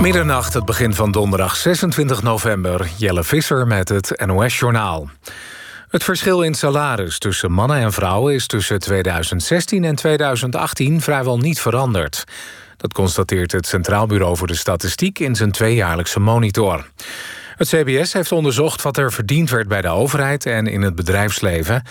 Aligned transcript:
Middernacht, 0.00 0.54
het 0.54 0.64
begin 0.64 0.94
van 0.94 1.10
donderdag 1.10 1.56
26 1.56 2.22
november. 2.22 2.88
Jelle 2.96 3.24
Visser 3.24 3.66
met 3.66 3.88
het 3.88 4.22
NOS-journaal. 4.26 5.10
Het 5.88 6.04
verschil 6.04 6.42
in 6.42 6.54
salaris 6.54 7.18
tussen 7.18 7.52
mannen 7.52 7.76
en 7.76 7.92
vrouwen... 7.92 8.34
is 8.34 8.46
tussen 8.46 8.78
2016 8.78 9.84
en 9.84 9.94
2018 9.94 11.00
vrijwel 11.00 11.38
niet 11.38 11.60
veranderd. 11.60 12.24
Dat 12.76 12.92
constateert 12.92 13.52
het 13.52 13.66
Centraal 13.66 14.06
Bureau 14.06 14.36
voor 14.36 14.46
de 14.46 14.54
Statistiek... 14.54 15.18
in 15.18 15.34
zijn 15.34 15.52
tweejaarlijkse 15.52 16.20
monitor. 16.20 16.86
Het 17.56 17.68
CBS 17.68 18.12
heeft 18.12 18.32
onderzocht 18.32 18.82
wat 18.82 18.96
er 18.96 19.12
verdiend 19.12 19.50
werd 19.50 19.68
bij 19.68 19.82
de 19.82 19.88
overheid... 19.88 20.46
en 20.46 20.66
in 20.66 20.82
het 20.82 20.94
bedrijfsleven. 20.94 21.82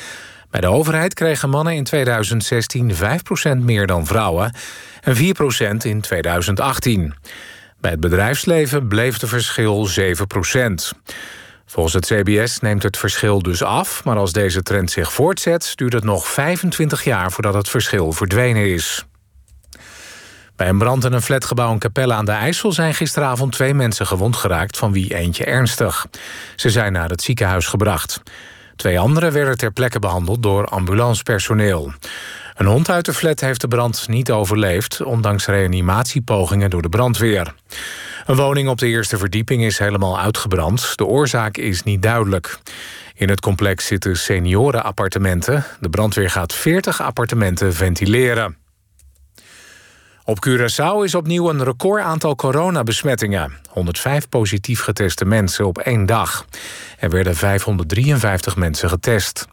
Bij 0.50 0.62
de 0.62 0.68
overheid 0.68 1.14
kregen 1.14 1.50
mannen 1.50 1.76
in 1.76 1.84
2016 1.84 2.94
5% 2.94 3.58
meer 3.58 3.88
dan 3.88 4.06
vrouwen... 4.06 4.54
en 5.02 5.16
4% 5.16 5.20
in 5.82 6.02
2018. 6.02 7.14
Bij 7.82 7.92
het 7.92 8.00
bedrijfsleven 8.00 8.88
bleef 8.88 9.18
de 9.18 9.28
verschil 9.28 9.90
7% 9.90 9.94
Volgens 11.70 11.94
het 11.94 12.06
CBS 12.06 12.60
neemt 12.60 12.84
het 12.84 12.98
verschil 12.98 13.42
dus 13.42 13.64
af, 13.64 14.04
maar 14.04 14.18
als 14.18 14.32
deze 14.32 14.64
trend 14.64 14.92
zich 14.92 15.14
voortzet, 15.14 15.72
duurt 15.76 15.94
het 15.94 16.04
nog 16.04 16.28
25 16.28 17.04
jaar 17.04 17.32
voordat 17.32 17.54
het 17.54 17.70
verschil 17.70 18.12
verdwenen 18.12 18.74
is. 18.74 19.06
Bij 20.56 20.70
een 20.70 20.78
brand 20.78 21.06
in 21.06 21.14
een 21.14 21.22
flatgebouw 21.22 21.72
in 21.72 21.80
Capelle 21.80 22.14
aan 22.14 22.26
de 22.26 22.32
IJssel 22.32 22.72
zijn 22.72 22.94
gisteravond 22.94 23.52
twee 23.52 23.74
mensen 23.74 24.08
gewond 24.08 24.36
geraakt, 24.36 24.78
van 24.78 24.92
wie 24.92 25.16
eentje 25.16 25.46
ernstig. 25.46 26.08
Ze 26.56 26.70
zijn 26.70 26.92
naar 26.92 27.10
het 27.10 27.22
ziekenhuis 27.22 27.66
gebracht. 27.68 28.22
Twee 28.76 29.00
anderen 29.00 29.32
werden 29.32 29.58
ter 29.58 29.72
plekke 29.72 30.00
behandeld 30.00 30.44
door 30.44 30.66
ambulancepersoneel. 30.66 31.94
Een 32.60 32.66
hond 32.66 32.90
uit 32.90 33.06
de 33.06 33.14
flat 33.14 33.40
heeft 33.40 33.62
de 33.62 33.68
brand 33.68 34.08
niet 34.08 34.32
overleefd... 34.32 35.02
ondanks 35.02 35.46
reanimatiepogingen 35.46 36.70
door 36.70 36.82
de 36.82 36.90
brandweer. 36.90 37.54
Een 38.26 38.36
woning 38.36 38.70
op 38.70 38.78
de 38.78 38.88
eerste 38.88 39.18
verdieping 39.18 39.64
is 39.64 39.78
helemaal 39.78 40.20
uitgebrand. 40.20 40.98
De 40.98 41.06
oorzaak 41.06 41.58
is 41.58 41.84
niet 41.84 42.02
duidelijk. 42.02 42.60
In 43.14 43.30
het 43.30 43.40
complex 43.40 43.86
zitten 43.86 44.18
seniorenappartementen. 44.18 45.66
De 45.80 45.90
brandweer 45.90 46.30
gaat 46.30 46.54
40 46.54 47.02
appartementen 47.02 47.74
ventileren. 47.74 48.58
Op 50.24 50.48
Curaçao 50.48 51.04
is 51.04 51.16
opnieuw 51.16 51.50
een 51.50 51.64
record 51.64 52.02
aantal 52.02 52.36
coronabesmettingen. 52.36 53.60
105 53.70 54.30
positief 54.30 54.82
geteste 54.82 55.26
mensen 55.26 55.66
op 55.66 55.78
één 55.78 56.06
dag. 56.06 56.46
Er 56.98 57.10
werden 57.10 57.36
553 57.36 58.56
mensen 58.56 58.90
getest. 58.90 59.48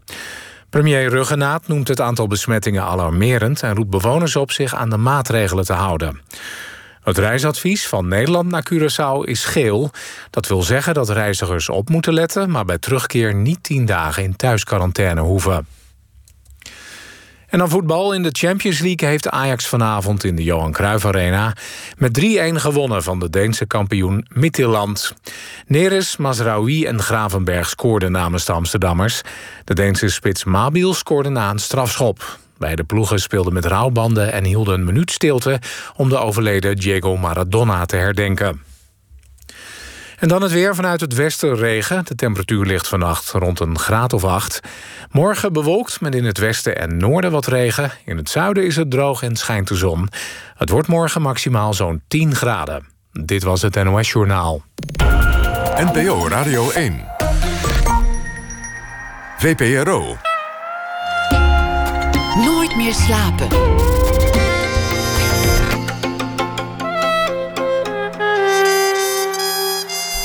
Premier 0.70 1.08
Ruggenaat 1.08 1.68
noemt 1.68 1.88
het 1.88 2.00
aantal 2.00 2.26
besmettingen 2.26 2.82
alarmerend... 2.82 3.62
en 3.62 3.74
roept 3.74 3.90
bewoners 3.90 4.36
op 4.36 4.50
zich 4.50 4.74
aan 4.74 4.90
de 4.90 4.96
maatregelen 4.96 5.64
te 5.64 5.72
houden. 5.72 6.20
Het 7.02 7.18
reisadvies 7.18 7.86
van 7.86 8.08
Nederland 8.08 8.50
naar 8.50 8.66
Curaçao 8.72 9.28
is 9.28 9.44
geel. 9.44 9.90
Dat 10.30 10.46
wil 10.46 10.62
zeggen 10.62 10.94
dat 10.94 11.08
reizigers 11.08 11.68
op 11.68 11.88
moeten 11.88 12.12
letten... 12.12 12.50
maar 12.50 12.64
bij 12.64 12.78
terugkeer 12.78 13.34
niet 13.34 13.62
tien 13.62 13.84
dagen 13.84 14.22
in 14.22 14.36
thuisquarantaine 14.36 15.20
hoeven. 15.20 15.66
En 17.56 17.62
dan 17.62 17.70
voetbal. 17.70 18.12
In 18.12 18.22
de 18.22 18.28
Champions 18.32 18.78
League 18.78 19.08
heeft 19.08 19.28
Ajax 19.28 19.66
vanavond 19.66 20.24
in 20.24 20.36
de 20.36 20.42
Johan 20.42 20.72
Cruijff 20.72 21.04
Arena... 21.04 21.56
met 21.96 22.20
3-1 22.20 22.24
gewonnen 22.54 23.02
van 23.02 23.18
de 23.18 23.30
Deense 23.30 23.66
kampioen 23.66 24.26
Midtjylland. 24.28 25.14
Neres, 25.66 26.16
Mazraoui 26.16 26.84
en 26.84 27.02
Gravenberg 27.02 27.68
scoorden 27.68 28.12
namens 28.12 28.44
de 28.44 28.52
Amsterdammers. 28.52 29.22
De 29.64 29.74
Deense 29.74 30.08
spits 30.08 30.44
Mabiel 30.44 30.94
scoorde 30.94 31.28
na 31.28 31.50
een 31.50 31.58
strafschop. 31.58 32.38
Beide 32.58 32.84
ploegen 32.84 33.20
speelden 33.20 33.52
met 33.52 33.64
rouwbanden 33.64 34.32
en 34.32 34.44
hielden 34.44 34.74
een 34.74 34.84
minuut 34.84 35.10
stilte... 35.10 35.60
om 35.94 36.08
de 36.08 36.18
overleden 36.18 36.76
Diego 36.76 37.16
Maradona 37.16 37.84
te 37.84 37.96
herdenken. 37.96 38.60
En 40.18 40.28
dan 40.28 40.42
het 40.42 40.52
weer 40.52 40.74
vanuit 40.74 41.00
het 41.00 41.14
westen 41.14 41.56
regen. 41.56 42.04
De 42.04 42.14
temperatuur 42.14 42.64
ligt 42.64 42.88
vannacht 42.88 43.30
rond 43.30 43.60
een 43.60 43.78
graad 43.78 44.12
of 44.12 44.24
acht. 44.24 44.60
Morgen 45.10 45.52
bewolkt 45.52 46.00
met 46.00 46.14
in 46.14 46.24
het 46.24 46.38
westen 46.38 46.76
en 46.78 46.96
noorden 46.96 47.30
wat 47.30 47.46
regen. 47.46 47.90
In 48.04 48.16
het 48.16 48.28
zuiden 48.28 48.64
is 48.64 48.76
het 48.76 48.90
droog 48.90 49.22
en 49.22 49.36
schijnt 49.36 49.68
de 49.68 49.74
zon. 49.74 50.08
Het 50.56 50.68
wordt 50.70 50.88
morgen 50.88 51.22
maximaal 51.22 51.74
zo'n 51.74 52.02
10 52.08 52.34
graden. 52.34 52.86
Dit 53.12 53.42
was 53.42 53.62
het 53.62 53.84
NOS 53.84 54.10
Journaal. 54.10 54.62
NPO 55.76 56.28
Radio 56.28 56.70
1. 56.70 57.04
VPRO. 59.38 60.16
Nooit 62.44 62.76
meer 62.76 62.94
slapen. 62.94 63.95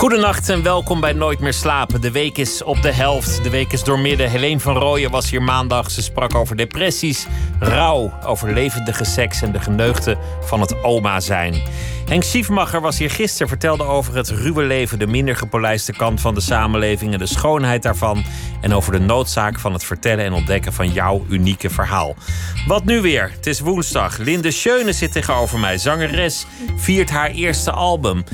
Goedenacht 0.00 0.48
en 0.48 0.62
welkom 0.62 1.00
bij 1.00 1.12
Nooit 1.12 1.40
meer 1.40 1.52
slapen. 1.52 2.00
De 2.00 2.10
week 2.10 2.38
is 2.38 2.62
op 2.62 2.82
de 2.82 2.92
helft. 2.92 3.42
De 3.42 3.50
week 3.50 3.72
is 3.72 3.84
doormidden. 3.84 4.30
Helene 4.30 4.60
van 4.60 4.76
Rooyen 4.76 5.10
was 5.10 5.30
hier 5.30 5.42
maandag. 5.42 5.90
Ze 5.90 6.02
sprak 6.02 6.34
over 6.34 6.56
depressies, 6.56 7.26
rouw, 7.58 8.12
over 8.24 8.52
levendige 8.52 9.04
seks 9.04 9.42
en 9.42 9.52
de 9.52 9.60
geneugten 9.60 10.18
van 10.40 10.60
het 10.60 10.82
oma 10.82 11.20
zijn. 11.20 11.62
Henk 12.08 12.22
Schiefmacher 12.22 12.80
was 12.80 12.98
hier 12.98 13.10
gisteren, 13.10 13.48
vertelde 13.48 13.84
over 13.84 14.16
het 14.16 14.28
ruwe 14.28 14.62
leven, 14.62 14.98
de 14.98 15.06
minder 15.06 15.36
gepolijste 15.36 15.92
kant 15.92 16.20
van 16.20 16.34
de 16.34 16.40
samenleving 16.40 17.12
en 17.12 17.18
de 17.18 17.26
schoonheid 17.26 17.82
daarvan. 17.82 18.24
En 18.60 18.74
over 18.74 18.92
de 18.92 19.00
noodzaak 19.00 19.58
van 19.58 19.72
het 19.72 19.84
vertellen 19.84 20.24
en 20.24 20.32
ontdekken 20.32 20.72
van 20.72 20.92
jouw 20.92 21.24
unieke 21.28 21.70
verhaal. 21.70 22.14
Wat 22.66 22.84
nu 22.84 23.00
weer? 23.00 23.30
Het 23.36 23.46
is 23.46 23.60
woensdag. 23.60 24.18
Linde 24.18 24.50
Schöne 24.50 24.92
zit 24.92 25.12
tegenover 25.12 25.58
mij. 25.58 25.78
Zangeres 25.78 26.46
viert 26.76 27.10
haar 27.10 27.30
eerste 27.30 27.70
album. 27.70 28.24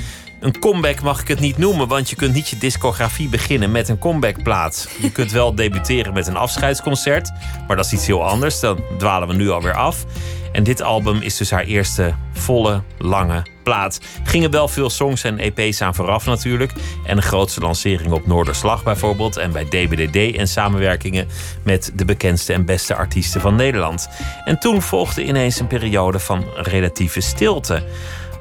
Een 0.46 0.58
comeback 0.58 1.02
mag 1.02 1.20
ik 1.20 1.28
het 1.28 1.40
niet 1.40 1.58
noemen, 1.58 1.88
want 1.88 2.10
je 2.10 2.16
kunt 2.16 2.34
niet 2.34 2.48
je 2.48 2.58
discografie 2.58 3.28
beginnen 3.28 3.70
met 3.70 3.88
een 3.88 3.98
comebackplaat. 3.98 4.88
Je 5.00 5.10
kunt 5.10 5.32
wel 5.32 5.54
debuteren 5.64 6.12
met 6.12 6.26
een 6.26 6.36
afscheidsconcert, 6.36 7.32
maar 7.66 7.76
dat 7.76 7.84
is 7.84 7.92
iets 7.92 8.06
heel 8.06 8.24
anders. 8.24 8.60
Dan 8.60 8.80
dwalen 8.98 9.28
we 9.28 9.34
nu 9.34 9.50
alweer 9.50 9.74
af. 9.74 10.04
En 10.52 10.62
dit 10.62 10.82
album 10.82 11.20
is 11.20 11.36
dus 11.36 11.50
haar 11.50 11.64
eerste 11.64 12.14
volle, 12.32 12.82
lange 12.98 13.42
plaat. 13.62 14.00
Gingen 14.24 14.50
wel 14.50 14.68
veel 14.68 14.90
songs 14.90 15.24
en 15.24 15.38
EP's 15.38 15.80
aan 15.80 15.94
vooraf 15.94 16.26
natuurlijk. 16.26 16.72
En 17.06 17.16
een 17.16 17.22
grootste 17.22 17.60
lancering 17.60 18.12
op 18.12 18.26
Noorderslag 18.26 18.82
bijvoorbeeld. 18.82 19.36
En 19.36 19.52
bij 19.52 19.64
DBDD 19.64 20.36
en 20.36 20.48
samenwerkingen 20.48 21.28
met 21.62 21.92
de 21.94 22.04
bekendste 22.04 22.52
en 22.52 22.64
beste 22.64 22.94
artiesten 22.94 23.40
van 23.40 23.54
Nederland. 23.54 24.08
En 24.44 24.58
toen 24.58 24.82
volgde 24.82 25.24
ineens 25.24 25.60
een 25.60 25.66
periode 25.66 26.18
van 26.18 26.44
relatieve 26.56 27.20
stilte. 27.20 27.82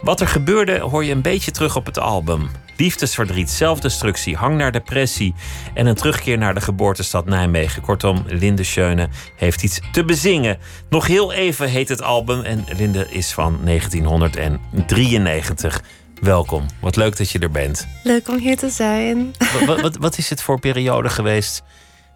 Wat 0.05 0.21
er 0.21 0.27
gebeurde 0.27 0.79
hoor 0.79 1.05
je 1.05 1.11
een 1.11 1.21
beetje 1.21 1.51
terug 1.51 1.75
op 1.75 1.85
het 1.85 1.99
album. 1.99 2.49
Liefdesverdriet, 2.77 3.49
zelfdestructie, 3.49 4.35
hang 4.35 4.57
naar 4.57 4.71
depressie 4.71 5.33
en 5.73 5.85
een 5.85 5.95
terugkeer 5.95 6.37
naar 6.37 6.53
de 6.53 6.61
geboortestad 6.61 7.25
Nijmegen. 7.25 7.81
Kortom, 7.81 8.23
Linde 8.27 8.63
Schöne 8.63 9.09
heeft 9.35 9.63
iets 9.63 9.79
te 9.91 10.05
bezingen. 10.05 10.57
Nog 10.89 11.07
heel 11.07 11.33
even 11.33 11.69
heet 11.69 11.89
het 11.89 12.01
album 12.01 12.41
en 12.41 12.65
Linde 12.77 13.07
is 13.09 13.31
van 13.31 13.59
1993. 13.63 15.81
Welkom, 16.21 16.65
wat 16.81 16.95
leuk 16.95 17.17
dat 17.17 17.29
je 17.29 17.39
er 17.39 17.51
bent. 17.51 17.87
Leuk 18.03 18.27
om 18.27 18.37
hier 18.37 18.57
te 18.57 18.69
zijn. 18.69 19.33
Wat, 19.65 19.81
wat, 19.81 19.97
wat 19.97 20.17
is 20.17 20.29
het 20.29 20.41
voor 20.41 20.59
periode 20.59 21.09
geweest 21.09 21.63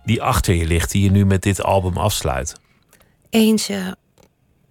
die 0.06 0.22
achter 0.22 0.54
je 0.54 0.66
ligt, 0.66 0.92
die 0.92 1.04
je 1.04 1.12
nu 1.12 1.26
met 1.26 1.42
dit 1.42 1.64
album 1.64 1.98
afsluit? 1.98 2.56
Eentje 3.30 3.96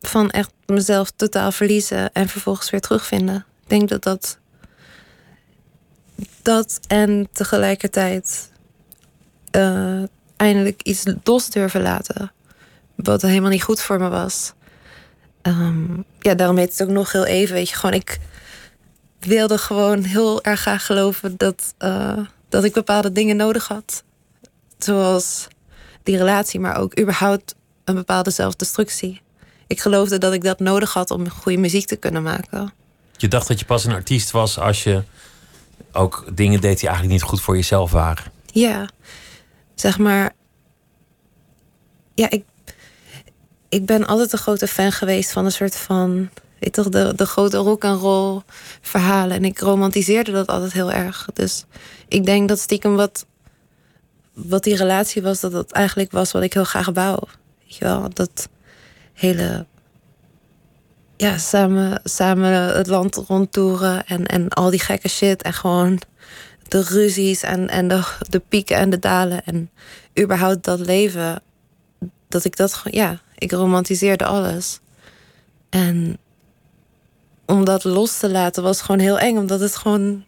van 0.00 0.30
echt 0.30 0.50
mezelf 0.66 1.10
totaal 1.16 1.52
verliezen 1.52 2.12
en 2.12 2.28
vervolgens 2.28 2.70
weer 2.70 2.80
terugvinden. 2.80 3.46
Ik 3.62 3.68
denk 3.68 3.88
dat 3.88 4.02
dat. 4.02 4.38
Dat 6.42 6.80
en 6.86 7.28
tegelijkertijd 7.32 8.50
uh, 9.56 10.02
eindelijk 10.36 10.82
iets 10.82 11.04
los 11.24 11.50
durven 11.50 11.82
laten. 11.82 12.32
Wat 12.94 13.22
helemaal 13.22 13.50
niet 13.50 13.62
goed 13.62 13.80
voor 13.80 13.98
me 13.98 14.08
was. 14.08 14.52
Um, 15.42 16.04
ja, 16.20 16.34
daarom 16.34 16.56
heet 16.56 16.70
het 16.70 16.82
ook 16.82 16.94
nog 16.94 17.12
heel 17.12 17.26
even. 17.26 17.54
Weet 17.54 17.68
je, 17.68 17.74
gewoon 17.74 17.94
ik 17.94 18.18
wilde 19.18 19.58
gewoon 19.58 20.02
heel 20.02 20.42
erg 20.42 20.60
graag 20.60 20.86
geloven 20.86 21.36
dat, 21.36 21.74
uh, 21.78 22.18
dat 22.48 22.64
ik 22.64 22.72
bepaalde 22.72 23.12
dingen 23.12 23.36
nodig 23.36 23.68
had. 23.68 24.02
Zoals 24.78 25.48
die 26.02 26.16
relatie, 26.16 26.60
maar 26.60 26.76
ook 26.76 27.00
überhaupt 27.00 27.54
een 27.84 27.94
bepaalde 27.94 28.30
zelfdestructie 28.30 29.20
ik 29.68 29.80
geloofde 29.80 30.18
dat 30.18 30.32
ik 30.32 30.42
dat 30.42 30.58
nodig 30.58 30.92
had 30.92 31.10
om 31.10 31.30
goede 31.30 31.58
muziek 31.58 31.86
te 31.86 31.96
kunnen 31.96 32.22
maken. 32.22 32.72
Je 33.16 33.28
dacht 33.28 33.48
dat 33.48 33.58
je 33.58 33.64
pas 33.64 33.84
een 33.84 33.92
artiest 33.92 34.30
was 34.30 34.58
als 34.58 34.82
je 34.82 35.02
ook 35.92 36.24
dingen 36.34 36.60
deed 36.60 36.78
die 36.78 36.88
eigenlijk 36.88 37.18
niet 37.20 37.28
goed 37.28 37.40
voor 37.40 37.56
jezelf 37.56 37.90
waren. 37.90 38.24
Ja, 38.52 38.88
zeg 39.74 39.98
maar. 39.98 40.32
Ja, 42.14 42.30
ik, 42.30 42.44
ik 43.68 43.86
ben 43.86 44.06
altijd 44.06 44.32
een 44.32 44.38
grote 44.38 44.66
fan 44.66 44.92
geweest 44.92 45.32
van 45.32 45.44
een 45.44 45.52
soort 45.52 45.76
van. 45.76 46.28
Weet 46.58 46.72
toch, 46.72 46.88
de, 46.88 47.12
de 47.16 47.26
grote 47.26 47.56
rock 47.56 47.84
en 47.84 47.94
roll 47.94 48.40
verhalen. 48.80 49.36
En 49.36 49.44
ik 49.44 49.58
romantiseerde 49.58 50.32
dat 50.32 50.46
altijd 50.46 50.72
heel 50.72 50.92
erg. 50.92 51.28
Dus 51.32 51.64
ik 52.08 52.24
denk 52.24 52.48
dat 52.48 52.58
stiekem 52.58 52.96
wat, 52.96 53.26
wat 54.32 54.64
die 54.64 54.76
relatie 54.76 55.22
was, 55.22 55.40
dat 55.40 55.52
dat 55.52 55.72
eigenlijk 55.72 56.12
was 56.12 56.32
wat 56.32 56.42
ik 56.42 56.52
heel 56.52 56.64
graag 56.64 56.90
wou. 56.92 57.18
Weet 57.58 57.76
je 57.76 57.84
wel, 57.84 58.08
dat 58.12 58.48
hele 59.18 59.66
ja, 61.16 61.38
samen, 61.38 62.00
samen 62.04 62.76
het 62.76 62.86
land 62.86 63.14
rondtoeren 63.14 64.06
en, 64.06 64.26
en 64.26 64.48
al 64.48 64.70
die 64.70 64.80
gekke 64.80 65.08
shit. 65.08 65.42
En 65.42 65.52
gewoon 65.52 66.00
de 66.68 66.82
ruzies 66.82 67.42
en, 67.42 67.68
en 67.68 67.88
de, 67.88 68.02
de 68.28 68.38
pieken 68.38 68.76
en 68.76 68.90
de 68.90 68.98
dalen. 68.98 69.44
En 69.44 69.70
überhaupt 70.20 70.64
dat 70.64 70.80
leven. 70.80 71.42
Dat 72.28 72.44
ik 72.44 72.56
dat 72.56 72.82
ja, 72.84 73.20
ik 73.38 73.52
romantiseerde 73.52 74.24
alles. 74.24 74.80
En 75.68 76.18
om 77.46 77.64
dat 77.64 77.84
los 77.84 78.18
te 78.18 78.30
laten 78.30 78.62
was 78.62 78.80
gewoon 78.80 79.00
heel 79.00 79.18
eng, 79.18 79.36
omdat 79.36 79.60
het 79.60 79.76
gewoon. 79.76 80.24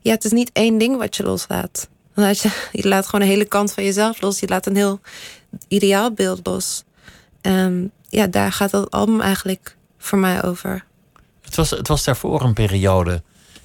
Ja, 0.00 0.12
het 0.12 0.24
is 0.24 0.32
niet 0.32 0.50
één 0.52 0.78
ding 0.78 0.96
wat 0.96 1.16
je 1.16 1.22
loslaat. 1.22 1.88
Je, 2.14 2.68
je 2.72 2.88
laat 2.88 3.06
gewoon 3.06 3.20
een 3.20 3.32
hele 3.32 3.44
kant 3.44 3.72
van 3.72 3.84
jezelf 3.84 4.20
los. 4.20 4.40
Je 4.40 4.48
laat 4.48 4.66
een 4.66 4.76
heel 4.76 5.00
ideaalbeeld 5.68 6.46
los. 6.46 6.84
En 7.48 7.92
ja, 8.08 8.26
daar 8.26 8.52
gaat 8.52 8.70
dat 8.70 8.90
album 8.90 9.20
eigenlijk 9.20 9.76
voor 9.98 10.18
mij 10.18 10.44
over. 10.44 10.84
Het 11.40 11.54
was, 11.56 11.70
het 11.70 11.88
was 11.88 12.04
daarvoor 12.04 12.42
een 12.42 12.52
periode. 12.52 13.22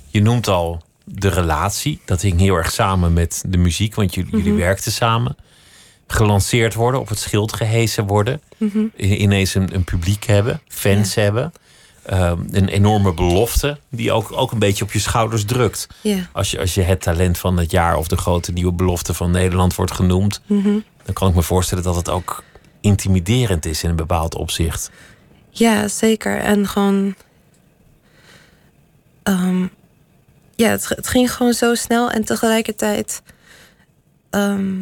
Je 0.07 0.21
noemt 0.21 0.47
al 0.47 0.83
de 1.03 1.27
relatie. 1.27 2.01
Dat 2.05 2.21
hing 2.21 2.39
heel 2.39 2.55
erg 2.55 2.71
samen 2.71 3.13
met 3.13 3.43
de 3.47 3.57
muziek, 3.57 3.95
want 3.95 4.13
jullie, 4.13 4.31
jullie 4.31 4.53
werkten 4.53 4.91
samen. 4.91 5.35
Gelanceerd 6.07 6.73
worden, 6.73 6.99
op 6.99 7.09
het 7.09 7.19
schild 7.19 7.53
gehezen 7.53 8.07
worden. 8.07 8.41
Ineens 8.95 9.55
een, 9.55 9.75
een 9.75 9.83
publiek 9.83 10.23
hebben, 10.23 10.61
fans 10.67 11.15
hebben. 11.15 11.53
Ehm, 12.03 12.39
een 12.51 12.67
enorme 12.67 13.13
belofte 13.13 13.79
die 13.89 14.11
ook, 14.11 14.31
ook 14.31 14.51
een 14.51 14.59
beetje 14.59 14.83
op 14.83 14.91
je 14.91 14.99
schouders 14.99 15.45
drukt. 15.45 15.87
Ja. 16.01 16.29
Als, 16.31 16.51
je, 16.51 16.59
als 16.59 16.73
je 16.73 16.81
het 16.81 17.01
talent 17.01 17.37
van 17.37 17.57
het 17.57 17.71
jaar 17.71 17.97
of 17.97 18.07
de 18.07 18.17
grote 18.17 18.51
nieuwe 18.51 18.73
belofte 18.73 19.13
van 19.13 19.31
Nederland 19.31 19.75
wordt 19.75 19.91
genoemd, 19.91 20.41
dan 20.47 21.13
kan 21.13 21.29
ik 21.29 21.35
me 21.35 21.41
voorstellen 21.41 21.83
dat 21.83 21.95
het 21.95 22.09
ook 22.09 22.43
intimiderend 22.83 23.65
is 23.65 23.83
in 23.83 23.89
een 23.89 23.95
bepaald 23.95 24.35
opzicht. 24.35 24.91
Ja, 25.49 25.87
zeker. 25.87 26.37
En 26.39 26.67
gewoon. 26.67 27.15
ehm, 29.23 29.67
ja, 30.55 30.69
het, 30.69 30.89
het 30.89 31.07
ging 31.07 31.33
gewoon 31.33 31.53
zo 31.53 31.75
snel 31.75 32.11
en 32.11 32.23
tegelijkertijd. 32.25 33.21
ehm, 34.29 34.81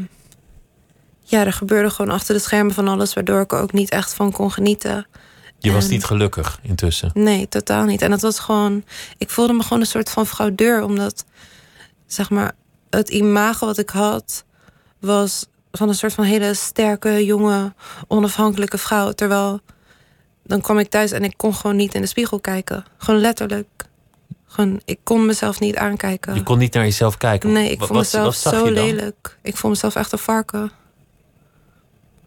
ja, 1.24 1.46
er 1.46 1.54
gebeurde 1.54 1.90
gewoon 1.90 2.12
achter 2.12 2.36
de 2.36 2.42
schermen 2.42 2.74
van 2.74 2.88
alles, 2.88 3.14
waardoor 3.14 3.42
ik 3.42 3.52
er 3.52 3.60
ook 3.60 3.74
niet 3.74 3.90
echt 3.90 4.14
van 4.14 4.32
kon 4.32 4.52
genieten. 4.52 5.08
Je 5.60 5.72
was 5.72 5.88
niet 5.88 6.04
gelukkig 6.04 6.60
intussen. 6.62 7.12
Nee, 7.14 7.48
totaal 7.48 7.86
niet. 7.86 8.02
En 8.02 8.12
het 8.12 8.22
was 8.22 8.40
gewoon. 8.40 8.84
Ik 9.18 9.30
voelde 9.30 9.54
me 9.54 9.64
gewoon 9.64 9.80
een 9.80 9.86
soort 9.86 10.10
van 10.10 10.28
fraudeur, 10.28 10.84
omdat 10.84 11.26
zeg 12.06 12.30
maar 12.30 12.52
het 12.90 13.10
imago 13.10 13.66
wat 13.66 13.78
ik 13.78 13.90
had 13.90 14.44
was 15.00 15.46
van 15.72 15.88
een 15.90 15.96
soort 15.96 16.14
van 16.14 16.24
hele 16.24 16.54
sterke, 16.54 17.26
jonge, 17.26 17.74
onafhankelijke 18.08 18.78
vrouw. 18.78 19.12
Terwijl 19.12 19.60
dan 20.44 20.62
kwam 20.62 20.80
ik 20.80 20.90
thuis 20.90 21.12
en 21.12 21.24
ik 21.24 21.34
kon 21.38 21.54
gewoon 21.56 21.76
niet 21.76 21.94
in 21.94 22.02
de 22.02 22.08
spiegel 22.08 22.40
kijken. 22.40 22.86
Gewoon 22.98 23.20
letterlijk. 23.22 23.68
Gewoon, 24.48 24.82
ik 24.86 25.00
kon 25.04 25.26
mezelf 25.26 25.60
niet 25.60 25.76
aankijken. 25.76 26.36
Je 26.36 26.44
kon 26.44 26.58
niet 26.58 26.74
naar 26.74 26.84
jezelf 26.84 27.18
kijken. 27.18 27.52
Nee, 27.52 27.72
ik 27.72 27.80
Wat- 27.80 27.88
vond 27.88 28.00
mezelf 28.00 28.36
zo 28.36 28.66
lelijk. 28.72 29.38
Ik 29.42 29.58
vond 29.58 29.74
mezelf 29.74 29.96
echt 29.96 30.12
een 30.12 30.18
varken. 30.18 30.72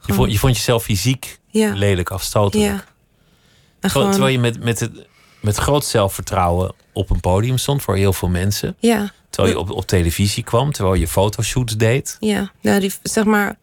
Je 0.06 0.12
vond, 0.12 0.32
je 0.32 0.38
vond 0.38 0.56
jezelf 0.56 0.82
fysiek 0.82 1.38
Ja. 1.46 1.72
lelijk, 1.74 2.10
afstotelijk. 2.10 2.70
Ja. 2.70 2.74
En 2.74 2.80
Terwijl, 3.80 3.92
gewoon, 3.92 4.10
terwijl 4.10 4.32
je 4.32 4.38
met, 4.38 4.62
met, 4.64 4.80
het, 4.80 5.06
met 5.40 5.56
groot 5.56 5.84
zelfvertrouwen 5.84 6.74
op 6.92 7.10
een 7.10 7.20
podium 7.20 7.58
stond 7.58 7.82
voor 7.82 7.96
heel 7.96 8.12
veel 8.12 8.28
mensen. 8.28 8.76
ja. 8.78 9.12
Terwijl 9.34 9.54
je 9.54 9.60
op, 9.60 9.70
op 9.70 9.86
televisie 9.86 10.44
kwam, 10.44 10.72
terwijl 10.72 10.94
je 10.94 11.08
fotoshoots 11.08 11.76
deed. 11.76 12.16
Ja, 12.20 12.50
nou, 12.60 12.80
die, 12.80 12.92
zeg 13.02 13.24
maar, 13.24 13.56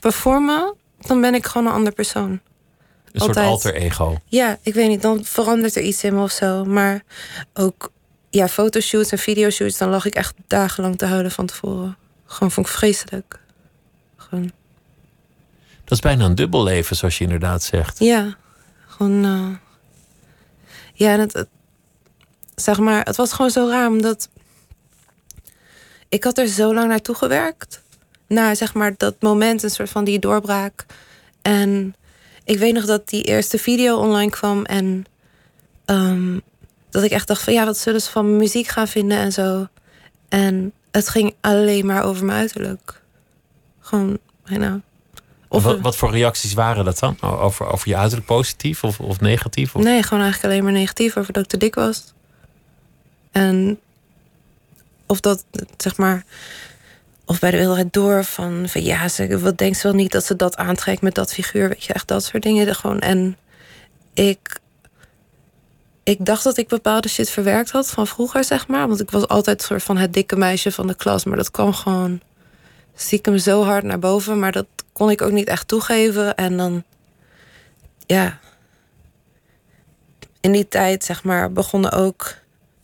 performen, 0.00 0.74
dan 1.00 1.20
ben 1.20 1.34
ik 1.34 1.46
gewoon 1.46 1.66
een 1.66 1.72
ander 1.72 1.92
persoon. 1.92 2.30
Een 2.30 3.20
Altijd. 3.20 3.36
soort 3.36 3.46
alter 3.46 3.74
ego. 3.74 4.16
Ja, 4.26 4.58
ik 4.62 4.74
weet 4.74 4.88
niet, 4.88 5.02
dan 5.02 5.24
verandert 5.24 5.76
er 5.76 5.82
iets 5.82 6.04
in 6.04 6.14
me 6.14 6.22
of 6.22 6.30
zo. 6.30 6.64
Maar 6.64 7.02
ook, 7.54 7.92
ja, 8.30 8.48
fotoshoots 8.48 9.10
en 9.10 9.18
videoshoots, 9.18 9.78
dan 9.78 9.88
lag 9.88 10.04
ik 10.04 10.14
echt 10.14 10.34
dagenlang 10.46 10.98
te 10.98 11.04
huilen 11.06 11.30
van 11.30 11.46
tevoren. 11.46 11.96
Gewoon 12.26 12.50
vond 12.50 12.66
ik 12.66 12.72
vreselijk. 12.72 13.40
Gewoon, 14.16 14.52
Dat 15.84 15.92
is 15.92 16.00
bijna 16.00 16.24
een 16.24 16.34
dubbel 16.34 16.62
leven, 16.62 16.96
zoals 16.96 17.18
je 17.18 17.24
inderdaad 17.24 17.62
zegt. 17.62 17.98
ja, 17.98 18.36
gewoon, 18.86 19.24
eh, 19.24 19.56
ja, 20.92 21.12
en 21.12 21.20
het, 21.20 21.32
het- 21.32 21.48
zeg 22.54 22.78
maar, 22.78 23.04
het 23.04 23.16
was 23.16 23.32
gewoon 23.32 23.50
zo 23.50 23.68
raar, 23.68 23.88
omdat 23.88 24.28
ik 26.16 26.24
had 26.24 26.38
er 26.38 26.48
zo 26.48 26.74
lang 26.74 26.88
naartoe 26.88 27.14
gewerkt. 27.14 27.82
Naar, 28.26 28.56
zeg 28.56 28.74
maar, 28.74 28.94
dat 28.96 29.14
moment, 29.20 29.62
een 29.62 29.70
soort 29.70 29.90
van 29.90 30.04
die 30.04 30.18
doorbraak. 30.18 30.86
En 31.42 31.94
ik 32.44 32.58
weet 32.58 32.74
nog 32.74 32.84
dat 32.84 33.08
die 33.08 33.22
eerste 33.22 33.58
video 33.58 33.96
online 33.96 34.30
kwam 34.30 34.64
en 34.64 35.04
ehm, 35.84 36.38
dat 36.90 37.02
ik 37.02 37.10
echt 37.10 37.28
dacht 37.28 37.42
van 37.42 37.52
ja, 37.52 37.64
wat 37.64 37.78
zullen 37.78 38.00
ze 38.00 38.10
van 38.10 38.36
muziek 38.36 38.66
gaan 38.66 38.88
vinden 38.88 39.18
en 39.18 39.32
zo. 39.32 39.66
En 40.28 40.72
het 40.90 41.08
ging 41.08 41.34
alleen 41.40 41.86
maar 41.86 42.04
over 42.04 42.24
mijn 42.24 42.38
uiterlijk. 42.38 43.02
Gewoon, 43.80 44.18
bijna. 44.44 44.80
Of 45.48 45.62
wat, 45.62 45.80
wat 45.80 45.96
voor 45.96 46.10
reacties 46.10 46.52
waren 46.52 46.84
dat 46.84 46.98
dan? 46.98 47.16
Over, 47.20 47.72
over 47.72 47.88
je 47.88 47.96
uiterlijk 47.96 48.26
positief 48.26 48.84
of, 48.84 49.00
of 49.00 49.20
negatief? 49.20 49.74
Of? 49.74 49.82
Nee, 49.82 50.02
gewoon 50.02 50.22
eigenlijk 50.22 50.52
alleen 50.52 50.64
maar 50.64 50.80
negatief 50.80 51.16
over 51.16 51.32
dat 51.32 51.42
ik 51.42 51.48
te 51.48 51.56
dik 51.56 51.74
was. 51.74 52.12
En 53.30 53.80
of 55.06 55.20
dat, 55.20 55.44
zeg 55.76 55.96
maar, 55.96 56.24
of 57.24 57.38
bij 57.38 57.50
de 57.50 57.56
wilderheid 57.56 57.92
door 57.92 58.24
van, 58.24 58.68
van 58.68 58.82
ja, 58.82 59.08
ze, 59.08 59.38
wat 59.38 59.58
denkt 59.58 59.78
ze 59.78 59.86
wel 59.86 59.96
niet 59.96 60.12
dat 60.12 60.24
ze 60.24 60.36
dat 60.36 60.56
aantrekt 60.56 61.02
met 61.02 61.14
dat 61.14 61.32
figuur, 61.32 61.68
weet 61.68 61.84
je, 61.84 61.92
echt 61.92 62.08
dat 62.08 62.24
soort 62.24 62.42
dingen. 62.42 62.74
Gewoon. 62.74 63.00
En 63.00 63.36
ik, 64.14 64.58
ik 66.02 66.24
dacht 66.24 66.44
dat 66.44 66.56
ik 66.56 66.68
bepaalde 66.68 67.08
shit 67.08 67.30
verwerkt 67.30 67.70
had 67.70 67.90
van 67.90 68.06
vroeger, 68.06 68.44
zeg 68.44 68.68
maar. 68.68 68.88
Want 68.88 69.00
ik 69.00 69.10
was 69.10 69.28
altijd 69.28 69.62
soort 69.62 69.82
van 69.82 69.96
het 69.96 70.12
dikke 70.12 70.36
meisje 70.36 70.72
van 70.72 70.86
de 70.86 70.94
klas, 70.94 71.24
maar 71.24 71.36
dat 71.36 71.50
kwam 71.50 71.72
gewoon 71.72 72.20
stiekem 72.94 73.38
zo 73.38 73.64
hard 73.64 73.84
naar 73.84 73.98
boven, 73.98 74.38
maar 74.38 74.52
dat 74.52 74.66
kon 74.92 75.10
ik 75.10 75.22
ook 75.22 75.32
niet 75.32 75.48
echt 75.48 75.68
toegeven. 75.68 76.34
En 76.34 76.56
dan, 76.56 76.84
ja, 78.06 78.38
in 80.40 80.52
die 80.52 80.68
tijd, 80.68 81.04
zeg 81.04 81.24
maar, 81.24 81.52
begonnen 81.52 81.92
ook, 81.92 82.34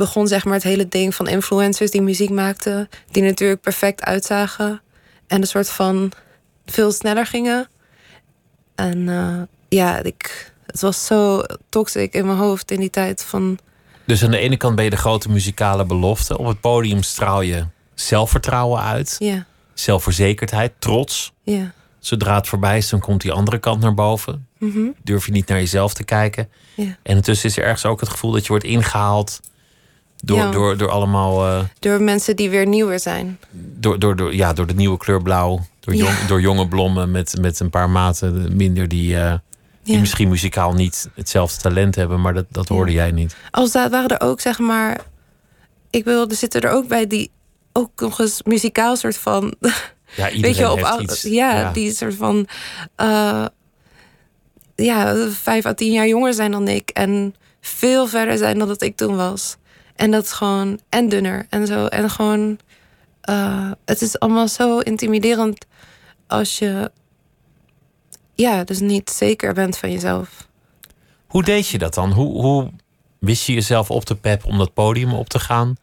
begon 0.03 0.27
zeg 0.29 0.45
maar 0.45 0.55
het 0.55 0.63
hele 0.63 0.89
ding 0.89 1.15
van 1.15 1.29
influencers 1.29 1.91
die 1.91 2.03
muziek 2.03 2.31
maakten, 2.31 2.89
die 3.11 3.23
natuurlijk 3.23 3.61
perfect 3.61 4.03
uitzagen 4.03 4.81
en 5.27 5.41
een 5.41 5.47
soort 5.47 5.71
van 5.71 6.13
veel 6.67 6.93
sneller 6.93 7.27
gingen. 7.27 7.69
En 8.75 9.09
eh, 9.09 9.43
ja, 9.69 10.03
ik, 10.03 10.53
het 10.67 10.81
was 10.81 11.07
zo 11.07 11.43
toxic 11.69 12.13
in 12.15 12.27
mijn 12.27 12.39
hoofd 12.39 12.71
in 12.71 12.81
die 12.81 12.91
tijd 12.91 13.25
van, 13.25 13.59
Dus 14.05 14.25
aan 14.25 14.31
de 14.31 14.39
ene 14.39 14.57
kant 14.57 14.75
ben 14.75 14.85
je 14.85 14.91
de 14.91 14.97
grote 14.97 15.29
muzikale 15.31 15.85
belofte. 15.87 16.39
Op 16.39 16.47
het 16.47 16.61
podium 16.61 17.03
straal 17.03 17.41
je 17.41 17.67
zelfvertrouwen 17.95 18.83
uit. 18.83 19.17
ja, 19.19 19.47
Zelfverzekerdheid, 19.75 20.73
trots. 20.79 21.33
ja, 21.43 21.73
Zodra 21.99 22.35
het 22.37 22.49
voorbij 22.49 22.77
is, 22.77 22.89
dan 22.89 23.01
komt 23.01 23.21
die 23.21 23.33
andere 23.33 23.59
kant 23.59 23.81
naar 23.81 23.95
boven. 23.95 24.47
mhm, 24.59 24.87
Durf 25.03 25.27
je 25.27 25.33
niet 25.33 25.49
naar 25.49 25.59
jezelf 25.59 25.95
te 25.95 26.05
kijken. 26.05 26.49
ja. 26.75 26.97
En 27.03 27.17
intussen 27.17 27.49
is 27.49 27.57
er 27.57 27.65
ergens 27.65 27.85
ook 27.85 28.01
het 28.01 28.09
gevoel 28.09 28.31
dat 28.33 28.43
je 28.43 28.49
wordt 28.49 28.65
ingehaald 28.65 29.41
door, 30.25 30.37
Ja. 30.39 30.51
door, 30.51 30.77
door 30.77 30.91
allemaal. 30.91 31.47
eh, 31.47 31.65
Door 31.79 32.03
mensen 32.03 32.37
die 32.37 32.51
weer 32.51 32.67
nieuwer 32.67 33.01
zijn. 33.01 33.39
door, 33.53 33.99
door, 33.99 34.17
door, 34.17 34.35
ja, 34.35 34.53
door 34.53 34.67
de 34.67 34.75
nieuwe 34.75 34.97
kleur 34.99 35.23
blauw. 35.23 35.61
Door, 35.81 35.95
Ja. 35.95 36.05
jong, 36.05 36.27
door 36.27 36.41
jonge 36.41 36.69
blommen 36.69 37.11
met, 37.11 37.35
met 37.41 37.61
een 37.61 37.71
paar 37.71 37.91
maten 37.91 38.57
minder 38.57 38.89
die, 38.89 39.17
eh, 39.17 39.35
die 39.83 39.95
Ja. 39.95 40.01
misschien 40.01 40.29
muzikaal 40.29 40.73
niet 40.73 41.09
hetzelfde 41.15 41.61
talent 41.61 41.95
hebben, 41.95 42.21
maar 42.21 42.35
dat, 42.35 42.45
dat 42.51 42.69
hoorde 42.69 42.93
jij 42.93 43.11
niet. 43.11 43.37
Als 43.51 43.73
dat 43.73 43.91
waren 43.91 44.09
er 44.19 44.27
ook, 44.27 44.41
zeg 44.41 44.59
maar. 44.59 45.01
Ik 45.91 46.05
wil, 46.05 46.29
er 46.29 46.35
zitten 46.37 46.61
er 46.61 46.71
ook 46.71 46.89
bij 46.89 47.07
die 47.07 47.31
ook 47.73 47.91
nog 48.01 48.21
eens 48.21 48.43
muzikaal 48.43 48.97
soort 48.97 49.17
van. 49.17 49.55
Ja, 50.17 50.31
iedereen 50.31 50.43
weet 50.57 50.79
je, 50.79 50.93
op 50.95 51.01
iets. 51.01 51.23
ja, 51.23 51.73
die 51.73 51.93
soort 51.95 52.15
van. 52.15 52.47
eh, 52.97 53.45
ja, 54.77 55.29
vijf 55.31 55.65
à 55.67 55.75
tien 55.75 55.93
jaar 55.93 56.07
jonger 56.07 56.35
zijn 56.35 56.51
dan 56.51 56.69
ik. 56.69 56.91
En 56.91 57.35
veel 57.61 58.07
verder 58.07 58.39
zijn 58.39 58.59
dan 58.59 58.69
dat 58.69 58.83
ik 58.83 58.97
toen 58.97 59.17
was. 59.17 59.57
En 60.03 60.11
dat 60.11 60.25
is 60.25 60.33
gewoon. 60.33 60.81
En 60.89 61.09
dunner 61.09 61.47
en 61.49 61.67
zo. 61.67 61.87
En 61.87 62.11
gewoon. 62.11 62.59
eh, 63.21 63.71
het 63.85 64.01
is 64.03 64.19
allemaal 64.19 64.49
zo 64.49 64.79
intimiderend 64.79 65.67
als 66.27 66.59
je. 66.59 66.91
Ja, 68.35 68.65
dus 68.65 68.81
niet 68.81 69.11
zeker 69.11 69.55
bent 69.55 69.79
van 69.79 69.93
jezelf. 69.93 70.49
Hoe 71.27 71.43
deed 71.43 71.69
je 71.69 71.79
dat 71.79 71.95
dan? 71.95 72.13
Hoe, 72.13 72.41
hoe 72.41 72.71
wist 73.19 73.47
je 73.47 73.53
jezelf 73.53 73.91
op 73.91 74.05
te 74.05 74.17
pep 74.17 74.45
om 74.45 74.59
dat 74.59 74.75
podium 74.75 75.13
op 75.13 75.29
te 75.29 75.39
gaan? 75.39 75.77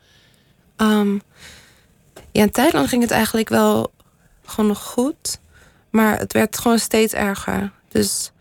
Ehm, 0.76 1.14
ja, 2.32 2.42
een 2.44 2.52
tijd 2.52 2.74
lang 2.74 2.90
ging 2.90 3.02
het 3.02 3.12
eigenlijk 3.12 3.50
wel 3.50 3.92
gewoon 4.46 4.68
nog 4.70 4.84
goed. 4.84 5.40
Maar 5.90 6.18
het 6.20 6.34
werd 6.34 6.58
gewoon 6.60 6.80
steeds 6.80 7.14
erger. 7.14 7.72
Dus 7.88 8.32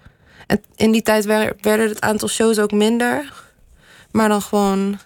in 0.77 0.93
die 0.93 1.03
tijd 1.03 1.25
wer- 1.25 1.57
werden 1.61 1.89
het 1.89 2.01
aantal 2.01 2.29
shows 2.29 2.59
ook 2.59 2.73
minder. 2.73 3.33
Maar 4.11 4.29
dan 4.29 4.43
gewoon... 4.43 4.99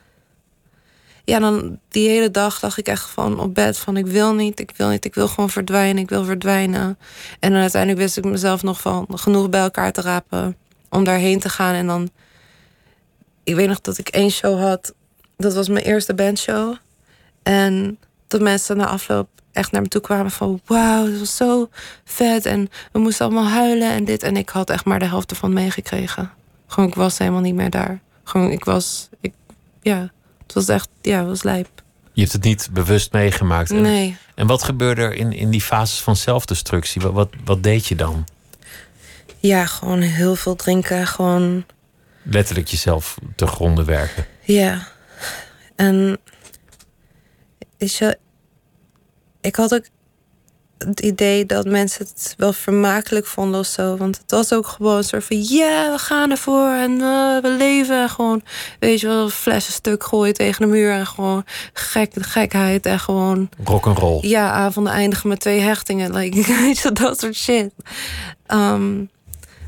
Ja, 1.25 1.39
dan 1.39 1.79
die 1.89 2.09
hele 2.09 2.31
dag 2.31 2.63
lag 2.63 2.79
ik 2.79 2.87
echt 2.87 3.11
van 3.11 3.41
op 3.41 3.55
bed 3.55 3.79
van... 3.79 3.97
ik 3.97 4.07
wil 4.07 4.35
niet, 4.35 4.61
ik 4.61 4.73
wil 4.77 4.89
niet, 4.89 5.05
ik 5.05 5.15
wil 5.15 5.29
gewoon 5.29 5.51
verdwijnen, 5.51 6.03
ik 6.03 6.09
wil 6.09 6.25
verdwijnen. 6.25 6.99
En 7.41 7.51
dan 7.51 7.61
uiteindelijk 7.61 8.03
wist 8.03 8.17
ik 8.17 8.25
mezelf 8.25 8.63
nog 8.63 8.81
van 8.81 9.07
genoeg 9.15 9.49
bij 9.49 9.61
elkaar 9.61 9.93
te 9.93 10.01
rapen... 10.01 10.57
om 10.89 11.05
daarheen 11.05 11.41
te 11.41 11.49
gaan 11.49 11.75
en 11.75 11.87
dan 11.87 12.11
ik 13.45 13.55
weet 13.55 13.69
nog 13.69 13.81
dat 13.81 13.99
ik 13.99 14.09
één 14.09 14.31
show 14.31 14.61
had. 14.61 14.95
Dat 15.37 15.55
was 15.55 15.69
mijn 15.69 15.85
eerste 15.85 16.15
bandshow. 16.15 16.75
En 17.43 17.99
dat 18.27 18.41
mensen 18.41 18.77
na 18.77 18.87
afloop 18.87 19.29
echt 19.53 19.73
naar 19.73 19.83
me 19.83 19.89
toe 19.89 20.01
kwamen 20.01 20.31
van... 20.31 20.61
wauw, 20.65 21.11
dat 21.11 21.19
was 21.19 21.37
zo 21.37 21.69
vet. 22.05 22.47
En 22.47 22.69
we 22.93 22.99
moesten 22.99 23.27
allemaal 23.27 23.49
huilen 23.49 23.91
en 23.91 24.05
dit. 24.05 24.23
En 24.23 24.37
ik 24.37 24.49
had 24.49 24.71
echt 24.71 24.85
maar 24.85 24.99
de 24.99 25.05
helft 25.05 25.31
ervan 25.31 25.53
meegekregen. 25.53 26.31
Gewoon, 26.67 26.89
ik 26.89 26.95
was 26.95 27.19
helemaal 27.19 27.41
niet 27.41 27.55
meer 27.55 27.71
daar. 27.71 28.01
Gewoon, 28.25 28.51
ik 28.51 28.65
was... 28.65 29.09
Ik, 29.21 29.33
ja, 29.81 30.11
het 30.55 30.67
was 30.67 30.77
echt... 30.77 30.89
Ja, 31.01 31.19
het 31.19 31.27
was 31.27 31.43
lijp. 31.43 31.69
Je 32.13 32.21
hebt 32.21 32.33
het 32.33 32.43
niet 32.45 32.69
bewust 32.73 33.13
meegemaakt. 33.13 33.71
En, 33.71 33.81
Nee. 33.83 34.17
en 34.35 34.47
wat 34.47 34.63
gebeurde 34.63 35.03
er 35.03 35.15
in, 35.15 35.33
in 35.33 35.51
die 35.51 35.61
fases 35.61 36.01
van 36.01 36.17
zelfdestructie? 36.17 37.01
Wat, 37.01 37.13
wat, 37.13 37.29
wat 37.45 37.63
deed 37.63 37.87
je 37.87 37.95
dan? 37.95 38.25
Ja, 39.39 39.67
gewoon 39.67 40.01
heel 40.01 40.37
veel 40.37 40.57
drinken. 40.57 41.07
Gewoon... 41.07 41.65
Letterlijk 42.23 42.69
jezelf 42.69 43.19
te 43.37 43.47
gronden 43.47 43.85
werken. 43.85 44.27
Ja. 44.43 44.89
En 45.77 46.19
weet 47.79 47.95
je, 47.95 48.19
ik 49.41 49.57
had 49.57 49.75
ook 49.75 49.85
het 50.87 51.01
idee 51.01 51.47
dat 51.47 51.65
mensen 51.65 52.07
het 52.07 52.35
wel 52.37 52.53
vermakelijk 52.53 53.27
vonden 53.27 53.61
of 53.61 53.67
zo. 53.67 53.97
Want 53.97 54.19
het 54.19 54.31
was 54.31 54.53
ook 54.53 54.67
gewoon 54.67 54.97
een 54.97 55.05
soort 55.05 55.25
van, 55.25 55.43
ja, 55.43 55.91
we 55.93 55.99
gaan 55.99 56.31
ervoor 56.31 56.69
en 56.69 56.93
eh, 56.93 57.43
we 57.43 57.55
leven. 57.59 58.03
En 58.03 58.09
gewoon, 58.09 58.43
weet 58.79 59.01
je 59.01 59.07
wel, 59.07 59.29
flessen 59.29 59.73
stuk 59.73 60.05
gooien 60.05 60.35
tegen 60.35 60.61
de 60.61 60.67
muur. 60.67 60.93
En 60.93 61.07
gewoon 61.07 61.45
gek, 61.73 62.13
gekheid 62.21 62.87
en 62.87 63.01
gewoon... 63.01 63.49
Rock 63.65 63.87
and 63.87 63.99
roll. 63.99 64.19
Ja, 64.29 64.51
avonden 64.51 64.93
eindigen 64.93 65.29
met 65.29 65.41
twee 65.41 65.61
hechtingen. 65.61 66.15
Like, 66.15 66.43
weet 66.63 66.79
je, 66.79 66.93
dat 66.93 67.21
soort 67.21 67.37
shit. 67.37 67.73
Ehm, 68.47 69.05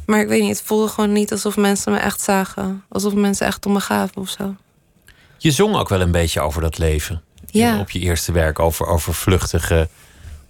maar 0.07 0.21
ik 0.21 0.29
weet 0.29 0.43
niet, 0.43 0.59
het 0.59 0.67
voelde 0.67 0.89
gewoon 0.89 1.13
niet 1.13 1.33
alsof 1.33 1.57
mensen 1.57 1.93
me 1.93 1.99
echt 1.99 2.21
zagen. 2.21 2.85
Alsof 2.89 3.15
mensen 3.15 3.47
echt 3.47 3.67
om 3.67 3.73
me 3.73 3.81
gaven 3.81 4.17
of 4.17 4.29
zo. 4.29 4.55
Je 5.39 5.51
zong 5.51 5.77
ook 5.77 5.89
wel 5.89 6.01
een 6.01 6.11
beetje 6.11 6.41
over 6.41 6.61
dat 6.61 6.79
leven. 6.79 7.23
Ja. 7.47 7.79
Op 7.79 7.91
je 7.91 7.99
eerste 7.99 8.33
werk. 8.33 8.59
Over, 8.59 8.87
over 8.87 9.15
vluchtige 9.15 9.89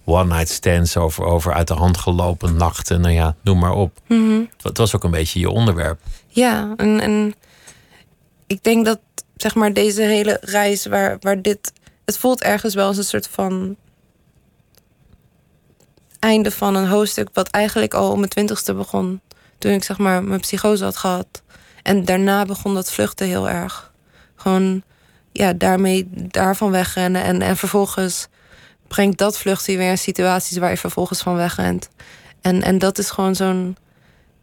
one-night 0.05 0.49
stands. 0.49 0.97
Over, 0.97 1.23
over 1.23 1.53
uit 1.53 1.67
de 1.67 1.73
hand 1.73 1.97
gelopen 1.97 2.57
nachten. 2.57 3.01
Nou 3.01 3.13
ja, 3.13 3.35
noem 3.41 3.59
maar 3.59 3.73
op. 3.73 3.99
Mhm. 4.07 4.43
Het 4.61 4.77
was 4.77 4.95
ook 4.95 5.03
een 5.03 5.11
beetje 5.11 5.39
je 5.39 5.49
onderwerp. 5.49 5.99
Ja, 6.27 6.73
en, 6.77 6.99
en 6.99 7.33
ik 8.47 8.63
denk 8.63 8.85
dat 8.85 8.99
zeg 9.35 9.55
maar 9.55 9.73
deze 9.73 10.01
hele 10.01 10.37
reis 10.41 10.85
waar, 10.85 11.17
waar 11.19 11.41
dit. 11.41 11.73
Het 12.05 12.17
voelt 12.17 12.43
ergens 12.43 12.73
wel 12.73 12.87
als 12.87 12.97
een 12.97 13.03
soort 13.03 13.27
van 13.27 13.75
einde 16.19 16.51
van 16.51 16.75
een 16.75 16.87
hoofdstuk 16.87 17.29
wat 17.33 17.47
eigenlijk 17.47 17.93
al 17.93 18.11
om 18.11 18.17
mijn 18.17 18.29
twintigste 18.29 18.73
begon. 18.73 19.21
Toen 19.57 19.71
ik 19.71 19.83
zeg 19.83 19.97
maar 19.97 20.23
mijn 20.23 20.39
psychose 20.39 20.83
had 20.83 20.97
gehad. 20.97 21.43
En 21.83 22.05
daarna 22.05 22.45
begon 22.45 22.73
dat 22.73 22.91
vluchten 22.91 23.27
heel 23.27 23.49
erg. 23.49 23.93
Gewoon 24.35 24.83
ja, 25.31 25.53
daarmee 25.53 26.07
daarvan 26.11 26.71
wegrennen. 26.71 27.23
En, 27.23 27.41
en 27.41 27.57
vervolgens 27.57 28.27
brengt 28.87 29.17
dat 29.17 29.37
vluchten 29.37 29.73
je 29.73 29.79
weer 29.79 29.89
in 29.89 29.97
situaties 29.97 30.57
waar 30.57 30.69
je 30.69 30.77
vervolgens 30.77 31.21
van 31.21 31.35
wegrent. 31.35 31.89
En, 32.41 32.61
en 32.61 32.77
dat 32.77 32.97
is 32.97 33.09
gewoon 33.09 33.35
zo'n. 33.35 33.77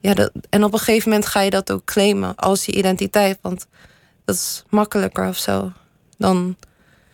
Ja, 0.00 0.14
dat, 0.14 0.30
en 0.50 0.64
op 0.64 0.72
een 0.72 0.78
gegeven 0.78 1.08
moment 1.08 1.28
ga 1.28 1.40
je 1.40 1.50
dat 1.50 1.72
ook 1.72 1.84
claimen 1.84 2.34
als 2.36 2.64
je 2.64 2.72
identiteit. 2.72 3.38
Want 3.40 3.66
dat 4.24 4.34
is 4.34 4.62
makkelijker 4.68 5.28
of 5.28 5.36
zo. 5.36 5.72
Dan 6.18 6.56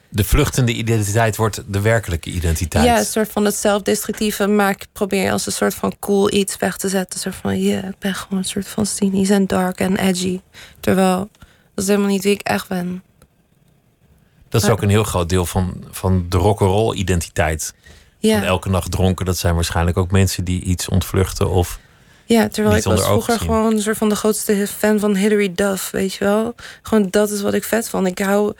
De 0.08 0.24
vluchtende 0.24 0.72
identiteit 0.72 1.36
wordt 1.36 1.62
de 1.66 1.80
werkelijke 1.80 2.30
identiteit. 2.30 2.84
ja, 2.84 2.98
een 2.98 3.04
soort 3.04 3.32
van 3.32 3.44
het 3.44 3.54
zelfdestructieve 3.54 4.46
maak, 4.46 4.86
probeer 4.92 5.22
je 5.22 5.30
als 5.30 5.46
een 5.46 5.52
soort 5.52 5.74
van 5.74 5.98
cool 5.98 6.32
iets 6.32 6.56
weg 6.56 6.76
te 6.76 6.88
zetten. 6.88 7.14
Een 7.14 7.32
soort 7.32 7.42
van, 7.42 7.60
ja, 7.60 7.84
ik 7.84 7.98
ben 7.98 8.14
gewoon 8.14 8.38
een 8.38 8.44
soort 8.44 8.68
van 8.68 8.86
cynisch 8.86 9.30
en 9.30 9.46
dark 9.46 9.80
en 9.80 9.96
edgy. 9.96 10.40
Terwijl, 10.80 11.30
dat 11.74 11.84
is 11.84 11.86
helemaal 11.86 12.10
niet 12.10 12.22
wie 12.22 12.32
ik 12.32 12.42
echt 12.42 12.68
ben. 12.68 13.02
Dat 14.48 14.62
is 14.62 14.68
ook 14.68 14.82
een 14.82 14.88
heel 14.88 15.04
groot 15.04 15.28
deel 15.28 15.46
van, 15.46 15.84
van 15.90 16.26
de 16.28 16.36
rock'n'roll 16.36 16.96
identiteit. 16.96 17.74
Ja, 18.18 18.38
Van 18.38 18.46
elke 18.46 18.68
nacht 18.70 18.90
dronken, 18.90 19.26
dat 19.26 19.38
zijn 19.38 19.54
waarschijnlijk 19.54 19.96
ook 19.96 20.10
mensen 20.10 20.44
die 20.44 20.62
iets 20.62 20.88
ontvluchten. 20.88 21.50
Of 21.50 21.78
ja 22.24 22.48
terwijl 22.48 22.76
ik 22.76 22.84
was 22.84 23.02
vroeger 23.02 23.38
gewoon 23.38 23.72
een 23.72 23.82
soort 23.82 23.96
van 23.96 24.08
de 24.08 24.16
grootste 24.16 24.66
fan 24.66 24.98
van 24.98 25.14
Hilary 25.14 25.52
Duff, 25.54 25.90
weet 25.90 26.14
je 26.14 26.24
wel. 26.24 26.54
Gewoon 26.82 27.06
dat 27.10 27.30
is 27.30 27.42
wat 27.42 27.54
ik 27.54 27.64
vet 27.64 27.88
vond. 27.88 28.06
Ik 28.06 28.18
hou, 28.18 28.52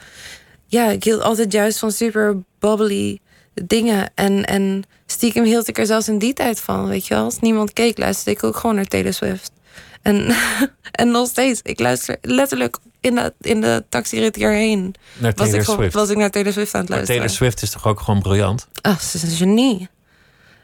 ja, 0.65 0.89
ik 0.89 1.03
hield 1.03 1.21
altijd 1.21 1.51
juist 1.51 1.79
van 1.79 1.91
super 1.91 2.37
bubbly 2.59 3.19
dingen. 3.53 4.11
En, 4.15 4.45
en 4.45 4.83
stiekem 5.05 5.43
hield 5.43 5.67
ik 5.67 5.77
er 5.77 5.85
zelfs 5.85 6.07
in 6.07 6.19
die 6.19 6.33
tijd 6.33 6.59
van, 6.59 6.87
weet 6.87 7.07
je 7.07 7.13
wel. 7.13 7.23
Als 7.23 7.39
niemand 7.39 7.73
keek, 7.73 7.97
luisterde 7.97 8.31
ik 8.31 8.43
ook 8.43 8.55
gewoon 8.55 8.75
naar 8.75 8.85
Taylor 8.85 9.13
Swift. 9.13 9.51
En, 10.09 10.35
en 11.01 11.11
nog 11.11 11.27
steeds, 11.27 11.59
ik 11.63 11.79
luister 11.79 12.17
letterlijk 12.21 12.77
in 12.99 13.15
de, 13.15 13.33
in 13.41 13.61
de 13.61 13.83
taxirit 13.89 14.35
hierheen. 14.35 14.95
naar 15.17 15.33
Was 15.35 15.51
ik, 15.51 15.63
gewoon, 15.63 15.89
was 15.91 16.09
ik 16.09 16.17
naar 16.17 16.29
Taylor 16.29 16.51
Swift 16.51 16.73
aan 16.73 16.79
het 16.81 16.89
maar 16.89 16.97
luisteren. 16.97 17.21
Taylor 17.21 17.37
Swift 17.37 17.61
is 17.61 17.69
toch 17.69 17.87
ook 17.87 17.99
gewoon 17.99 18.21
briljant? 18.21 18.67
Ah, 18.81 18.97
ze 18.97 19.17
is 19.17 19.23
een 19.23 19.29
genie. 19.29 19.89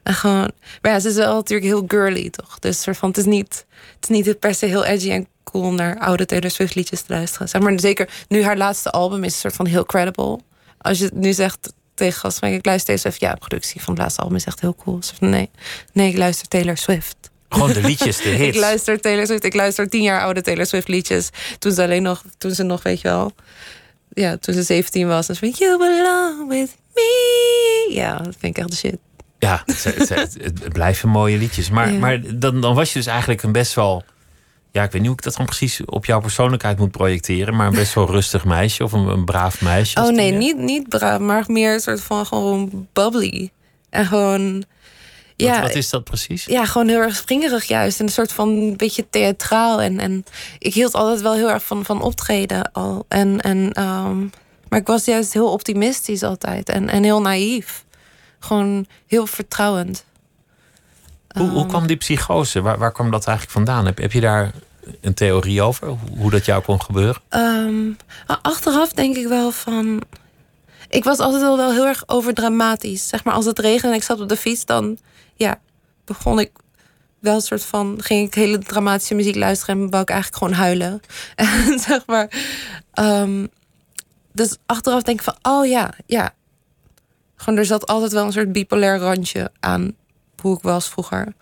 En 0.03 0.13
gewoon, 0.13 0.51
maar 0.81 0.91
ja, 0.91 0.99
ze 0.99 1.09
is 1.09 1.15
wel 1.15 1.35
natuurlijk 1.35 1.67
heel 1.67 1.83
girly, 1.87 2.29
toch? 2.29 2.59
Dus 2.59 2.81
soort 2.81 2.97
van, 2.97 3.09
het 3.09 3.17
is 3.17 3.25
niet, 3.25 3.65
het 3.99 4.09
is 4.09 4.09
niet 4.09 4.39
per 4.39 4.55
se 4.55 4.65
heel 4.65 4.85
edgy 4.85 5.11
en 5.11 5.27
cool 5.43 5.63
om 5.63 5.75
naar 5.75 5.99
oude 5.99 6.25
Taylor 6.25 6.51
Swift 6.51 6.75
liedjes 6.75 7.01
te 7.01 7.13
luisteren. 7.13 7.49
Zeg 7.49 7.61
maar 7.61 7.79
zeker 7.79 8.09
nu 8.27 8.43
haar 8.43 8.57
laatste 8.57 8.91
album 8.91 9.23
is 9.23 9.33
een 9.33 9.39
soort 9.39 9.55
van 9.55 9.65
heel 9.65 9.85
credible. 9.85 10.39
Als 10.77 10.97
je 10.97 11.03
het 11.05 11.13
nu 11.13 11.33
zegt 11.33 11.73
tegen 11.93 12.19
gasten, 12.19 12.53
ik 12.53 12.65
luister 12.65 12.85
Taylor 12.85 13.01
Swift, 13.01 13.19
ja, 13.19 13.31
de 13.31 13.39
productie 13.39 13.81
van 13.81 13.93
het 13.93 14.01
laatste 14.01 14.21
album 14.21 14.35
is 14.35 14.45
echt 14.45 14.61
heel 14.61 14.75
cool. 14.75 14.99
Nee, 15.19 15.49
nee, 15.93 16.09
ik 16.09 16.17
luister 16.17 16.47
Taylor 16.47 16.77
Swift. 16.77 17.15
Gewoon 17.55 17.73
de 17.73 17.81
liedjes, 17.81 18.17
de 18.17 18.31
Ik 18.33 18.37
hits. 18.37 18.57
luister 18.57 19.01
Taylor 19.01 19.25
Swift. 19.25 19.43
Ik 19.43 19.53
luister 19.53 19.89
tien 19.89 20.01
jaar 20.01 20.21
oude 20.21 20.41
Taylor 20.41 20.65
Swift 20.65 20.87
liedjes. 20.87 21.29
Toen 21.59 21.71
ze 21.71 21.83
alleen 21.83 22.03
nog, 22.03 22.23
toen 22.37 22.51
ze 22.51 22.63
nog, 22.63 22.83
weet 22.83 23.01
je 23.01 23.07
wel. 23.07 23.31
Ja, 24.09 24.37
toen 24.37 24.53
ze 24.53 24.63
17 24.63 25.07
was. 25.07 25.27
Dan 25.27 25.35
van 25.35 25.49
You 25.49 25.77
belong 25.77 26.49
with 26.49 26.75
me. 26.93 27.87
Ja, 27.91 28.17
dat 28.17 28.35
vind 28.39 28.57
ik 28.57 28.57
echt 28.57 28.69
de 28.71 28.75
shit. 28.77 28.97
Ja, 29.39 29.63
het, 29.65 29.83
het, 29.83 30.09
het, 30.09 30.33
het 30.41 30.73
blijven 30.73 31.09
mooie 31.09 31.37
liedjes. 31.37 31.69
Maar, 31.69 31.91
Ja. 31.91 31.99
maar 31.99 32.21
dan, 32.39 32.61
dan 32.61 32.75
was 32.75 32.93
je 32.93 32.99
dus 32.99 33.07
eigenlijk 33.07 33.43
een 33.43 33.51
best 33.51 33.73
wel... 33.73 34.03
Ja, 34.71 34.83
ik 34.83 34.91
weet 34.91 35.01
niet 35.01 35.09
hoe 35.09 35.17
ik 35.19 35.23
dat 35.23 35.35
dan 35.35 35.45
precies 35.45 35.85
op 35.85 36.05
jouw 36.05 36.19
persoonlijkheid 36.19 36.77
moet 36.77 36.91
projecteren. 36.91 37.55
Maar 37.55 37.67
een 37.67 37.73
best 37.73 37.93
wel 37.93 38.09
rustig 38.11 38.45
meisje 38.45 38.83
of 38.83 38.91
een, 38.91 39.07
een 39.07 39.25
braaf 39.25 39.61
meisje. 39.61 39.99
Oh 39.99 40.09
nee, 40.09 40.31
niet, 40.31 40.57
niet 40.57 40.89
braaf, 40.89 41.19
maar 41.19 41.43
meer 41.47 41.73
een 41.73 41.79
soort 41.79 42.01
van 42.01 42.25
gewoon 42.25 42.87
bubbly. 42.93 43.49
En 43.89 44.05
gewoon. 44.05 44.63
Ja, 45.37 45.51
Wat, 45.51 45.61
wat 45.61 45.75
is 45.75 45.89
dat 45.89 46.03
precies? 46.03 46.45
ja, 46.45 46.65
gewoon 46.65 46.87
heel 46.87 46.99
erg 46.99 47.15
springerig 47.15 47.63
juist. 47.65 47.99
En 47.99 48.05
een 48.05 48.11
soort 48.11 48.31
van 48.31 48.49
een 48.49 48.77
beetje 48.77 49.09
theatraal. 49.09 49.81
En, 49.81 49.99
en 49.99 50.25
ik 50.59 50.73
hield 50.73 50.93
altijd 50.93 51.21
wel 51.21 51.33
heel 51.33 51.49
erg 51.49 51.63
van, 51.63 51.85
van 51.85 52.01
optreden 52.01 52.71
al. 52.71 53.05
En, 53.07 53.41
en, 53.41 53.71
ehm, 53.71 54.19
maar 54.69 54.79
ik 54.79 54.87
was 54.87 55.05
juist 55.05 55.33
heel 55.33 55.51
optimistisch 55.51 56.23
altijd. 56.23 56.69
En, 56.69 56.89
en 56.89 57.03
heel 57.03 57.21
naïef. 57.21 57.85
Gewoon 58.39 58.85
heel 59.07 59.27
vertrouwend. 59.27 60.05
Hoe, 61.27 61.49
hoe 61.49 61.65
kwam 61.65 61.87
die 61.87 61.97
psychose? 61.97 62.61
Waar, 62.61 62.77
waar 62.77 62.91
kwam 62.91 63.11
dat 63.11 63.27
eigenlijk 63.27 63.57
vandaan? 63.57 63.85
Heb, 63.85 63.97
heb 63.97 64.11
je 64.11 64.19
daar 64.21 64.51
een 65.01 65.13
theorie 65.13 65.61
over? 65.61 65.87
Hoe, 66.17 66.31
dat 66.31 66.45
jou 66.45 66.63
kon 66.63 66.81
gebeuren? 66.81 67.21
Ehm, 67.29 67.85
maar 68.27 68.39
achteraf 68.41 68.93
denk 68.93 69.15
ik 69.15 69.27
wel 69.27 69.51
van. 69.51 70.01
Ik 70.89 71.03
was 71.03 71.17
altijd 71.17 71.41
wel, 71.41 71.57
wel 71.57 71.71
heel 71.71 71.85
erg 71.85 72.03
overdramatisch. 72.07 73.07
Zeg 73.07 73.23
maar, 73.23 73.33
als 73.33 73.45
het 73.45 73.59
regende 73.59 73.87
en 73.87 73.99
ik 73.99 74.03
zat 74.03 74.21
op 74.21 74.29
de 74.29 74.37
fiets, 74.37 74.65
dan 74.65 74.97
begon 76.05 76.39
ik 76.39 76.51
wel 77.19 77.35
een 77.35 77.41
soort 77.41 77.65
van. 77.65 77.97
ging 78.01 78.27
ik 78.27 78.33
hele 78.33 78.57
dramatische 78.57 79.15
muziek 79.15 79.35
luisteren 79.35 79.81
en 79.81 79.89
wou 79.89 80.01
ik 80.01 80.09
eigenlijk 80.09 80.43
gewoon 80.43 80.59
huilen. 80.59 81.01
En 81.35 81.79
zeg 81.79 82.05
maar. 82.05 82.29
ehm, 82.93 83.47
dus 84.31 84.57
achteraf 84.65 85.01
denk 85.01 85.19
ik 85.19 85.25
van, 85.25 85.37
oh 85.41 85.65
ja, 85.65 85.93
ja. 86.05 86.33
Gewoon, 87.35 87.59
er 87.59 87.65
zat 87.65 87.87
altijd 87.87 88.11
wel 88.11 88.25
een 88.25 88.31
soort 88.31 88.51
bipolair 88.51 88.97
randje 88.97 89.51
aan 89.59 89.95
hoe 90.41 90.57
ik 90.57 90.63
was 90.63 90.89
vroeger. 90.89 91.33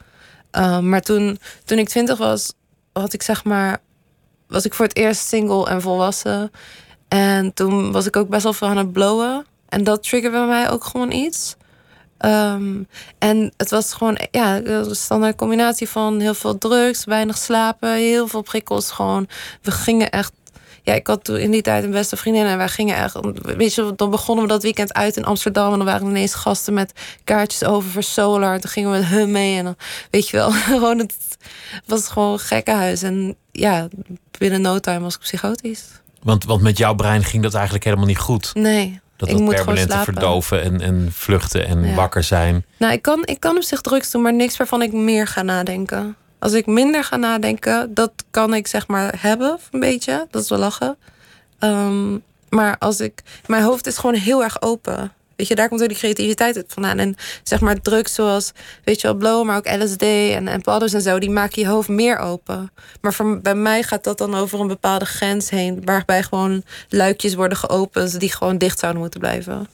Ehm, 0.52 0.90
maar 0.90 1.02
toen, 1.02 1.40
toen 1.66 1.78
ik 1.78 1.90
twintig 1.90 2.18
was, 2.18 2.54
had 2.94 3.14
ik 3.14 3.22
zeg 3.22 3.44
maar 3.44 3.82
was 4.48 4.66
ik 4.66 4.74
voor 4.74 4.86
het 4.86 4.96
eerst 4.96 5.28
single 5.28 5.70
en 5.70 5.82
volwassen. 5.82 6.52
En 7.08 7.54
toen 7.54 7.92
was 7.92 8.06
ik 8.06 8.16
ook 8.16 8.30
best 8.30 8.44
wel 8.44 8.54
veel 8.54 8.68
aan 8.68 8.78
het 8.78 8.92
blowen. 8.92 9.46
En 9.70 9.84
dat 9.84 10.04
triggerde 10.04 10.38
bij 10.38 10.48
mij 10.48 10.70
ook 10.70 10.84
gewoon 10.84 11.12
iets. 11.12 11.56
Ehm, 12.24 12.84
en 13.18 13.54
het 13.58 13.70
was 13.70 13.94
gewoon 13.94 14.18
ja, 14.32 14.64
een 14.64 14.96
standaard 14.96 15.36
combinatie 15.36 15.90
van 15.90 16.20
heel 16.20 16.34
veel 16.34 16.58
drugs, 16.58 17.06
weinig 17.06 17.38
slapen, 17.38 17.94
heel 17.94 18.28
veel 18.28 18.42
prikkels. 18.42 18.92
Gewoon, 18.92 19.28
we 19.62 19.72
gingen 19.72 20.12
echt. 20.12 20.32
Ja, 20.84 20.94
ik 20.94 21.08
had 21.08 21.24
toen 21.24 21.38
in 21.38 21.52
die 21.52 21.62
tijd 21.62 21.84
een 21.84 21.92
beste 21.92 22.16
vriendin 22.16 22.46
en 22.46 22.58
wij 22.58 22.70
gingen 22.70 22.96
echt. 22.96 23.18
Weet 23.42 23.74
je, 23.74 23.94
dan 23.96 24.10
begonnen 24.10 24.46
we 24.46 24.52
dat 24.52 24.64
weekend 24.64 24.94
uit 24.94 25.18
in 25.18 25.26
Amsterdam. 25.26 25.72
En 25.72 25.78
dan 25.78 25.86
waren 25.86 26.02
er 26.02 26.10
ineens 26.10 26.34
gasten 26.34 26.74
met 26.74 26.94
kaartjes 27.24 27.64
over 27.64 27.90
voor 27.90 28.04
Solar. 28.04 28.54
En 28.54 28.62
toen 28.62 28.70
gingen 28.70 28.92
we 28.92 28.98
met 28.98 29.08
hun 29.08 29.32
mee. 29.32 29.58
En 29.58 29.64
dan, 29.64 29.76
weet 30.10 30.30
je 30.30 30.38
wel, 30.38 30.52
gewoon 30.72 30.98
het 30.98 31.16
was 31.86 32.08
gewoon 32.08 32.40
gekkenhuis. 32.40 33.02
En 33.02 33.36
ja, 33.52 33.88
binnen 34.38 34.62
no 34.62 34.80
time 34.80 35.00
was 35.00 35.14
ik 35.14 35.20
psychotisch. 35.20 35.84
Want, 36.22 36.46
want 36.46 36.62
met 36.62 36.78
jouw 36.78 36.94
brein 36.94 37.24
ging 37.24 37.44
dat 37.44 37.54
eigenlijk 37.54 37.84
helemaal 37.84 38.08
niet 38.08 38.18
goed. 38.18 38.52
Nee, 38.54 39.02
Dat, 39.16 39.30
ik 39.30 39.38
dat 39.38 39.50
permanente 39.56 39.98
verdoven 39.98 40.62
en, 40.64 40.82
en 40.82 41.10
vluchten 41.12 41.68
en 41.68 41.84
Ja. 41.84 41.94
wakker 41.96 42.24
zijn. 42.24 42.66
Nou, 42.78 42.94
ik 42.94 43.02
kan, 43.02 43.22
ik 43.26 43.40
kan 43.40 43.56
op 43.56 43.64
zich 43.64 43.82
drugs 43.82 44.12
doen, 44.12 44.22
maar 44.22 44.34
niks 44.34 44.58
waarvan 44.58 44.82
ik 44.82 44.94
meer 44.94 45.28
ga 45.28 45.42
nadenken. 45.42 46.16
Als 46.40 46.54
ik 46.54 46.66
minder 46.66 47.04
ga 47.04 47.16
nadenken, 47.16 47.94
dat 47.94 48.12
kan 48.32 48.54
ik 48.54 48.68
zeg 48.68 48.88
maar 48.88 49.16
hebben, 49.22 49.60
een 49.72 49.80
beetje. 49.80 50.28
Dat 50.32 50.44
is 50.44 50.50
wel 50.50 50.60
lachen. 50.60 50.98
Ehm, 51.60 52.18
maar 52.50 52.78
als 52.80 53.00
ik. 53.00 53.22
Mijn 53.46 53.64
hoofd 53.64 53.88
is 53.88 53.98
gewoon 53.98 54.16
heel 54.16 54.44
erg 54.44 54.62
open. 54.62 55.12
Weet 55.36 55.48
je, 55.48 55.56
daar 55.56 55.70
komt 55.70 55.82
ook 55.82 55.88
die 55.88 55.98
creativiteit 55.98 56.64
vandaan. 56.68 57.00
En 57.00 57.16
zeg 57.44 57.60
maar 57.60 57.82
drugs 57.82 58.14
zoals, 58.14 58.52
weet 58.84 59.02
je 59.02 59.08
wel, 59.08 59.16
blow, 59.16 59.46
maar 59.46 59.58
ook 59.58 59.82
LSD 59.82 60.02
en, 60.02 60.48
en 60.48 60.62
padders 60.62 60.94
en 60.94 61.02
zo, 61.02 61.20
die 61.20 61.30
maken 61.30 61.62
je 61.62 61.68
hoofd 61.68 61.90
meer 61.90 62.18
open. 62.18 62.72
Maar 63.02 63.14
voor, 63.14 63.42
bij 63.42 63.56
mij 63.56 63.84
gaat 63.84 64.04
dat 64.04 64.18
dan 64.18 64.36
over 64.36 64.60
een 64.60 64.68
bepaalde 64.68 65.06
grens 65.06 65.50
heen, 65.50 65.82
waarbij 65.86 66.24
gewoon 66.24 66.64
luikjes 66.90 67.34
worden 67.34 67.58
geopend 67.58 68.20
die 68.20 68.32
gewoon 68.32 68.58
dicht 68.58 68.80
zouden 68.80 69.02
moeten 69.02 69.20
blijven. 69.20 69.68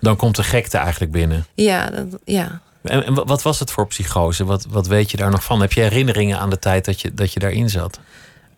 Dan 0.00 0.16
komt 0.16 0.36
de 0.36 0.42
gekte 0.42 0.78
eigenlijk 0.78 1.12
binnen. 1.12 1.46
Ja, 1.54 1.90
dat, 1.90 2.06
ja. 2.24 2.60
En, 2.82 3.04
en 3.04 3.14
wat 3.14 3.42
was 3.42 3.58
het 3.58 3.70
voor 3.70 3.86
psychose? 3.86 4.44
Wat, 4.44 4.66
wat 4.68 4.86
weet 4.86 5.10
je 5.10 5.16
daar 5.16 5.30
nog 5.30 5.44
van? 5.44 5.60
Heb 5.60 5.72
je 5.72 5.80
herinneringen 5.80 6.38
aan 6.38 6.50
de 6.50 6.58
tijd 6.58 6.84
dat 6.84 7.00
je, 7.00 7.14
dat 7.14 7.32
je 7.32 7.40
daarin 7.40 7.70
zat? 7.70 7.98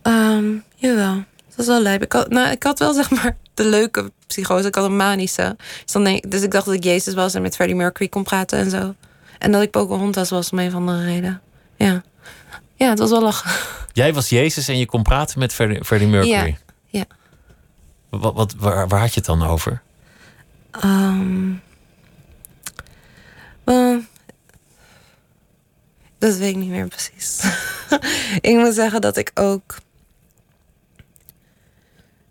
Um, 0.03 0.65
jawel, 0.75 1.25
dat 1.61 1.69
is 1.69 1.75
wel 1.75 1.83
lijp. 1.83 2.03
Ik 2.03 2.13
had, 2.13 2.29
nou, 2.29 2.51
ik 2.51 2.63
had 2.63 2.79
wel 2.79 2.93
zeg 3.01 3.11
maar 3.11 3.37
de 3.55 3.65
leuke 3.65 4.13
psychose. 4.27 4.69
Ik 4.69 4.75
had 4.75 4.85
een 4.85 4.97
manische. 4.97 5.57
Dus, 5.85 5.93
dan 5.93 6.05
denk, 6.05 6.31
dus 6.31 6.43
ik 6.43 6.51
dacht 6.51 6.67
dat 6.67 6.75
ik 6.75 6.85
Jezus 6.85 7.15
was 7.15 7.35
en 7.35 7.43
met 7.43 7.55
Freddie 7.55 7.77
Mercury 7.77 8.09
kon 8.09 8.23
praten 8.23 8.59
en 8.59 8.71
zo. 8.71 8.95
En 9.39 9.53
dat 9.53 9.63
ik 9.63 9.71
Pocahontas 9.71 10.31
was 10.31 10.51
om 10.51 10.59
een 10.59 10.71
van 10.71 10.87
de 10.87 11.05
reden. 11.05 11.41
Ja. 11.77 12.03
Ja, 12.75 12.89
het 12.89 12.99
was 12.99 13.11
wel 13.11 13.23
lachen. 13.23 13.51
Jij 13.93 14.15
was 14.15 14.29
Jezus 14.29 14.69
en 14.69 14.79
je 14.79 14.87
kon 14.87 15.03
praten 15.03 15.39
met 15.39 15.53
Freddie, 15.53 15.85
Freddie 15.85 16.09
Mercury? 16.09 16.33
Ja. 16.33 16.55
ja. 16.87 17.05
Wat, 18.09 18.35
wat, 18.35 18.55
waar, 18.59 18.89
waar 18.89 19.01
had 19.01 19.15
je 19.15 19.21
het 19.21 19.25
dan 19.25 19.43
over? 19.43 19.83
Um, 20.85 21.63
uh, 23.65 23.97
dat 26.19 26.37
weet 26.37 26.51
ik 26.51 26.57
niet 26.57 26.71
meer 26.71 26.89
precies. 26.89 27.45
ik 28.51 28.57
moet 28.57 28.75
zeggen 28.75 29.01
dat 29.01 29.17
ik 29.17 29.31
ook 29.35 29.79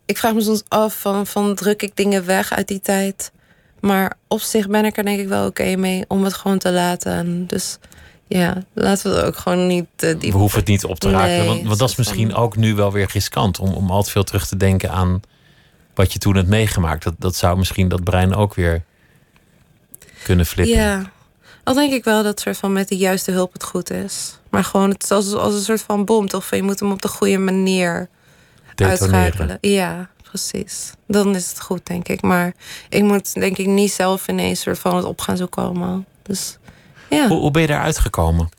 ik 0.09 0.17
vraag 0.17 0.33
me 0.33 0.41
soms 0.41 0.63
af 0.67 0.99
van, 0.99 1.27
van 1.27 1.55
druk 1.55 1.81
ik 1.81 1.95
dingen 1.95 2.25
weg 2.25 2.51
uit 2.51 2.67
die 2.67 2.79
tijd. 2.79 3.31
Maar 3.79 4.17
op 4.27 4.41
zich 4.41 4.67
ben 4.67 4.85
ik 4.85 4.97
er 4.97 5.03
denk 5.03 5.19
ik 5.19 5.27
wel 5.27 5.47
oké 5.47 5.75
mee 5.75 6.05
om 6.07 6.23
het 6.23 6.33
gewoon 6.33 6.57
te 6.57 6.71
laten. 6.71 7.11
En 7.11 7.45
dus 7.47 7.77
ja, 8.27 8.63
laten 8.73 9.11
we 9.11 9.17
het 9.17 9.25
ook 9.25 9.37
gewoon 9.37 9.67
niet 9.67 9.85
uh, 9.99 10.19
We 10.19 10.31
hoeven 10.31 10.59
het 10.59 10.67
niet 10.67 10.85
op 10.85 10.99
te 10.99 11.09
raken. 11.09 11.45
want, 11.45 11.63
want 11.63 11.79
dat 11.79 11.89
is 11.89 11.95
misschien 11.95 12.35
ook 12.35 12.55
nu 12.55 12.75
wel 12.75 12.91
weer 12.91 13.09
riskant. 13.13 13.59
Om, 13.59 13.73
om 13.73 13.91
al 13.91 14.03
te 14.03 14.11
veel 14.11 14.23
terug 14.23 14.47
te 14.47 14.57
denken 14.57 14.91
aan 14.91 15.21
wat 15.93 16.13
je 16.13 16.19
toen 16.19 16.35
hebt 16.35 16.47
meegemaakt. 16.47 17.03
Dat, 17.03 17.15
dat 17.17 17.35
zou 17.35 17.57
misschien 17.57 17.87
dat 17.87 18.03
brein 18.03 18.35
ook 18.35 18.53
weer 18.53 18.83
kunnen 20.23 20.45
flippen. 20.45 20.75
Ja, 20.75 21.11
al 21.63 21.73
denk 21.73 21.93
ik 21.93 22.03
wel 22.03 22.23
dat 22.23 22.39
soort 22.39 22.57
van 22.57 22.73
met 22.73 22.87
de 22.87 22.97
juiste 22.97 23.31
hulp 23.31 23.53
het 23.53 23.63
goed 23.63 23.91
is. 23.91 24.39
Maar 24.49 24.63
gewoon 24.63 24.89
het 24.89 25.03
is 25.03 25.11
als, 25.11 25.33
als 25.33 25.53
een 25.53 25.61
soort 25.61 25.81
van 25.81 26.05
bom. 26.05 26.27
Toch 26.27 26.49
je 26.49 26.63
moet 26.63 26.79
hem 26.79 26.91
op 26.91 27.01
de 27.01 27.07
goede 27.07 27.37
manier 27.37 28.09
uitschakelen. 28.81 29.57
Ja, 29.61 30.09
precies. 30.23 30.91
Dan 31.07 31.35
is 31.35 31.49
het 31.49 31.61
goed, 31.61 31.85
denk 31.85 32.07
ik. 32.07 32.21
Maar 32.21 32.53
ik 32.89 33.03
moet 33.03 33.33
denk 33.33 33.57
ik 33.57 33.67
niet 33.67 33.91
zelf 33.91 34.27
ineens 34.27 34.61
soort 34.61 34.79
van 34.79 34.95
het 34.95 35.05
op 35.05 35.21
gaan 35.21 35.37
zoeken 35.37 35.63
allemaal. 35.63 36.03
Dus 36.21 36.57
ja. 37.09 37.27
Hoe, 37.27 37.39
hoe 37.39 37.51
ben 37.51 37.61
je 37.61 37.67
daaruit 37.67 37.97
gekomen? 37.97 38.49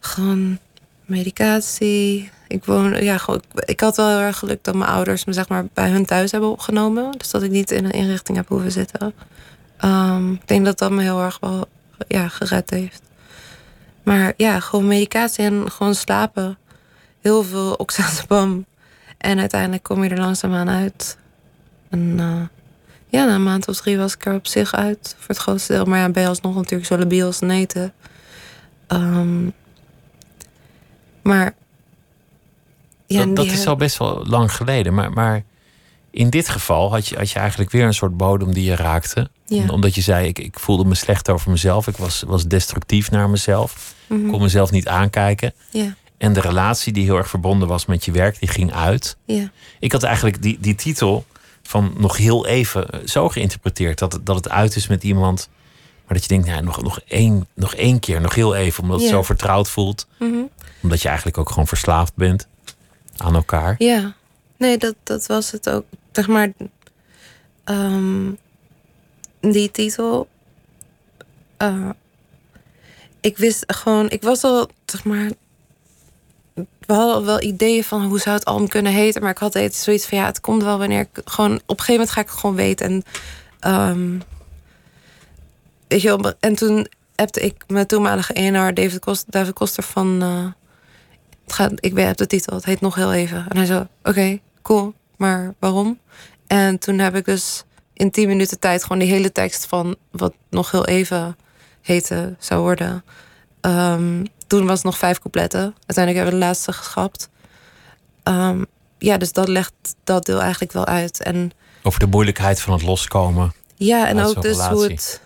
Gewoon 0.00 0.58
medicatie. 1.04 2.30
Ik 2.48 2.64
woon, 2.64 3.02
ja, 3.02 3.18
gewoon, 3.18 3.42
ik 3.54 3.80
had 3.80 3.96
wel 3.96 4.08
heel 4.08 4.18
erg 4.18 4.38
geluk 4.38 4.64
dat 4.64 4.74
mijn 4.74 4.90
ouders 4.90 5.24
me 5.24 5.32
zeg 5.32 5.48
maar 5.48 5.66
bij 5.74 5.90
hun 5.90 6.06
thuis 6.06 6.30
hebben 6.30 6.50
opgenomen. 6.50 7.12
Dus 7.18 7.30
dat 7.30 7.42
ik 7.42 7.50
niet 7.50 7.70
in 7.70 7.84
een 7.84 7.90
inrichting 7.90 8.36
heb 8.36 8.48
hoeven 8.48 8.72
zitten. 8.72 9.14
Um, 9.84 10.32
ik 10.32 10.48
denk 10.48 10.64
dat 10.64 10.78
dat 10.78 10.90
me 10.90 11.02
heel 11.02 11.22
erg 11.22 11.38
wel 11.40 11.68
ja, 12.08 12.28
gered 12.28 12.70
heeft. 12.70 13.02
Maar 14.02 14.32
ja, 14.36 14.60
gewoon 14.60 14.86
medicatie 14.86 15.44
en 15.44 15.70
gewoon 15.70 15.94
slapen. 15.94 16.58
Heel 17.20 17.44
veel 17.44 17.72
oxazepam. 17.72 18.64
En 19.18 19.38
uiteindelijk 19.38 19.82
kom 19.82 20.04
je 20.04 20.10
er 20.10 20.18
langzaamaan 20.18 20.68
uit. 20.68 21.18
En 21.88 22.00
uh, 22.00 22.42
ja, 23.08 23.24
na 23.24 23.34
een 23.34 23.42
maand 23.42 23.68
of 23.68 23.76
drie 23.76 23.98
was 23.98 24.14
ik 24.14 24.26
er 24.26 24.34
op 24.34 24.46
zich 24.46 24.74
uit. 24.74 25.14
Voor 25.18 25.28
het 25.28 25.38
grootste 25.38 25.72
deel. 25.72 25.84
Maar 25.84 25.98
ja, 25.98 26.08
ben 26.08 26.22
je 26.22 26.28
alsnog 26.28 26.54
natuurlijk 26.54 26.88
zo 26.88 26.98
labiel 26.98 27.26
als 27.26 27.40
een 27.40 27.50
eten. 27.50 27.92
Um, 28.88 29.52
maar... 31.22 31.54
Ja, 33.06 33.24
dat, 33.24 33.36
dat 33.36 33.46
is 33.46 33.66
al 33.66 33.76
best 33.76 33.98
wel 33.98 34.26
lang 34.26 34.52
geleden. 34.52 34.94
Maar, 34.94 35.12
maar 35.12 35.42
in 36.10 36.30
dit 36.30 36.48
geval 36.48 36.90
had 36.90 37.08
je, 37.08 37.16
had 37.16 37.30
je 37.30 37.38
eigenlijk 37.38 37.70
weer 37.70 37.84
een 37.84 37.94
soort 37.94 38.16
bodem 38.16 38.52
die 38.52 38.64
je 38.64 38.76
raakte. 38.76 39.30
Ja. 39.44 39.66
Omdat 39.66 39.94
je 39.94 40.00
zei, 40.00 40.26
ik, 40.26 40.38
ik 40.38 40.58
voelde 40.58 40.84
me 40.84 40.94
slecht 40.94 41.28
over 41.28 41.50
mezelf. 41.50 41.86
Ik 41.86 41.96
was, 41.96 42.22
was 42.26 42.46
destructief 42.46 43.10
naar 43.10 43.30
mezelf. 43.30 43.94
Mm 44.06 44.20
-hmm. 44.20 44.30
kon 44.30 44.42
mezelf 44.42 44.70
niet 44.70 44.88
aankijken. 44.88 45.54
Ja. 45.70 45.94
En 46.18 46.32
de 46.32 46.40
relatie 46.40 46.92
die 46.92 47.04
heel 47.04 47.16
erg 47.16 47.28
verbonden 47.28 47.68
was 47.68 47.86
met 47.86 48.04
je 48.04 48.12
werk, 48.12 48.38
die 48.38 48.48
ging 48.48 48.72
uit. 48.72 49.16
Ja. 49.24 49.50
Ik 49.80 49.92
had 49.92 50.02
eigenlijk 50.02 50.42
die, 50.42 50.58
die 50.60 50.74
titel 50.74 51.24
van 51.62 51.94
nog 51.96 52.16
heel 52.16 52.46
even 52.46 53.08
zo 53.08 53.28
geïnterpreteerd 53.28 53.98
dat 53.98 54.12
het, 54.12 54.26
dat 54.26 54.36
het 54.36 54.48
uit 54.48 54.76
is 54.76 54.86
met 54.86 55.02
iemand. 55.02 55.48
Maar 56.06 56.16
dat 56.16 56.22
je 56.22 56.28
denkt, 56.28 56.46
nou, 56.46 56.62
nog, 56.62 56.82
nog, 56.82 57.00
één, 57.00 57.46
nog 57.54 57.74
één 57.74 57.98
keer, 58.00 58.20
nog 58.20 58.34
heel 58.34 58.54
even, 58.54 58.82
omdat 58.82 58.98
het 59.00 59.08
Ja. 59.08 59.14
zo 59.14 59.22
vertrouwd 59.22 59.68
voelt. 59.68 60.06
Mhm. 60.18 60.34
Omdat 60.82 61.00
je 61.02 61.06
eigenlijk 61.08 61.38
ook 61.38 61.48
gewoon 61.48 61.66
verslaafd 61.66 62.14
bent 62.14 62.46
aan 63.16 63.34
elkaar. 63.34 63.74
Ja, 63.78 64.14
nee, 64.56 64.78
dat, 64.78 64.94
dat 65.02 65.26
was 65.26 65.50
het 65.50 65.70
ook. 65.70 65.84
Zeg 66.12 66.26
maar, 66.28 66.52
ehm, 67.64 68.30
die 69.40 69.70
titel. 69.70 70.28
eh, 71.56 71.90
ik 73.20 73.36
wist 73.38 73.64
gewoon, 73.66 74.10
ik 74.10 74.22
was 74.22 74.42
al, 74.44 74.68
zeg 74.86 75.04
maar. 75.04 75.30
We 76.88 76.94
hadden 76.94 77.24
wel 77.24 77.42
ideeën 77.42 77.84
van 77.84 78.04
hoe 78.04 78.18
zou 78.20 78.36
het 78.36 78.44
album 78.44 78.68
kunnen 78.68 78.92
heten. 78.92 79.22
Maar 79.22 79.30
ik 79.30 79.38
had 79.38 79.54
het 79.54 79.74
zoiets 79.76 80.06
van 80.06 80.18
ja, 80.18 80.24
het 80.24 80.40
komt 80.40 80.62
wel 80.62 80.78
wanneer 80.78 81.00
ik 81.00 81.20
gewoon. 81.24 81.54
Op 81.54 81.60
een 81.78 81.84
gegeven 81.84 81.92
moment 81.92 82.10
ga 82.10 82.20
ik 82.20 82.28
het 82.28 82.38
gewoon 82.38 82.56
weten. 82.56 82.86
En, 82.86 83.02
ehm, 83.60 84.18
weet 85.88 86.02
je 86.02 86.08
wel, 86.08 86.32
en 86.40 86.54
toen 86.54 86.86
hebte 87.14 87.40
ik 87.40 87.64
mijn 87.66 87.86
toenmalige 87.86 88.32
ENR 88.32 88.74
David, 88.74 88.98
Koster, 88.98 89.30
David 89.30 89.52
Koster 89.54 89.82
van. 89.82 90.22
eh, 90.22 90.46
het 91.44 91.52
gaat, 91.52 91.72
ik 91.74 91.94
weet 91.94 92.18
de 92.18 92.26
titel, 92.26 92.54
het 92.54 92.64
heet 92.64 92.80
nog 92.80 92.94
heel 92.94 93.12
even. 93.12 93.46
En 93.48 93.56
hij 93.56 93.66
zo, 93.66 93.86
oké, 94.02 94.38
cool, 94.62 94.94
maar 95.16 95.54
waarom? 95.58 95.98
En 96.46 96.78
toen 96.78 96.98
heb 96.98 97.16
ik 97.16 97.24
dus 97.24 97.64
in 97.92 98.10
10 98.10 98.28
minuten 98.28 98.58
tijd 98.58 98.82
gewoon 98.82 98.98
die 98.98 99.08
hele 99.08 99.32
tekst 99.32 99.66
van 99.66 99.96
wat 100.10 100.34
nog 100.50 100.70
heel 100.70 100.86
even 100.86 101.36
heette 101.82 102.34
zou 102.38 102.60
worden. 102.60 103.04
Ehm, 103.60 104.24
toen 104.48 104.66
was 104.66 104.74
het 104.74 104.84
nog 104.84 104.98
vijf 104.98 105.18
coupletten. 105.18 105.60
Uiteindelijk 105.60 106.16
hebben 106.16 106.34
we 106.34 106.40
de 106.40 106.46
laatste 106.46 106.72
geschrapt. 106.72 107.28
Ehm, 108.22 108.64
ja, 108.98 109.16
dus 109.16 109.32
dat 109.32 109.48
legt 109.48 109.72
dat 110.04 110.26
deel 110.26 110.40
eigenlijk 110.40 110.72
wel 110.72 110.86
uit. 110.86 111.22
En 111.22 111.52
Over 111.82 112.00
de 112.00 112.06
moeilijkheid 112.06 112.60
van 112.60 112.72
het 112.72 112.82
loskomen. 112.82 113.52
ja, 113.74 114.06
en 114.08 114.20
ook 114.20 114.42
dus 114.42 114.58
hoe 114.58 114.82
het. 114.82 115.20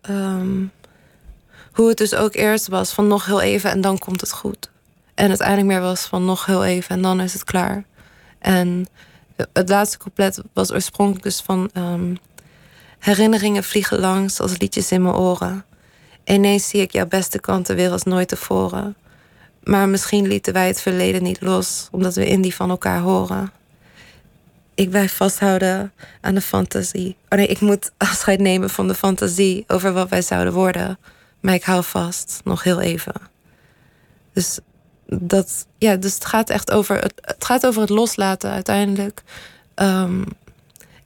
ehm, 0.00 0.64
hoe 1.72 1.88
het 1.88 1.98
dus 1.98 2.14
ook 2.14 2.34
eerst 2.34 2.68
was 2.68 2.92
van 2.92 3.06
nog 3.06 3.24
heel 3.26 3.40
even 3.40 3.70
en 3.70 3.80
dan 3.80 3.98
komt 3.98 4.20
het 4.20 4.32
goed. 4.32 4.70
En 5.14 5.28
uiteindelijk 5.28 5.68
meer 5.68 5.80
was 5.80 6.00
van 6.00 6.24
nog 6.24 6.46
heel 6.46 6.64
even 6.64 6.96
en 6.96 7.02
dan 7.02 7.20
is 7.20 7.32
het 7.32 7.44
klaar. 7.44 7.84
En 8.38 8.86
het 9.52 9.68
laatste 9.68 9.98
couplet 9.98 10.40
was 10.52 10.72
oorspronkelijk 10.72 11.22
dus 11.24 11.40
van... 11.40 11.70
ehm, 11.72 12.14
herinneringen 12.98 13.64
vliegen 13.64 13.98
langs 13.98 14.40
als 14.40 14.58
liedjes 14.58 14.92
in 14.92 15.02
mijn 15.02 15.14
oren. 15.14 15.64
Ineens 16.24 16.68
zie 16.68 16.80
ik 16.80 16.92
jouw 16.92 17.06
beste 17.06 17.40
kanten 17.40 17.76
weer 17.76 17.90
als 17.90 18.02
nooit 18.02 18.28
tevoren. 18.28 18.96
Maar 19.62 19.88
misschien 19.88 20.26
lieten 20.26 20.52
wij 20.52 20.66
het 20.66 20.80
verleden 20.80 21.22
niet 21.22 21.40
los... 21.40 21.88
omdat 21.90 22.14
we 22.14 22.26
in 22.26 22.42
die 22.42 22.54
van 22.54 22.70
elkaar 22.70 23.00
horen. 23.00 23.52
Ik 24.74 24.90
blijf 24.90 25.16
vasthouden 25.16 25.92
aan 26.20 26.34
de 26.34 26.40
fantasie. 26.40 27.16
Oh 27.28 27.38
nee, 27.38 27.46
ik 27.46 27.60
moet 27.60 27.90
afscheid 27.96 28.40
nemen 28.40 28.70
van 28.70 28.88
de 28.88 28.94
fantasie... 28.94 29.64
over 29.66 29.92
wat 29.92 30.08
wij 30.08 30.22
zouden 30.22 30.52
worden. 30.52 30.98
Maar 31.40 31.54
ik 31.54 31.64
hou 31.64 31.84
vast, 31.84 32.40
nog 32.44 32.62
heel 32.62 32.80
even. 32.80 33.14
Dus 34.32 34.58
dat, 35.06 35.66
ja, 35.78 35.96
dus 35.96 36.14
het 36.14 36.24
gaat 36.24 36.50
echt 36.50 36.70
over 36.70 36.98
het, 36.98 37.14
het 37.20 37.44
gaat 37.44 37.66
over 37.66 37.80
het 37.80 37.90
loslaten 37.90 38.50
uiteindelijk. 38.50 39.22
Ehm, 39.74 40.22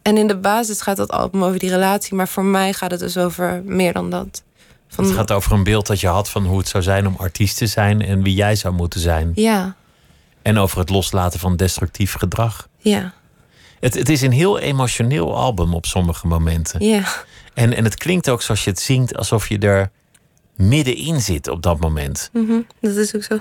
en 0.03 0.17
in 0.17 0.27
de 0.27 0.37
basis 0.37 0.81
gaat 0.81 0.97
dat 0.97 1.11
album 1.11 1.45
over 1.45 1.59
die 1.59 1.71
relatie, 1.71 2.15
maar 2.15 2.29
voor 2.29 2.45
mij 2.45 2.73
gaat 2.73 2.91
het 2.91 3.01
dus 3.01 3.17
over 3.17 3.63
meer 3.65 3.93
dan 3.93 4.11
dat. 4.11 4.43
Van, 4.95 5.05
Het 5.05 5.15
gaat 5.15 5.33
over 5.33 5.53
een 5.53 5.65
beeld 5.65 5.87
dat 5.87 6.01
je 6.01 6.07
had 6.07 6.31
van 6.31 6.47
hoe 6.47 6.59
het 6.59 6.69
zou 6.69 6.83
zijn 6.83 7.07
om 7.07 7.15
artiest 7.19 7.57
te 7.57 7.67
zijn 7.67 8.03
en 8.03 8.23
wie 8.23 8.35
jij 8.35 8.57
zou 8.57 8.75
moeten 8.75 9.01
zijn. 9.01 9.33
Ja, 9.35 9.77
En 10.43 10.59
over 10.59 10.79
het 10.79 10.91
loslaten 10.91 11.41
van 11.41 11.57
destructief 11.57 12.13
gedrag. 12.15 12.69
ja, 12.79 13.13
Het, 13.81 13.95
het 13.95 14.09
is 14.09 14.23
een 14.23 14.33
heel 14.33 14.59
emotioneel 14.59 15.37
album 15.37 15.75
op 15.75 15.87
sommige 15.87 16.27
momenten. 16.27 16.85
ja, 16.85 17.03
En, 17.55 17.75
en 17.77 17.85
het 17.85 17.95
klinkt 17.97 18.29
ook 18.29 18.43
zoals 18.43 18.65
je 18.65 18.71
het 18.71 18.81
zingt 18.81 19.17
alsof 19.17 19.49
je 19.49 19.59
er 19.59 19.91
middenin 20.57 21.21
zit 21.21 21.49
op 21.49 21.63
dat 21.63 21.81
moment. 21.81 22.31
mhm, 22.33 22.61
dat 22.81 22.97
is 22.97 23.15
ook 23.15 23.23
zo. 23.23 23.39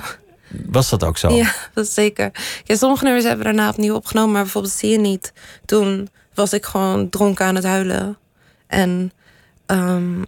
Was 0.66 0.90
dat 0.90 1.04
ook 1.04 1.18
zo? 1.18 1.30
Ja, 1.36 1.54
dat 1.74 1.88
zeker. 1.88 2.32
Ja, 2.64 2.76
sommige 2.76 3.04
nummers 3.04 3.26
hebben 3.26 3.46
we 3.46 3.54
daarna 3.54 3.70
opnieuw 3.72 3.96
opgenomen, 3.96 4.32
maar 4.32 4.42
bijvoorbeeld 4.42 4.74
zie 4.74 4.90
je 4.90 5.00
niet. 5.00 5.34
Toen 5.66 6.10
was 6.34 6.54
ik 6.54 6.66
gewoon 6.66 7.10
dronken 7.10 7.46
aan 7.46 7.56
het 7.56 7.64
huilen. 7.64 8.18
En 8.68 9.12
ehm, 9.66 10.22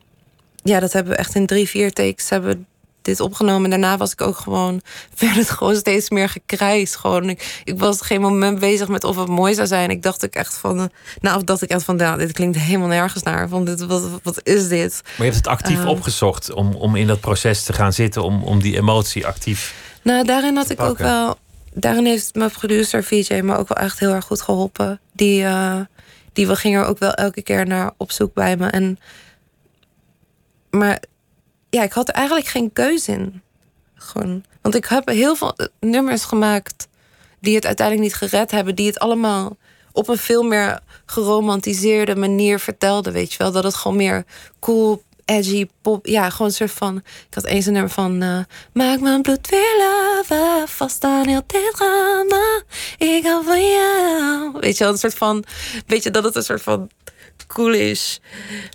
ja, 0.65 0.80
dat 0.80 0.93
hebben 0.93 1.13
we 1.13 1.17
echt 1.17 1.36
in 1.36 1.45
drie, 1.45 1.67
vier 1.67 1.93
takes 1.93 2.30
hebben 2.30 2.49
we 2.49 2.60
dit 3.01 3.19
opgenomen. 3.19 3.63
En 3.63 3.69
daarna 3.69 3.97
was 3.97 4.12
ik 4.12 4.21
ook 4.21 4.38
gewoon 4.38 4.82
verder 5.15 5.45
gewoon 5.45 5.75
steeds 5.75 6.10
meer 6.10 6.30
gekrijs. 6.30 6.95
Gewoon, 6.95 7.30
ik, 7.30 7.62
ik 7.63 7.80
was 7.80 8.01
geen 8.01 8.21
moment 8.21 8.60
bezig 8.60 8.88
met 8.88 9.04
of 9.04 9.15
het 9.15 9.28
mooi 9.28 9.54
zou 9.54 9.67
zijn. 9.67 9.89
Ik 9.89 10.01
dacht 10.04 10.23
ik 10.23 10.36
echt 10.36 10.54
van, 10.58 10.89
nou, 11.21 11.38
of 11.38 11.43
dacht 11.43 11.62
ik 11.62 11.69
echt 11.69 11.84
van, 11.84 11.95
nou, 11.95 12.17
dit 12.17 12.32
klinkt 12.32 12.58
helemaal 12.58 12.88
nergens 12.88 13.23
naar. 13.23 13.49
Van, 13.49 13.65
dit, 13.65 13.86
wat, 13.86 14.04
wat 14.23 14.39
is 14.43 14.67
dit? 14.67 15.01
Maar 15.04 15.13
je 15.17 15.23
hebt 15.23 15.36
het 15.36 15.47
actief 15.47 15.80
Ehm. 15.80 15.88
opgezocht 15.88 16.54
om, 16.54 16.73
om 16.75 16.95
in 16.95 17.08
dat 17.08 17.19
proces 17.19 17.63
te 17.63 17.73
gaan 17.73 17.93
zitten, 17.93 18.23
om, 18.23 18.43
om 18.43 18.62
die 18.62 18.78
emotie 18.78 19.25
actief. 19.25 19.75
Nou, 20.01 20.25
daarin 20.25 20.56
had 20.56 20.69
ik 20.69 20.82
ook 20.82 20.97
wel. 20.97 21.38
Daarin 21.73 22.06
heeft 22.06 22.36
mijn 22.36 22.51
producer 22.51 23.04
VJ 23.04 23.34
me 23.43 23.58
ook 23.58 23.67
wel 23.67 23.78
echt 23.78 23.99
heel 23.99 24.12
erg 24.13 24.25
goed 24.25 24.41
geholpen. 24.41 24.99
Die, 25.13 25.43
eh, 25.43 25.80
die 26.34 26.47
we 26.47 26.56
gingen 26.56 26.82
er 26.82 26.88
ook 26.88 26.99
wel 26.99 27.13
elke 27.13 27.41
keer 27.41 27.67
naar 27.67 27.91
op 27.97 28.12
zoek 28.12 28.34
bij 28.34 28.58
me. 28.58 28.67
En, 28.67 28.99
maar 30.78 31.02
ja, 31.70 31.84
ik 31.84 31.92
had 31.94 32.10
eigenlijk 32.10 32.48
geen 32.48 32.74
keuze 32.74 33.12
in. 33.12 33.42
Gewoon. 33.96 34.44
Want 34.62 34.76
ik 34.76 34.86
heb 34.86 35.08
heel 35.08 35.36
veel 35.36 35.54
eh, 35.56 35.66
nummers 35.80 36.24
gemaakt 36.24 36.88
die 37.40 37.56
het 37.56 37.66
uiteindelijk 37.66 38.08
niet 38.08 38.18
gered 38.30 38.52
hebben. 38.52 38.76
Die 38.76 38.88
het 38.88 39.00
allemaal 39.00 39.58
op 39.92 40.08
een 40.08 40.18
veel 40.18 40.44
meer 40.44 40.80
geromantiseerde 41.06 42.16
manier 42.16 42.60
vertelden. 42.60 43.14
Weet 43.14 43.32
je 43.32 43.38
wel, 43.38 43.52
dat 43.52 43.64
het 43.64 43.76
gewoon 43.76 43.98
meer 43.98 44.26
cool, 44.60 45.04
edgy, 45.26 45.68
pop. 45.82 46.06
Ja, 46.06 46.30
gewoon 46.30 46.48
een 46.48 46.54
soort 46.54 46.72
van. 46.72 46.98
Ik 47.28 47.34
had 47.34 47.46
eens 47.46 47.66
een 47.66 47.74
nummer 47.74 47.92
van. 47.92 48.22
eh, 48.22 48.40
Maak 48.74 49.00
mijn 49.00 49.22
bloed 49.22 49.50
weer 49.50 49.76
lava, 49.78 50.66
vast 50.68 51.04
aan 51.04 51.28
heel 51.28 51.46
drama. 51.46 52.64
Ik 52.98 53.24
hou 53.26 53.44
van 53.44 53.68
jou. 53.72 54.58
Weet 54.60 54.78
je 54.78 54.84
wel, 54.84 54.94
een 54.94 55.00
soort 55.00 55.14
van. 55.14 55.44
Weet 55.88 56.04
je 56.04 56.12
dat 56.12 56.24
het 56.24 56.36
een 56.36 56.44
soort 56.44 56.62
van 56.62 56.90
coolish, 57.48 58.17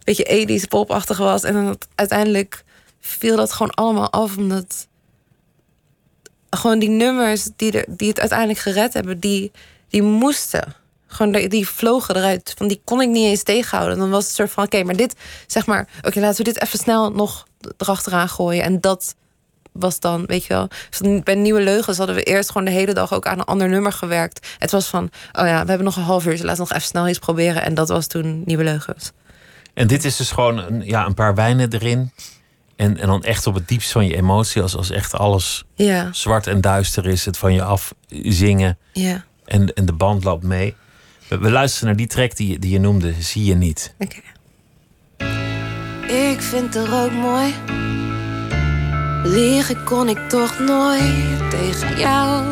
beetje 0.04 0.46
80s 0.48 0.68
popachtig 0.68 1.18
was. 1.18 1.42
En 1.42 1.54
dan 1.54 1.78
uiteindelijk 1.94 2.64
viel 3.00 3.36
dat 3.36 3.52
gewoon 3.52 3.74
allemaal 3.74 4.10
af, 4.10 4.36
omdat 4.36 4.88
gewoon 6.50 6.78
die 6.78 6.88
nummers 6.88 7.48
die, 7.56 7.72
er, 7.72 7.84
die 7.88 8.08
het 8.08 8.20
uiteindelijk 8.20 8.58
gered 8.58 8.92
hebben, 8.92 9.18
die, 9.18 9.52
die 9.88 10.02
moesten. 10.02 10.74
Gewoon 11.06 11.32
die, 11.32 11.48
die 11.48 11.68
vlogen 11.68 12.16
eruit. 12.16 12.54
Van 12.56 12.68
die 12.68 12.80
kon 12.84 13.00
ik 13.00 13.08
niet 13.08 13.26
eens 13.26 13.42
tegenhouden. 13.42 13.98
Dan 13.98 14.10
was 14.10 14.24
het 14.24 14.34
soort 14.34 14.50
van: 14.50 14.64
oké, 14.64 14.82
maar 14.82 14.96
dit, 14.96 15.14
zeg 15.46 15.66
maar, 15.66 15.88
oké, 16.02 16.20
laten 16.20 16.44
we 16.44 16.52
dit 16.52 16.62
even 16.62 16.78
snel 16.78 17.10
nog 17.10 17.46
erachteraan 17.78 18.28
gooien. 18.28 18.62
En 18.62 18.80
dat 18.80 19.14
was 19.72 20.00
dan, 20.00 20.26
weet 20.26 20.42
je 20.44 20.48
wel. 20.54 20.68
Dus 20.98 21.22
bij 21.22 21.34
Nieuwe 21.34 21.60
Leugens 21.60 21.96
hadden 21.98 22.16
we 22.16 22.22
eerst 22.22 22.50
gewoon 22.50 22.64
de 22.66 22.72
hele 22.72 22.94
dag 22.94 23.12
ook 23.12 23.26
aan 23.26 23.38
een 23.38 23.44
ander 23.44 23.68
nummer 23.68 23.92
gewerkt. 23.92 24.48
Het 24.58 24.70
was 24.70 24.86
van: 24.86 25.04
oh 25.32 25.46
ja, 25.46 25.60
we 25.62 25.68
hebben 25.68 25.84
nog 25.84 25.96
een 25.96 26.02
half 26.02 26.24
uur, 26.24 26.30
dus 26.30 26.40
laten 26.42 26.56
we 26.62 26.68
nog 26.68 26.72
even 26.76 26.88
snel 26.88 27.08
iets 27.08 27.18
proberen. 27.18 27.62
En 27.62 27.74
dat 27.74 27.88
was 27.88 28.06
toen 28.06 28.42
Nieuwe 28.46 28.64
Leugens. 28.64 29.10
En 29.74 29.86
dit 29.86 30.04
is 30.04 30.16
dus 30.16 30.30
gewoon 30.30 30.58
een, 30.58 30.82
ja, 30.84 31.06
een 31.06 31.14
paar 31.14 31.34
wijnen 31.34 31.72
erin. 31.72 32.12
En, 32.76 32.96
en 32.98 33.06
dan 33.06 33.22
echt 33.24 33.46
op 33.46 33.54
het 33.54 33.68
diepst 33.68 33.92
van 33.92 34.06
je 34.06 34.16
emotie, 34.16 34.62
als, 34.62 34.76
als 34.76 34.90
echt 34.90 35.14
alles 35.14 35.64
Ja, 35.74 36.08
zwart 36.12 36.46
en 36.46 36.60
duister 36.60 37.06
is, 37.06 37.24
het 37.24 37.38
van 37.38 37.54
je 37.54 37.62
af 37.62 37.94
zingen 38.22 38.78
ja, 38.92 39.24
en, 39.44 39.72
en 39.74 39.86
de 39.86 39.92
band 39.92 40.24
loopt 40.24 40.42
mee. 40.44 40.74
We, 41.28 41.38
we 41.38 41.50
luisteren 41.50 41.86
naar 41.88 41.96
die 41.96 42.06
track 42.06 42.36
die, 42.36 42.48
je- 42.50 42.58
die 42.58 42.70
je 42.70 42.80
noemde, 42.80 43.12
Zie 43.18 43.44
je 43.44 43.54
niet. 43.54 43.94
oké. 43.98 44.20
Ik 46.12 46.40
vind 46.40 46.74
er 46.76 46.94
ook 46.94 47.12
mooi. 47.12 47.54
Liegen 49.22 49.84
kon 49.84 50.08
ik 50.08 50.28
toch 50.28 50.58
nooit 50.58 51.50
tegen 51.50 51.98
jou. 51.98 52.44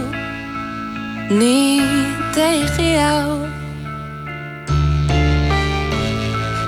Niet 1.29 2.33
tegen 2.33 2.91
jou. 2.91 3.47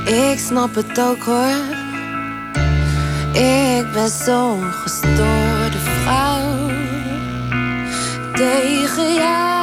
Ik 0.04 0.38
snap 0.38 0.74
het 0.74 1.00
ook 1.00 1.22
hoor. 1.22 1.78
Ik 3.32 3.92
ben 3.92 4.08
zo'n 4.08 4.72
gestoorde 4.72 5.78
vrouw. 5.78 6.68
Tegen 8.34 9.14
jou. 9.14 9.59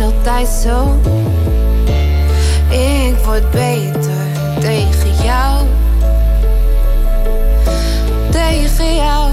Altijd 0.00 0.48
zo. 0.48 0.98
Ik 2.68 3.14
word 3.24 3.50
beter 3.50 4.24
tegen 4.60 5.24
jou. 5.24 5.66
Tegen 8.30 8.94
jou. 8.94 9.30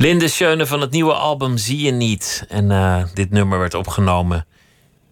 Linde 0.00 0.28
Schöne 0.28 0.66
van 0.66 0.80
het 0.80 0.90
nieuwe 0.90 1.12
album 1.12 1.56
Zie 1.58 1.78
je 1.80 1.90
niet. 1.90 2.44
En 2.48 2.70
eh, 2.70 3.04
dit 3.14 3.30
nummer 3.30 3.58
werd 3.58 3.74
opgenomen 3.74 4.46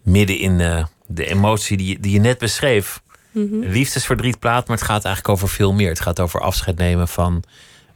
midden 0.03 0.37
in 0.39 0.59
eh, 0.61 0.85
de 1.07 1.25
emotie 1.25 1.77
die, 1.77 1.87
je- 1.87 1.99
die 1.99 2.11
je 2.11 2.19
net 2.19 2.37
beschreef. 2.37 3.01
Een 3.63 3.69
Liefdesverdrietplaat, 3.71 4.67
maar 4.67 4.77
het 4.77 4.85
gaat 4.85 5.05
eigenlijk 5.05 5.29
over 5.35 5.49
veel 5.49 5.73
meer. 5.73 5.89
Het 5.89 5.99
gaat 5.99 6.19
over 6.19 6.41
afscheid 6.41 6.77
nemen 6.77 7.07
van 7.07 7.43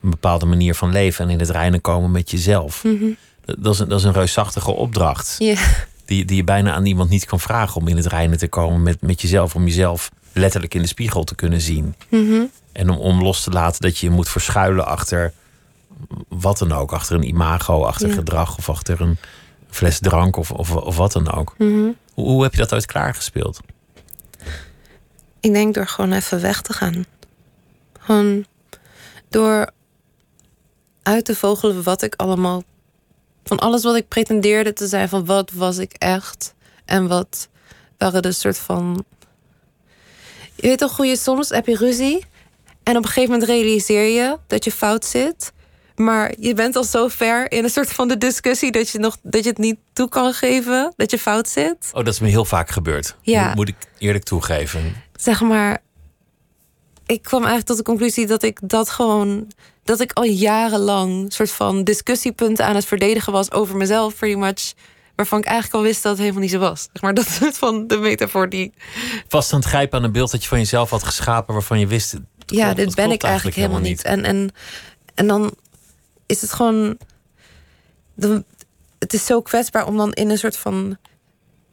een 0.01 0.09
bepaalde 0.09 0.45
manier 0.45 0.75
van 0.75 0.91
leven 0.91 1.25
en 1.25 1.31
in 1.31 1.39
het 1.39 1.49
reinen 1.49 1.81
komen 1.81 2.11
met 2.11 2.31
jezelf. 2.31 2.81
Dat, 3.45 3.55
dat 3.63 3.73
is 3.73 3.79
een, 3.79 3.87
dat 3.89 3.99
is 3.99 4.05
een 4.05 4.13
reusachtige 4.13 4.71
opdracht. 4.71 5.35
Die, 6.05 6.25
die 6.25 6.35
je 6.35 6.43
bijna 6.43 6.73
aan 6.73 6.85
iemand 6.85 7.09
niet 7.09 7.25
kan 7.25 7.39
vragen 7.39 7.81
om 7.81 7.87
in 7.87 7.95
het 7.97 8.05
reinen 8.05 8.37
te 8.37 8.47
komen 8.47 8.83
met, 8.83 9.01
met 9.01 9.21
jezelf. 9.21 9.55
Om 9.55 9.65
jezelf 9.65 10.11
letterlijk 10.33 10.73
in 10.73 10.81
de 10.81 10.87
spiegel 10.87 11.23
te 11.23 11.35
kunnen 11.35 11.61
zien. 11.61 11.95
En 12.71 12.89
om, 12.89 12.97
om 12.97 13.21
los 13.21 13.43
te 13.43 13.49
laten 13.51 13.81
dat 13.81 13.97
je 13.97 14.05
je 14.07 14.11
moet 14.13 14.29
verschuilen 14.29 14.85
achter 14.85 15.33
wat 16.27 16.57
dan 16.57 16.71
ook. 16.71 16.91
Achter 16.93 17.15
een 17.15 17.27
imago, 17.27 17.83
achter 17.83 18.07
Ja. 18.07 18.13
gedrag 18.13 18.57
of 18.57 18.69
achter 18.69 19.01
een 19.01 19.17
fles 19.69 19.99
drank 19.99 20.35
of, 20.37 20.51
of, 20.51 20.75
of 20.75 20.97
wat 20.97 21.11
dan 21.11 21.31
ook. 21.31 21.55
Hoe, 21.57 21.95
hoe 22.13 22.43
heb 22.43 22.51
je 22.51 22.57
dat 22.57 22.73
ooit 22.73 22.85
klaargespeeld? 22.85 23.59
Ik 25.39 25.53
denk 25.53 25.73
door 25.73 25.87
gewoon 25.87 26.11
even 26.11 26.41
weg 26.41 26.61
te 26.61 26.73
gaan. 26.73 27.05
Gewoon 27.99 28.45
door 29.29 29.69
uit 31.03 31.25
te 31.25 31.35
vogelen 31.35 31.83
wat 31.83 32.01
ik 32.01 32.15
allemaal. 32.15 32.63
Van 33.43 33.59
alles 33.59 33.83
wat 33.83 33.95
ik 33.95 34.07
pretendeerde 34.07 34.73
te 34.73 34.87
zijn, 34.87 35.09
van 35.09 35.25
wat 35.25 35.51
was 35.51 35.77
ik 35.77 35.93
echt 35.93 36.53
en 36.85 37.07
wat 37.07 37.47
waren 37.97 38.21
de 38.21 38.31
soort 38.31 38.57
van. 38.57 39.05
Je 40.55 40.67
weet 40.67 40.77
toch 40.77 40.97
hoe 40.97 41.05
je 41.05 41.15
soms 41.17 41.49
heb 41.49 41.67
je 41.67 41.75
ruzie 41.75 42.25
en 42.83 42.97
op 42.97 43.03
een 43.03 43.09
gegeven 43.09 43.31
moment 43.31 43.49
realiseer 43.49 44.07
je 44.07 44.37
dat 44.47 44.63
je 44.63 44.71
fout 44.71 45.05
zit. 45.05 45.53
Maar 45.95 46.33
je 46.39 46.53
bent 46.53 46.75
al 46.75 46.83
zo 46.83 47.07
ver 47.07 47.51
in 47.51 47.63
een 47.63 47.69
soort 47.69 47.93
van 47.93 48.07
de 48.07 48.17
discussie 48.17 48.71
dat 48.71 48.89
je, 48.89 48.99
nog, 48.99 49.17
dat 49.21 49.43
je 49.43 49.49
het 49.49 49.57
niet 49.57 49.77
toe 49.93 50.09
kan 50.09 50.33
geven 50.33 50.93
dat 50.95 51.11
je 51.11 51.17
fout 51.17 51.49
zit. 51.49 51.89
Oh, 51.91 52.03
dat 52.03 52.13
is 52.13 52.19
me 52.19 52.27
heel 52.27 52.45
vaak 52.45 52.69
gebeurd. 52.69 53.15
Ja. 53.21 53.45
Moet, 53.47 53.55
moet 53.55 53.67
ik 53.67 53.75
eerlijk 53.97 54.23
toegeven. 54.23 54.95
zeg 55.15 55.41
maar. 55.41 55.81
ik 57.05 57.21
kwam 57.21 57.39
eigenlijk 57.39 57.67
tot 57.67 57.77
de 57.77 57.83
conclusie 57.83 58.27
dat 58.27 58.43
ik 58.43 58.59
dat 58.61 58.89
gewoon. 58.89 59.51
dat 59.83 59.99
ik 59.99 60.13
al 60.13 60.23
jarenlang 60.23 61.33
soort 61.33 61.51
van 61.51 61.83
discussiepunten 61.83 62.65
aan 62.65 62.75
het 62.75 62.85
verdedigen 62.85 63.33
was 63.33 63.51
over 63.51 63.77
mezelf, 63.77 64.15
pretty 64.15 64.39
much. 64.39 64.73
Waarvan 65.15 65.39
ik 65.39 65.45
eigenlijk 65.45 65.75
al 65.75 65.81
wist 65.81 66.03
dat 66.03 66.11
het 66.11 66.21
helemaal 66.21 66.41
niet 66.41 66.51
zo 66.51 66.59
was. 66.59 66.87
Zeg 66.93 67.01
maar 67.01 67.13
dat 67.23 67.25
is 67.41 67.57
van 67.57 67.87
de 67.87 67.97
metafoor 67.97 68.49
die. 68.49 68.73
Vast 69.27 69.53
aan 69.53 69.59
het 69.59 69.67
grijpen 69.67 69.97
aan 69.97 70.03
een 70.03 70.11
beeld 70.11 70.31
dat 70.31 70.41
je 70.41 70.47
van 70.47 70.59
jezelf 70.59 70.89
had 70.89 71.03
geschapen 71.03 71.53
waarvan 71.53 71.79
je 71.79 71.87
wist. 71.87 72.15
ja, 72.45 72.73
dit 72.73 72.85
dat 72.85 72.95
ben 72.95 73.11
ik 73.11 73.23
eigenlijk 73.23 73.55
helemaal 73.55 73.79
niet. 73.79 74.03
En, 74.03 74.23
en, 74.23 74.51
en 75.15 75.27
dan 75.27 75.53
is 76.25 76.41
het 76.41 76.53
gewoon. 76.53 76.97
Het 78.99 79.13
is 79.13 79.25
zo 79.25 79.41
kwetsbaar 79.41 79.87
om 79.87 79.97
dan 79.97 80.13
in 80.13 80.29
een 80.29 80.37
soort 80.37 80.57
van. 80.57 80.97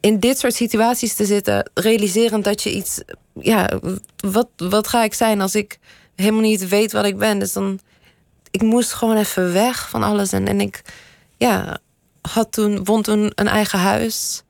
in 0.01 0.21
dit 0.21 0.39
soort 0.39 0.55
situaties 0.55 1.15
te 1.15 1.25
zitten, 1.25 1.71
realiserend 1.75 2.45
dat 2.45 2.63
je 2.63 2.75
iets. 2.75 3.01
Ja, 3.35 3.81
wat, 4.17 4.49
wat 4.57 4.89
ga 4.89 5.05
ik 5.05 5.15
zijn 5.15 5.41
als 5.41 5.55
ik 5.55 5.79
helemaal 6.15 6.41
niet 6.41 6.69
weet 6.69 6.93
wat 6.93 7.05
ik 7.05 7.19
ben? 7.19 7.39
Dus 7.39 7.53
dan. 7.53 7.81
Ik 8.51 8.63
moest 8.63 8.93
gewoon 8.93 9.17
even 9.17 9.53
weg 9.53 9.89
van 9.89 10.03
alles. 10.03 10.33
En, 10.33 10.49
en 10.49 10.61
ik. 10.61 10.83
Ja, 11.37 11.79
had 12.21 12.53
toen, 12.53 12.85
won 12.85 13.03
toen 13.03 13.33
een 13.35 13.49
eigen 13.49 13.79
huis. 13.79 14.43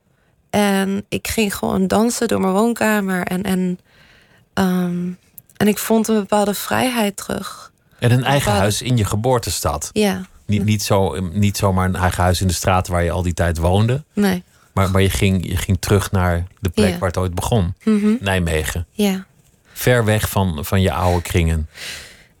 En 0.49 1.05
ik 1.09 1.27
ging 1.27 1.55
gewoon 1.55 1.87
dansen 1.87 2.27
door 2.27 2.39
mijn 2.39 2.53
woonkamer. 2.53 3.25
En, 3.25 3.43
en, 3.43 3.79
ehm, 4.53 5.11
en 5.57 5.67
ik 5.67 5.77
vond 5.77 6.07
een 6.07 6.15
bepaalde 6.15 6.53
vrijheid 6.53 7.17
terug. 7.17 7.70
En 8.01 8.11
een 8.11 8.23
eigen 8.23 8.51
huis 8.51 8.81
in 8.81 8.97
je 8.97 9.05
geboortestad. 9.05 9.89
Ja, 9.93 10.25
Niet, 10.45 10.63
niet, 10.65 10.83
zo, 10.83 11.19
niet 11.19 11.57
zomaar 11.57 11.85
een 11.85 11.95
eigen 11.95 12.23
huis 12.23 12.41
in 12.41 12.47
de 12.47 12.53
straat 12.53 12.87
waar 12.87 13.03
je 13.03 13.11
al 13.11 13.21
die 13.21 13.33
tijd 13.33 13.57
woonde. 13.57 14.03
nee. 14.13 14.43
Maar, 14.73 14.91
maar 14.91 15.01
je, 15.01 15.09
ging, 15.09 15.47
je 15.49 15.57
ging 15.57 15.77
terug 15.79 16.11
naar 16.11 16.47
de 16.59 16.69
plek 16.69 16.89
Ja. 16.89 16.97
waar 16.97 17.07
het 17.07 17.17
ooit 17.17 17.35
begon. 17.35 17.73
Mhm. 17.83 18.13
Nijmegen. 18.19 18.87
Ja. 18.91 19.25
Ver 19.73 20.05
weg 20.05 20.29
van, 20.29 20.65
van 20.65 20.81
je 20.81 20.91
oude 20.91 21.21
kringen. 21.21 21.69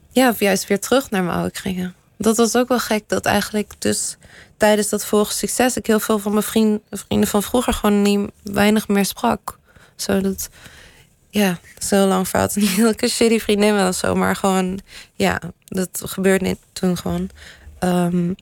ja, 0.09 0.29
of 0.29 0.39
juist 0.39 0.67
weer 0.67 0.79
terug 0.79 1.09
naar 1.09 1.23
mijn 1.23 1.35
oude 1.37 1.51
kringen. 1.51 1.93
Dat 2.17 2.37
was 2.37 2.55
ook 2.55 2.67
wel 2.67 2.79
gek, 2.79 3.03
dat 3.07 3.25
eigenlijk 3.25 3.73
dus 3.79 4.17
tijdens 4.57 4.89
dat 4.89 5.05
volgende 5.05 5.35
succes... 5.37 5.77
ik 5.77 5.85
heel 5.85 5.99
veel 5.99 6.19
van 6.19 6.31
mijn 6.31 6.43
vriend, 6.43 6.81
vrienden 6.91 7.29
van 7.29 7.43
vroeger 7.43 7.73
gewoon 7.73 8.01
niet 8.01 8.29
weinig 8.43 8.87
meer 8.87 9.05
sprak. 9.05 9.57
Zodat, 9.95 10.49
ja, 11.31 11.59
zo 11.79 12.05
lang 12.07 12.27
verhaal. 12.27 12.47
Het 12.47 12.55
niet 12.61 12.77
dat 12.77 12.93
ik 12.93 13.01
een 13.01 13.09
shitty 13.09 13.39
vriendin 13.39 13.75
ben 13.75 13.87
of 13.87 13.95
zo, 13.95 14.15
maar 14.15 14.35
gewoon, 14.35 14.79
ja, 15.13 15.39
dat 15.65 16.01
gebeurde 16.05 16.45
niet 16.45 16.57
toen 16.73 16.97
gewoon. 16.97 17.29
Ehm, 17.79 18.33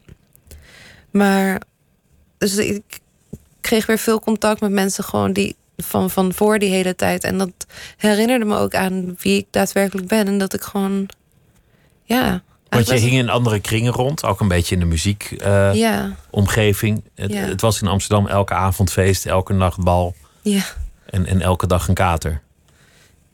maar, 1.11 1.61
dus 2.37 2.57
ik 2.57 2.83
kreeg 3.61 3.85
weer 3.85 3.97
veel 3.97 4.19
contact 4.19 4.61
met 4.61 4.71
mensen 4.71 5.03
gewoon 5.03 5.33
die 5.33 5.55
van, 5.77 6.09
van 6.09 6.33
voor 6.33 6.59
die 6.59 6.69
hele 6.69 6.95
tijd. 6.95 7.23
En 7.23 7.37
dat 7.37 7.51
herinnerde 7.97 8.45
me 8.45 8.57
ook 8.57 8.75
aan 8.75 9.15
wie 9.19 9.37
ik 9.37 9.45
daadwerkelijk 9.49 10.07
ben. 10.07 10.27
En 10.27 10.37
dat 10.37 10.53
ik 10.53 10.61
gewoon, 10.61 11.09
ja. 12.03 12.41
Want 12.69 12.87
je 12.87 12.93
hing 12.95 13.11
in 13.11 13.29
andere 13.29 13.59
kringen 13.59 13.93
rond. 13.93 14.23
Ook 14.25 14.39
een 14.39 14.47
beetje 14.47 14.75
in 14.75 14.81
de 14.81 14.87
muziekomgeving. 14.87 16.23
was- 16.31 17.13
Ja, 17.15 17.23
het, 17.23 17.31
Ja. 17.33 17.39
het 17.39 17.61
was 17.61 17.81
in 17.81 17.87
Amsterdam 17.87 18.27
elke 18.27 18.53
avond 18.53 18.91
feest, 18.91 19.25
elke 19.25 19.53
nacht 19.53 19.79
bal. 19.83 20.15
ja. 20.41 20.61
En, 21.05 21.25
en 21.25 21.41
elke 21.41 21.67
dag 21.67 21.87
een 21.87 21.93
kater. 21.93 22.41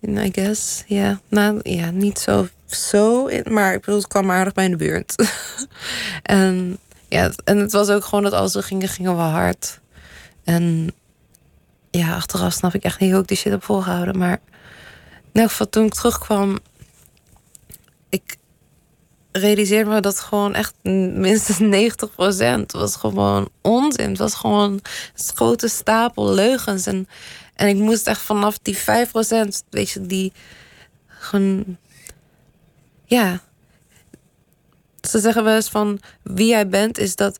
I 0.08 0.30
guess, 0.32 0.84
ja. 0.88 1.20
Nou, 1.30 1.60
ja, 1.64 1.92
niet 1.92 2.20
zo, 2.20 2.48
zo 2.66 3.26
in, 3.26 3.54
maar 3.54 3.74
ik 3.74 3.80
bedoel, 3.80 3.96
het 3.96 4.08
kwam 4.08 4.32
aardig 4.32 4.54
bij 4.54 4.66
in 4.66 4.72
de 4.72 4.78
buurt. 4.78 5.16
en 6.24 6.78
ja, 7.10 7.32
en 7.44 7.58
het 7.58 7.72
was 7.72 7.90
ook 7.90 8.06
gewoon 8.06 8.24
dat 8.24 8.34
als 8.34 8.54
we 8.54 8.62
gingen, 8.62 8.88
gingen 8.88 9.16
we 9.16 9.22
hard. 9.22 9.80
En 10.44 10.94
ja, 11.92 12.16
achteraf 12.16 12.54
snap 12.54 12.74
ik 12.74 12.84
echt 12.84 13.00
niet 13.00 13.12
hoe 13.12 13.22
ik 13.22 13.28
die 13.28 13.38
shit 13.38 13.52
heb 13.52 13.64
volgehouden. 13.64 14.18
Maar 14.18 14.40
in 15.32 15.42
elk 15.42 15.50
geval, 15.50 15.70
toen 15.70 15.86
ik 15.86 15.94
terugkwam, 15.94 16.60
ik 18.10 18.38
realiseerde 19.32 19.90
me 19.90 20.00
dat 20.00 20.20
gewoon 20.20 20.54
echt 20.54 20.74
minstens 20.84 21.60
90% 21.60 22.66
was 22.66 22.96
gewoon 22.96 23.50
onzin. 23.62 24.10
Het 24.10 24.18
was 24.18 24.36
gewoon 24.36 24.72
een 24.72 24.82
grote 25.36 25.68
stapel 25.68 26.34
leugens. 26.34 26.86
En, 26.86 27.08
en 27.56 27.68
ik 27.68 27.76
moest 27.76 28.08
echt 28.08 28.22
vanaf 28.22 28.58
die 28.62 28.78
5%, 28.78 28.82
weet 29.70 29.90
je, 29.90 30.02
die 30.02 30.34
gewoon. 31.08 31.78
Ja. 33.06 33.42
Ze 35.02 35.20
zeggen 35.20 35.44
wel 35.44 35.56
eens 35.56 35.70
van 35.70 36.00
wie 36.24 36.48
jij 36.48 36.68
bent, 36.68 36.98
is 36.98 37.16
dat 37.16 37.38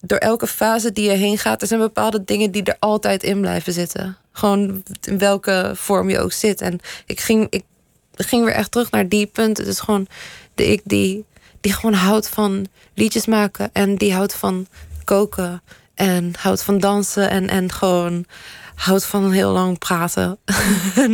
door 0.00 0.18
elke 0.18 0.46
fase 0.46 0.92
die 0.92 1.10
je 1.10 1.16
heen 1.16 1.38
gaat, 1.38 1.62
er 1.62 1.68
zijn 1.68 1.80
bepaalde 1.80 2.24
dingen 2.24 2.50
die 2.50 2.62
er 2.62 2.76
altijd 2.78 3.22
in 3.22 3.40
blijven 3.40 3.72
zitten. 3.72 4.16
Gewoon 4.32 4.82
in 5.00 5.18
welke 5.18 5.72
vorm 5.74 6.10
je 6.10 6.18
ook 6.18 6.32
zit. 6.32 6.60
En 6.60 6.80
ik 7.06 7.20
ging, 7.20 7.46
ik 7.50 7.64
ging 8.14 8.44
weer 8.44 8.54
echt 8.54 8.70
terug 8.70 8.90
naar 8.90 9.08
die 9.08 9.26
punten. 9.26 9.64
Dus 9.64 9.80
gewoon 9.80 10.06
de 10.54 10.66
ik 10.66 10.80
die, 10.84 11.24
die 11.60 11.72
gewoon 11.72 11.94
houdt 11.94 12.28
van 12.28 12.66
liedjes 12.94 13.26
maken 13.26 13.70
en 13.72 13.96
die 13.96 14.14
houdt 14.14 14.34
van 14.34 14.66
koken 15.04 15.62
en 15.94 16.32
houdt 16.38 16.62
van 16.62 16.78
dansen 16.78 17.30
en, 17.30 17.48
en 17.48 17.72
gewoon 17.72 18.26
houdt 18.74 19.04
van 19.06 19.32
heel 19.32 19.52
lang 19.52 19.78
praten. 19.78 20.38
En- 20.94 21.10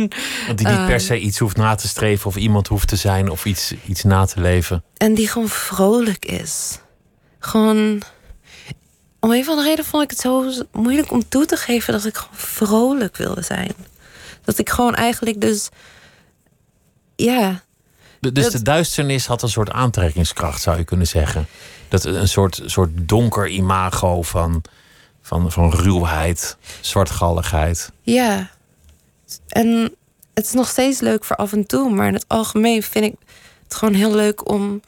die 0.55 0.67
niet 0.67 0.85
per 0.85 0.89
Ehm. 0.89 0.99
se 0.99 1.19
iets 1.19 1.37
hoeft 1.39 1.57
na 1.57 1.75
te 1.75 1.87
streven 1.87 2.25
of 2.27 2.35
iemand 2.35 2.67
hoeft 2.67 2.87
te 2.87 2.95
zijn 2.95 3.29
of 3.29 3.45
iets, 3.45 3.73
iets 3.85 4.03
na 4.03 4.25
te 4.25 4.41
leven. 4.41 4.83
En 4.97 5.13
die 5.13 5.27
gewoon 5.27 5.49
vrolijk 5.49 6.25
is. 6.25 6.79
Gewoon. 7.39 8.01
Om 9.19 9.31
een 9.31 9.45
van 9.45 9.55
de 9.57 9.63
reden 9.63 9.85
vond 9.85 10.03
ik 10.03 10.09
het 10.09 10.19
zo 10.19 10.51
moeilijk 10.71 11.11
om 11.11 11.29
toe 11.29 11.45
te 11.45 11.55
geven 11.55 11.93
dat 11.93 12.05
ik 12.05 12.17
gewoon 12.17 12.37
vrolijk 12.37 13.17
wilde 13.17 13.41
zijn. 13.41 13.71
Dat 14.43 14.57
ik 14.57 14.69
gewoon 14.69 14.95
eigenlijk 14.95 15.41
dus. 15.41 15.69
Ja, 17.15 17.63
De- 18.19 18.31
Dus 18.31 18.43
Dat- 18.43 18.51
de 18.53 18.61
duisternis 18.61 19.25
had 19.25 19.41
een 19.41 19.49
soort 19.49 19.71
aantrekkingskracht, 19.71 20.61
zou 20.61 20.77
je 20.77 20.83
kunnen 20.83 21.07
zeggen. 21.07 21.47
Dat 21.89 22.03
een 22.05 22.27
soort, 22.27 22.61
soort 22.65 22.89
donker 23.07 23.47
imago 23.47 24.21
van, 24.21 24.61
van, 25.31 25.51
van 25.51 25.71
ruwheid, 25.73 26.57
zwartgalligheid. 26.81 27.91
ja. 28.01 28.49
En 29.47 29.95
het 30.33 30.45
is 30.45 30.51
nog 30.53 30.67
steeds 30.67 30.99
leuk 30.99 31.23
voor 31.23 31.35
af 31.35 31.53
en 31.53 31.65
toe, 31.65 31.89
maar 31.89 32.07
in 32.07 32.13
het 32.13 32.25
algemeen 32.27 32.83
vind 32.83 33.05
ik 33.05 33.13
het 33.63 33.75
gewoon 33.75 33.93
heel 33.93 34.15
leuk 34.15 34.49
om, 34.49 34.81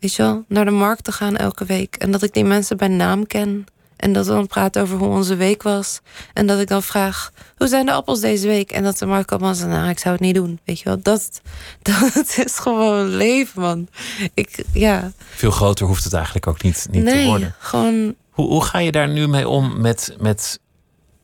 weet 0.00 0.14
je 0.14 0.22
wel, 0.22 0.44
naar 0.48 0.64
de 0.64 0.70
markt 0.70 1.04
te 1.04 1.12
gaan 1.12 1.36
elke 1.36 1.64
week. 1.64 1.94
En 1.96 2.10
dat 2.10 2.22
ik 2.22 2.32
die 2.32 2.44
mensen 2.44 2.76
bij 2.76 2.88
naam 2.88 3.26
ken. 3.26 3.66
En 3.96 4.12
dat 4.12 4.26
we 4.26 4.32
dan 4.32 4.46
praten 4.46 4.82
over 4.82 4.98
hoe 4.98 5.08
onze 5.08 5.36
week 5.36 5.62
was. 5.62 6.00
En 6.32 6.46
dat 6.46 6.60
ik 6.60 6.68
dan 6.68 6.82
vraag, 6.82 7.32
hoe 7.56 7.68
zijn 7.68 7.86
de 7.86 7.92
appels 7.92 8.20
deze 8.20 8.46
week? 8.46 8.70
En 8.70 8.82
dat 8.82 8.98
de 8.98 9.06
Mark 9.06 9.30
allemaal 9.30 9.54
zegt, 9.54 9.68
nou, 9.70 9.88
ik 9.88 9.98
zou 9.98 10.14
het 10.14 10.22
niet 10.24 10.34
doen. 10.34 10.60
Weet 10.64 10.78
je 10.78 10.84
wel, 10.84 10.98
dat, 11.02 11.40
dat 11.82 12.38
is 12.44 12.58
gewoon 12.58 13.06
leven, 13.08 13.60
man. 13.62 13.88
Ik, 14.34 14.64
ja, 14.72 15.12
Veel 15.34 15.50
groter 15.50 15.86
hoeft 15.86 16.04
het 16.04 16.12
eigenlijk 16.12 16.46
ook 16.46 16.62
niet, 16.62 16.86
niet 16.90 17.06
te 17.06 17.12
nee, 17.14 17.26
worden. 17.26 17.54
gewoon, 17.58 18.14
Hoe, 18.36 18.46
hoe 18.48 18.64
ga 18.64 18.78
je 18.78 18.92
daar 18.92 19.08
nu 19.08 19.28
mee 19.28 19.48
om 19.48 19.80
met, 19.80 20.16
met 20.20 20.60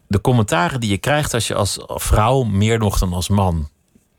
de 0.07 0.20
commentaren 0.20 0.81
die 0.81 0.90
je 0.90 0.98
krijgt 0.98 1.35
als 1.35 1.46
je 1.46 1.55
als 1.55 1.79
vrouw, 1.87 2.42
meer 2.42 2.79
nog 2.79 2.98
dan 2.98 3.12
als 3.12 3.29
man, 3.29 3.68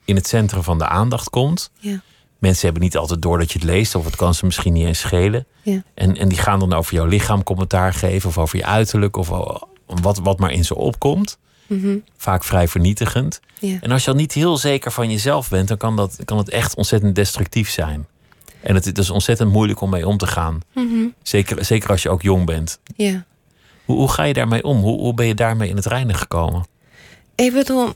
in 0.06 0.16
het 0.16 0.28
centrum 0.28 0.64
van 0.64 0.78
de 0.78 0.88
aandacht 0.88 1.30
komt? 1.30 1.72
ja, 1.80 2.02
Mensen 2.40 2.64
hebben 2.66 2.84
niet 2.84 2.98
altijd 2.98 3.22
door 3.22 3.38
dat 3.38 3.52
je 3.52 3.60
het 3.60 3.68
leest, 3.68 3.96
of 3.96 4.06
het 4.06 4.16
kan 4.16 4.34
ze 4.34 4.46
misschien 4.46 4.74
niet 4.74 4.86
eens 4.86 5.00
schelen. 5.00 5.46
ja, 5.62 5.84
En, 5.94 6.18
en 6.18 6.30
die 6.30 6.38
gaan 6.38 6.60
dan 6.60 6.74
over 6.74 6.94
jouw 6.94 7.06
lichaam 7.06 7.44
commentaar 7.44 7.94
geven, 7.94 8.30
of 8.30 8.38
over 8.38 8.58
je 8.58 8.66
uiterlijk, 8.66 9.18
of 9.18 9.32
o- 9.32 9.60
wat, 9.86 10.18
wat 10.18 10.40
maar 10.40 10.52
in 10.52 10.66
ze 10.66 10.76
opkomt. 10.76 11.38
mhm, 11.68 11.98
Vaak 12.18 12.44
vrij 12.44 12.68
vernietigend. 12.68 13.40
ja. 13.60 13.78
En 13.82 13.92
als 13.92 14.04
je 14.04 14.10
al 14.12 14.16
niet 14.18 14.34
heel 14.34 14.58
zeker 14.58 14.92
van 14.92 15.10
jezelf 15.12 15.50
bent, 15.50 15.68
dan 15.68 15.78
kan, 15.78 15.96
dat, 15.96 16.20
kan 16.26 16.38
het 16.38 16.50
echt 16.50 16.76
ontzettend 16.76 17.16
destructief 17.16 17.70
zijn. 17.70 18.08
En 18.64 18.76
het, 18.76 18.86
het 18.86 18.98
is 18.98 19.10
ontzettend 19.10 19.52
moeilijk 19.52 19.82
om 19.82 19.90
mee 19.90 20.08
om 20.08 20.18
te 20.18 20.28
gaan. 20.28 20.60
mhm, 20.74 21.06
Zeker, 21.22 21.66
zeker 21.66 21.90
als 21.90 22.04
je 22.04 22.10
ook 22.10 22.22
jong 22.22 22.46
bent. 22.46 22.80
ja. 22.96 23.24
Hoe, 23.86 23.98
hoe 23.98 24.10
ga 24.12 24.24
je 24.24 24.34
daarmee 24.34 24.64
om? 24.64 24.78
Hoe, 24.80 25.00
hoe 25.00 25.14
ben 25.14 25.26
je 25.26 25.36
daarmee 25.36 25.70
in 25.70 25.76
het 25.76 25.86
reinen 25.86 26.16
gekomen? 26.16 26.66
Ik 27.36 27.54
bedoel, 27.54 27.94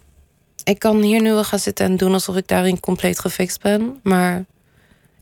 ik 0.63 0.79
kan 0.79 1.01
hier 1.01 1.21
nu 1.21 1.31
wel 1.31 1.43
gaan 1.43 1.59
zitten 1.59 1.85
en 1.85 1.97
doen 1.97 2.13
alsof 2.13 2.35
ik 2.35 2.47
daarin 2.47 2.79
compleet 2.79 3.19
gefixt 3.19 3.61
ben. 3.61 3.99
Maar 4.03 4.45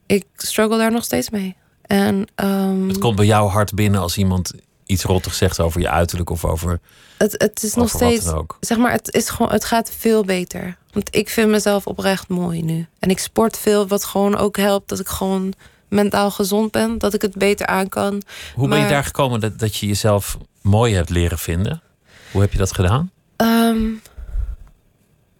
ik 0.05 0.25
struggle 0.35 0.77
daar 0.77 0.91
nog 0.91 1.03
steeds 1.03 1.29
mee. 1.29 1.55
En 1.81 2.27
ehm, 2.35 2.87
Het 2.87 2.97
komt 2.97 3.15
bij 3.15 3.25
jou 3.25 3.49
hard 3.49 3.73
binnen 3.73 4.01
als 4.01 4.17
iemand 4.17 4.53
iets 4.85 5.03
rottig 5.03 5.33
zegt 5.33 5.59
over 5.59 5.81
je 5.81 5.89
uiterlijk 5.89 6.29
of 6.29 6.45
over, 6.45 6.79
het, 7.17 7.35
het 7.37 7.63
is 7.63 7.73
nog 7.73 7.89
steeds, 7.89 8.31
zeg 8.59 8.77
maar, 8.77 8.91
het, 8.91 9.13
is 9.13 9.29
gewoon, 9.29 9.51
het 9.51 9.65
gaat 9.65 9.91
veel 9.97 10.23
beter. 10.23 10.77
Want 10.95 11.15
ik 11.15 11.29
vind 11.29 11.49
mezelf 11.49 11.87
oprecht 11.87 12.27
mooi 12.27 12.61
nu. 12.61 12.87
En 12.99 13.09
ik 13.09 13.19
sport 13.19 13.57
veel, 13.57 13.87
wat 13.87 14.05
gewoon 14.05 14.37
ook 14.37 14.57
helpt 14.57 14.89
dat 14.89 14.99
ik 14.99 15.07
gewoon 15.07 15.53
mentaal 15.87 16.31
gezond 16.31 16.71
ben. 16.71 16.97
Dat 16.97 17.13
ik 17.13 17.21
het 17.21 17.35
beter 17.35 17.67
aan 17.67 17.89
kan. 17.89 18.21
Hoe 18.53 18.67
ben 18.67 18.79
je 18.79 18.87
daar 18.87 19.03
gekomen 19.03 19.39
dat, 19.39 19.59
dat 19.59 19.75
je 19.75 19.87
jezelf 19.87 20.37
mooi 20.61 20.93
hebt 20.95 21.09
leren 21.09 21.37
vinden? 21.39 21.81
Hoe 22.31 22.41
heb 22.41 22.51
je 22.51 22.57
dat 22.57 22.73
gedaan? 22.73 23.11
Ehm, 23.35 23.83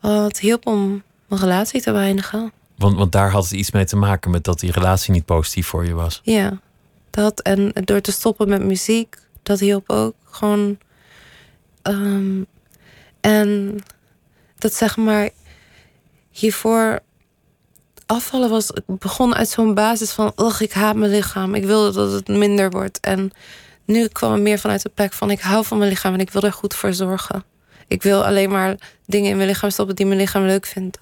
wel, 0.02 0.24
het 0.24 0.39
hielp 0.39 0.68
om 0.68 1.04
mijn 1.28 1.41
relatie 1.41 1.82
te 1.82 1.91
beëindigen. 1.91 2.52
Want, 2.78 2.98
want 2.98 3.12
daar 3.12 3.32
had 3.32 3.44
het 3.44 3.54
iets 3.54 3.72
mee 3.72 3.86
te 3.86 3.96
maken 3.96 4.32
met 4.32 4.44
dat 4.44 4.60
die 4.60 4.72
relatie 4.72 5.12
niet 5.13 5.26
positief 5.26 5.68
voor 5.68 5.86
je 5.86 5.94
was. 5.94 6.22
Ja, 6.24 6.60
dat. 7.10 7.41
En 7.41 7.72
door 7.84 8.02
te 8.02 8.12
stoppen 8.12 8.50
met 8.50 8.63
muziek, 8.63 9.15
dat 9.44 9.60
hielp 9.60 9.89
ook. 9.89 10.15
Gewoon. 10.30 10.78
ehm, 11.82 12.41
en 13.22 13.80
dat 14.58 14.74
zeg 14.74 14.98
maar. 14.98 15.30
Hiervoor 16.36 17.00
afvallen 18.06 18.50
was, 18.50 18.71
ik 18.71 18.84
begon 19.00 19.36
uit 19.36 19.50
zo'n 19.50 19.74
basis 19.74 20.12
van, 20.12 20.32
ugh, 20.36 20.62
ik 20.62 20.74
haat 20.74 20.95
mijn 20.95 21.12
lichaam. 21.12 21.56
Ik 21.56 21.65
wilde 21.65 21.91
dat 21.91 22.12
het 22.12 22.28
minder 22.28 22.69
wordt. 22.69 23.00
En 23.00 23.32
nu 23.86 24.08
kwam 24.08 24.32
het 24.32 24.41
meer 24.41 24.60
vanuit 24.60 24.82
de 24.82 24.91
plek 24.93 25.13
van, 25.13 25.32
ik 25.32 25.39
hou 25.41 25.65
van 25.65 25.78
mijn 25.78 25.89
lichaam 25.89 26.13
en 26.13 26.19
ik 26.19 26.32
wil 26.32 26.41
er 26.41 26.54
goed 26.54 26.76
voor 26.76 26.93
zorgen. 26.93 27.43
Ik 27.88 28.04
wil 28.04 28.26
alleen 28.26 28.50
maar 28.50 28.76
dingen 29.06 29.30
in 29.30 29.36
mijn 29.38 29.48
lichaam 29.50 29.69
stoppen 29.69 29.95
die 29.95 30.06
mijn 30.06 30.19
lichaam 30.19 30.45
leuk 30.45 30.65
vindt. 30.65 31.00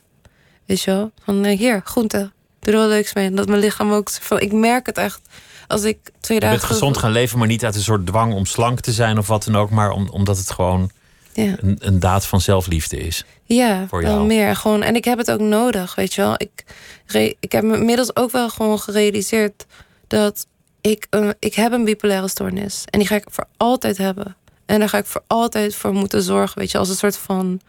Weet 0.65 0.81
je 0.81 0.91
wel? 0.91 1.11
Van 1.23 1.45
hier, 1.45 1.81
groente. 1.83 2.31
Doe 2.59 2.73
er 2.73 2.79
wel 2.79 2.87
leuks 2.87 3.13
mee. 3.13 3.25
En 3.25 3.35
dat 3.35 3.47
mijn 3.47 3.59
lichaam 3.59 3.91
ook. 3.91 4.09
Van, 4.09 4.39
ik 4.39 4.51
merk 4.51 4.85
het 4.85 4.97
echt. 4.97 5.21
Als 5.67 5.83
ik 5.83 5.97
twee 6.19 6.37
Je 6.37 6.43
dagen. 6.43 6.59
bent 6.59 6.71
gezond 6.71 6.97
gaan 6.97 7.11
leven, 7.11 7.37
maar 7.39 7.47
niet 7.47 7.65
uit 7.65 7.75
een 7.75 7.81
soort 7.81 8.05
dwang 8.05 8.33
om 8.33 8.45
slank 8.45 8.79
te 8.79 8.91
zijn 8.91 9.17
of 9.17 9.27
wat 9.27 9.43
dan 9.43 9.55
ook, 9.55 9.69
maar 9.69 9.91
om, 9.91 10.09
omdat 10.09 10.37
het 10.37 10.51
gewoon 10.51 10.91
Ja, 11.33 11.55
een, 11.59 11.77
een 11.79 11.99
daad 11.99 12.25
van 12.25 12.41
zelfliefde 12.41 12.97
is. 12.97 13.25
Ja 13.55 13.87
Voor 13.87 14.01
wel 14.01 14.25
meer. 14.25 14.55
Gewoon, 14.55 14.81
en 14.81 14.95
ik 14.95 15.05
heb 15.05 15.17
het 15.17 15.31
ook 15.31 15.39
nodig, 15.39 15.95
weet 15.95 16.13
je 16.13 16.21
wel. 16.21 16.33
Ik, 16.37 16.63
re- 17.05 17.33
ik 17.39 17.51
heb 17.51 17.63
me 17.63 17.77
inmiddels 17.77 18.15
ook 18.15 18.31
wel 18.31 18.49
gewoon 18.49 18.79
gerealiseerd 18.79 19.65
dat 20.07 20.47
ik, 20.81 21.07
een 21.09 21.35
ik 21.39 21.53
heb 21.53 21.71
een 21.71 21.83
bipolaire 21.85 22.27
stoornis. 22.27 22.83
En 22.89 22.99
die 22.99 23.07
ga 23.07 23.15
ik 23.15 23.25
voor 23.29 23.45
altijd 23.57 23.97
hebben. 23.97 24.35
En 24.65 24.79
daar 24.79 24.89
ga 24.89 24.97
ik 24.97 25.05
voor 25.05 25.23
altijd 25.27 25.75
voor 25.75 25.93
moeten 25.93 26.21
zorgen, 26.21 26.59
weet 26.59 26.71
je, 26.71 26.77
als 26.77 26.89
een 26.89 26.95
soort 26.95 27.17
van. 27.17 27.61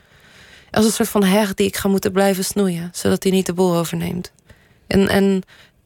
Als 0.70 0.85
een 0.85 0.92
soort 0.92 1.09
van 1.09 1.25
heg 1.25 1.55
die 1.55 1.66
ik 1.66 1.77
ga 1.77 1.88
moeten 1.88 2.12
blijven 2.12 2.44
snoeien, 2.44 2.90
zodat 2.92 3.23
hij 3.23 3.33
niet 3.33 3.47
de 3.47 3.53
boel 3.53 3.77
overneemt. 3.77 4.33
En, 4.87 5.09
en 5.09 5.42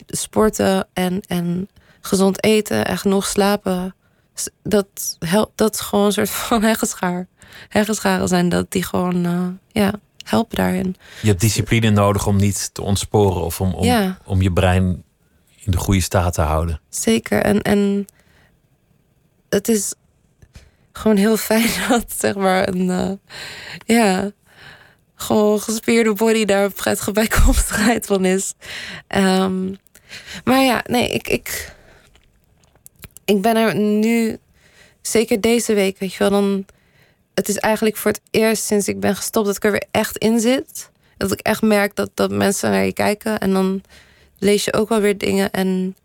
sporten 0.06 0.86
en, 0.92 1.20
en 1.26 1.68
gezond 2.00 2.44
eten 2.44 2.86
en 2.86 2.98
genoeg 2.98 3.26
slapen, 3.26 3.94
dat, 4.62 5.16
helpt, 5.18 5.52
dat 5.58 5.74
is 5.74 5.80
gewoon 5.80 6.04
een 6.06 6.12
soort 6.12 6.30
van 6.48 6.62
heggenschaar. 6.62 7.26
Heggenscharen 7.68 8.28
zijn 8.28 8.48
dat 8.48 8.70
die 8.70 8.82
gewoon 8.82 9.24
eh, 9.24 9.82
ja, 9.82 9.92
helpen 10.24 10.56
daarin. 10.56 10.96
Je 11.22 11.28
hebt 11.28 11.40
discipline 11.40 11.90
nodig 11.90 12.26
om 12.26 12.36
niet 12.36 12.70
te 12.74 12.82
ontsporen 12.82 13.42
of 13.42 13.60
om, 13.60 13.74
om, 13.74 13.84
Ja. 13.84 14.18
om 14.24 14.42
je 14.42 14.52
brein 14.52 15.04
in 15.64 15.70
de 15.70 15.76
goede 15.76 16.00
staat 16.00 16.34
te 16.34 16.40
houden. 16.40 16.80
Zeker. 16.88 17.42
En, 17.42 17.62
en 17.62 18.04
het 19.48 19.68
is 19.68 19.94
gewoon 20.92 21.16
heel 21.16 21.36
fijn 21.36 21.68
dat 21.88 22.04
zeg 22.16 22.34
maar 22.34 22.68
een 22.68 22.90
eh, 22.90 23.12
ja, 23.96 24.30
gewoon 25.14 25.60
gespierde 25.60 26.12
body 26.14 26.44
daar 26.44 26.64
een 26.64 26.72
prettige 26.72 27.12
bijkomstigheid 27.12 28.06
van 28.12 28.24
is. 28.24 28.54
Ehm, 29.06 29.74
maar 30.44 30.62
ja, 30.62 30.82
nee, 30.86 31.08
ik, 31.08 31.28
ik, 31.28 31.76
ik 33.28 33.42
ben 33.42 33.56
er 33.56 33.76
nu, 33.76 34.38
zeker 35.02 35.40
deze 35.40 35.74
week, 35.74 35.98
weet 35.98 36.12
je 36.12 36.18
wel, 36.18 36.30
dan. 36.30 36.64
Het 37.34 37.48
is 37.48 37.56
eigenlijk 37.56 37.96
voor 37.96 38.10
het 38.10 38.20
eerst 38.30 38.64
sinds 38.64 38.88
ik 38.88 39.00
ben 39.00 39.16
gestopt 39.16 39.46
dat 39.46 39.56
ik 39.56 39.64
er 39.64 39.70
weer 39.70 39.86
echt 39.90 40.18
in 40.18 40.40
zit. 40.40 40.90
Dat 41.16 41.32
ik 41.32 41.40
echt 41.40 41.62
merk 41.62 41.94
dat, 41.96 42.10
dat 42.14 42.30
mensen 42.30 42.70
naar 42.70 42.84
je 42.84 42.92
kijken. 42.92 43.38
En 43.38 43.52
dan 43.52 43.82
lees 44.38 44.64
je 44.64 44.72
ook 44.72 44.88
wel 44.88 45.00
weer 45.00 45.18
dingen. 45.18 45.50
En 45.50 45.96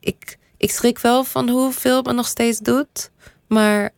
ik, 0.00 0.38
ik 0.56 0.70
schrik 0.70 0.98
wel 0.98 1.24
van 1.24 1.48
hoeveel 1.48 1.96
het 1.96 2.06
me 2.06 2.12
nog 2.12 2.26
steeds 2.26 2.58
doet. 2.58 3.10
Maar 3.46 3.90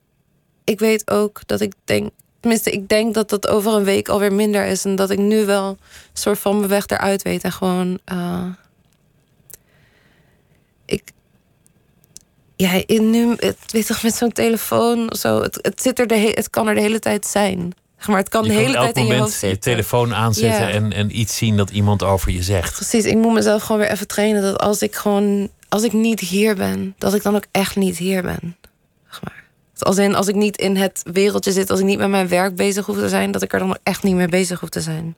ik 0.65 0.79
weet 0.79 1.11
ook 1.11 1.47
dat 1.47 1.61
ik 1.61 1.73
denk. 1.85 2.11
Tenminste, 2.41 2.71
ik 2.71 2.89
denk 2.89 3.15
dat 3.15 3.29
dat 3.29 3.49
over 3.49 3.73
een 3.73 3.85
week 3.85 4.09
alweer 4.09 4.33
minder 4.33 4.67
is. 4.67 4.85
En 4.85 4.97
dat 4.97 5.11
ik 5.11 5.19
nu 5.19 5.45
wel 5.45 5.69
een 5.69 5.79
soort 6.13 6.39
van 6.39 6.57
mijn 6.57 6.69
weg 6.69 6.87
eruit 6.87 7.23
weet. 7.23 7.43
En 7.45 7.53
gewoon. 7.53 7.99
eh, 8.05 8.47
ik. 10.85 11.03
Ja, 12.63 12.83
in 12.87 13.11
nu. 13.11 13.35
Het, 13.39 13.57
weet 13.67 13.87
toch, 13.87 14.03
met 14.03 14.15
zo'n 14.15 14.33
telefoon 14.33 15.11
of 15.11 15.19
zo. 15.19 15.43
Het, 15.43 15.59
het, 15.63 15.83
zit 15.83 15.99
er 15.99 16.07
de 16.07 16.15
he- 16.17 16.33
het 16.35 16.51
kan 16.51 16.69
er 16.69 16.75
de 16.75 16.81
hele 16.81 16.99
tijd 16.99 17.27
zijn. 17.27 17.73
Maar 18.07 18.17
het 18.17 18.29
kan 18.29 18.43
Je 18.45 18.49
de 18.49 18.55
hele 18.55 18.73
tijd 18.73 18.97
in 18.97 19.07
je 19.07 19.37
je, 19.41 19.59
telefoon 19.59 20.15
aanzetten 20.15 20.67
Ja. 20.67 20.71
en, 20.71 20.93
en 20.93 21.19
iets 21.19 21.37
zien 21.37 21.57
dat 21.57 21.71
iemand 21.71 22.03
over 22.03 22.31
je 22.33 22.43
zegt. 22.43 22.75
Precies, 22.75 23.05
ik 23.05 23.17
moet 23.17 23.33
mezelf 23.33 23.63
gewoon 23.63 23.81
weer 23.81 23.91
even 23.91 24.07
trainen 24.07 24.43
dat 24.43 24.59
als 24.59 24.83
ik 24.83 24.95
gewoon, 24.95 25.49
als 25.69 25.83
ik 25.83 25.93
niet 25.93 26.21
hier 26.21 26.55
ben, 26.57 26.95
dat 26.99 27.15
ik 27.15 27.23
dan 27.23 27.37
ook 27.37 27.47
echt 27.51 27.77
niet 27.77 27.99
hier 27.99 28.23
ben. 28.23 28.57
Zeg 29.11 29.23
maar. 29.23 29.45
Als, 29.79 29.99
in, 29.99 30.15
als 30.15 30.29
ik 30.29 30.35
niet 30.35 30.57
in 30.57 30.77
het 30.77 31.03
wereldje 31.13 31.53
zit, 31.53 31.71
als 31.71 31.81
ik 31.81 31.87
niet 31.87 31.99
met 31.99 32.09
mijn 32.09 32.29
werk 32.29 32.57
bezig 32.57 32.87
hoef 32.87 32.97
te 32.97 33.09
zijn, 33.09 33.31
dat 33.31 33.43
ik 33.43 33.53
er 33.53 33.59
dan 33.59 33.71
ook 33.71 33.79
echt 33.83 34.03
niet 34.03 34.15
mee 34.15 34.29
bezig 34.29 34.61
hoef 34.61 34.69
te 34.69 34.81
zijn. 34.81 35.15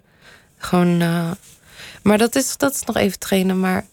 Gewoon, 0.59 1.01
eh, 1.01 1.31
maar 2.03 2.19
dat 2.19 2.35
is, 2.37 2.57
dat 2.57 2.75
is 2.75 2.85
nog 2.85 2.97
even 2.97 3.19
trainen. 3.19 3.61
Maar 3.61 3.87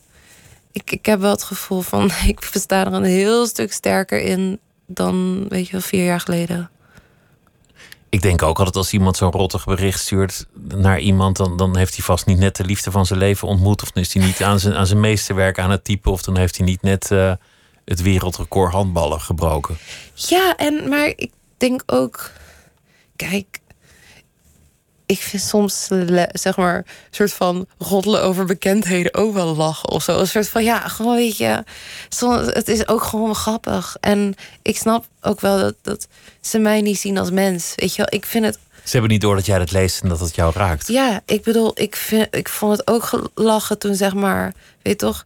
ik, 0.71 0.91
ik 0.91 1.05
heb 1.05 1.19
wel 1.19 1.31
het 1.31 1.43
gevoel 1.43 1.81
van, 1.81 2.11
ik 2.27 2.49
sta 2.51 2.85
er 2.85 2.93
een 2.93 3.03
heel 3.03 3.45
stuk 3.45 3.73
sterker 3.73 4.21
in 4.21 4.59
dan, 4.85 5.45
weet 5.49 5.65
je 5.65 5.71
wel, 5.71 5.81
vier 5.81 6.05
jaar 6.05 6.19
geleden. 6.19 6.69
Ik 8.09 8.21
denk 8.21 8.41
ook 8.41 8.57
altijd 8.57 8.75
als 8.75 8.93
iemand 8.93 9.17
zo'n 9.17 9.31
rottig 9.31 9.65
bericht 9.65 9.99
stuurt 9.99 10.45
naar 10.67 10.99
iemand, 10.99 11.37
dan, 11.37 11.57
dan 11.57 11.77
heeft 11.77 11.95
hij 11.95 12.05
vast 12.05 12.25
niet 12.25 12.37
net 12.37 12.55
de 12.55 12.65
liefde 12.65 12.91
van 12.91 13.05
zijn 13.05 13.19
leven 13.19 13.47
ontmoet. 13.47 13.81
Of 13.81 13.91
dan 13.91 14.03
is 14.03 14.13
hij 14.13 14.23
niet 14.25 14.43
aan 14.43 14.59
zijn, 14.59 14.75
aan 14.75 14.87
zijn 14.87 14.99
meesterwerk 14.99 15.59
aan 15.59 15.71
het 15.71 15.83
typen. 15.83 16.11
Of 16.11 16.21
dan 16.21 16.37
heeft 16.37 16.57
hij 16.57 16.65
niet 16.65 16.81
net 16.81 17.11
eh, 17.11 17.33
het 17.85 18.01
wereldrecord 18.01 18.71
handballen 18.71 19.21
gebroken. 19.21 19.77
Ja, 20.13 20.55
en 20.55 20.89
maar 20.89 21.13
ik 21.15 21.31
denk 21.57 21.83
ook, 21.85 22.31
kijk, 23.15 23.59
ik 25.11 25.19
vind 25.19 25.41
soms 25.41 25.87
zeg 26.31 26.57
maar 26.57 26.75
een 26.75 26.85
soort 27.11 27.33
van 27.33 27.67
roddelen 27.77 28.23
over 28.23 28.45
bekendheden 28.45 29.13
ook 29.13 29.33
wel 29.33 29.55
lachen 29.55 29.89
of 29.89 30.03
zo. 30.03 30.19
Een 30.19 30.27
soort 30.27 30.49
van 30.49 30.63
ja, 30.63 30.87
gewoon 30.87 31.15
weet 31.15 31.37
je, 31.37 31.63
soms, 32.09 32.45
het 32.45 32.67
is 32.67 32.87
ook 32.87 33.03
gewoon 33.03 33.35
grappig. 33.35 33.97
En 33.99 34.35
ik 34.61 34.77
snap 34.77 35.05
ook 35.21 35.41
wel 35.41 35.57
dat, 35.57 35.75
dat 35.81 36.07
ze 36.41 36.59
mij 36.59 36.81
niet 36.81 36.99
zien 36.99 37.17
als 37.17 37.31
mens. 37.31 37.73
Weet 37.75 37.95
je 37.95 37.97
wel, 37.97 38.19
ik 38.19 38.25
vind 38.25 38.45
het 38.45 38.59
Ze 38.83 38.91
hebben 38.91 39.11
niet 39.11 39.21
door 39.21 39.35
dat 39.35 39.45
jij 39.45 39.57
dat 39.57 39.71
leest 39.71 40.01
en 40.01 40.09
dat 40.09 40.19
het 40.19 40.35
jou 40.35 40.53
raakt. 40.55 40.87
ja, 40.87 41.21
ik 41.25 41.43
bedoel, 41.43 41.71
ik, 41.73 41.95
vind, 41.95 42.35
ik 42.35 42.49
vond 42.49 42.77
het 42.77 42.87
ook 42.87 43.03
gelachen 43.03 43.77
toen 43.77 43.95
zeg 43.95 44.13
maar, 44.13 44.53
weet 44.81 45.01
je 45.01 45.07
toch, 45.07 45.25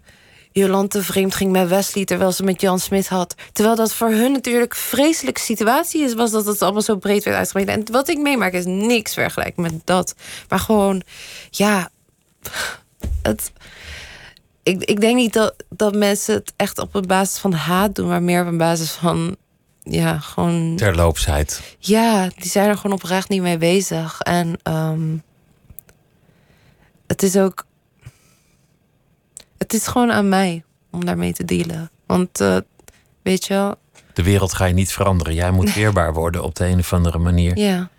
Jolante 0.59 1.03
vreemd 1.03 1.35
ging 1.35 1.51
met 1.51 1.67
Wesley 1.67 2.05
terwijl 2.05 2.31
ze 2.31 2.43
met 2.43 2.61
Jan 2.61 2.79
Smit 2.79 3.07
had. 3.07 3.35
Terwijl 3.51 3.75
dat 3.75 3.93
voor 3.93 4.09
hun 4.09 4.31
natuurlijk 4.31 4.73
een 4.73 4.79
vreselijke 4.79 5.39
situatie 5.39 6.03
is, 6.03 6.13
was 6.13 6.31
dat 6.31 6.45
het 6.45 6.61
allemaal 6.61 6.81
zo 6.81 6.95
breed 6.95 7.23
werd 7.23 7.37
uitgemeten. 7.37 7.73
En 7.73 7.91
wat 7.91 8.07
ik 8.07 8.17
meemaak 8.17 8.53
is 8.53 8.65
niks 8.65 9.13
vergelijkt 9.13 9.57
met 9.57 9.73
dat. 9.83 10.15
Maar 10.49 10.59
gewoon, 10.59 11.01
ja, 11.49 11.89
het. 13.21 13.51
Ik, 14.63 14.83
ik 14.83 15.01
denk 15.01 15.15
niet 15.15 15.33
dat, 15.33 15.53
dat 15.69 15.95
mensen 15.95 16.33
het 16.33 16.53
echt 16.55 16.77
op 16.77 16.95
een 16.95 17.07
basis 17.07 17.37
van 17.37 17.53
haat 17.53 17.95
doen, 17.95 18.07
maar 18.07 18.23
meer 18.23 18.41
op 18.41 18.47
een 18.47 18.57
basis 18.57 18.91
van, 18.91 19.35
ja, 19.83 20.19
gewoon. 20.19 20.75
Terloopsheid. 20.75 21.75
Ja, 21.79 22.29
die 22.35 22.49
zijn 22.49 22.69
er 22.69 22.77
gewoon 22.77 22.97
oprecht 22.97 23.29
niet 23.29 23.41
mee 23.41 23.57
bezig. 23.57 24.21
En 24.21 24.57
ehm, 24.63 25.17
het 27.07 27.23
is 27.23 27.37
ook. 27.37 27.65
Het 29.57 29.73
is 29.73 29.87
gewoon 29.87 30.11
aan 30.11 30.29
mij 30.29 30.63
om 30.91 31.05
daarmee 31.05 31.33
te 31.33 31.45
dealen. 31.45 31.89
Want 32.05 32.39
eh, 32.41 32.57
weet 33.21 33.45
je 33.45 33.53
wel, 33.53 33.75
De 34.13 34.23
wereld 34.23 34.53
ga 34.53 34.65
je 34.65 34.73
niet 34.73 34.91
veranderen. 34.91 35.33
Jij 35.33 35.51
moet 35.51 35.73
weerbaar 35.73 36.13
worden 36.13 36.43
op 36.43 36.55
de 36.55 36.65
een 36.65 36.79
of 36.79 36.93
andere 36.93 37.17
manier. 37.17 37.57
ja. 37.57 37.89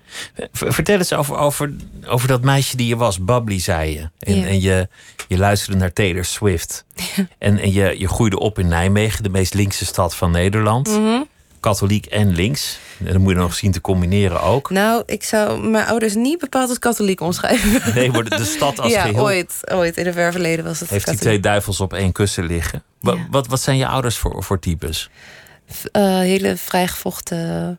Vertel 0.52 0.98
eens 0.98 1.12
over, 1.12 1.36
over, 1.36 1.74
over 2.06 2.28
dat 2.28 2.42
meisje 2.42 2.76
die 2.76 2.86
je 2.86 2.96
was. 2.96 3.24
Bubbly, 3.24 3.58
zei 3.60 3.92
je. 3.92 4.10
En, 4.18 4.36
Ja. 4.36 4.46
en 4.46 4.60
je, 4.60 4.88
je 5.28 5.38
luisterde 5.38 5.78
naar 5.78 5.92
Taylor 5.92 6.24
Swift. 6.24 6.84
En, 7.38 7.58
en 7.58 7.72
je, 7.72 7.94
je 7.98 8.08
groeide 8.08 8.38
op 8.38 8.58
in 8.58 8.68
Nijmegen, 8.68 9.22
de 9.22 9.28
meest 9.28 9.54
linkse 9.54 9.84
stad 9.86 10.14
van 10.16 10.30
Nederland. 10.30 10.88
Mhm. 10.88 11.22
Katholiek 11.66 12.06
en 12.06 12.34
links. 12.34 12.78
En 12.98 13.12
dat 13.12 13.18
moet 13.18 13.32
je 13.32 13.38
nog 13.38 13.54
zien 13.54 13.72
te 13.72 13.80
combineren 13.80 14.40
ook. 14.42 14.70
Nou, 14.70 15.02
ik 15.06 15.22
zou 15.22 15.68
mijn 15.68 15.86
ouders 15.86 16.14
niet 16.14 16.38
bepaald 16.38 16.68
als 16.68 16.78
katholiek 16.78 17.20
omschrijven. 17.20 17.94
Nee, 17.94 18.10
maar 18.10 18.24
de, 18.24 18.44
stad 18.44 18.80
als 18.80 18.92
ja, 18.92 19.00
geheel 19.00 19.22
ooit, 19.22 19.60
ooit. 19.72 19.96
In 19.96 20.04
de 20.04 20.12
ver 20.12 20.32
verleden 20.32 20.64
was 20.64 20.80
het 20.80 20.90
heeft 20.90 21.06
die 21.06 21.18
twee 21.18 21.40
duivels 21.40 21.80
op 21.80 21.92
één 21.92 22.12
kussen 22.12 22.44
liggen. 22.44 22.82
Ja. 23.00 23.16
Wat, 23.30 23.46
wat 23.46 23.60
zijn 23.60 23.76
je 23.76 23.86
ouders 23.86 24.16
voor, 24.16 24.44
voor 24.44 24.58
types? 24.58 25.10
Eh, 25.92 26.18
hele 26.18 26.56
vrijgevochten. 26.56 27.78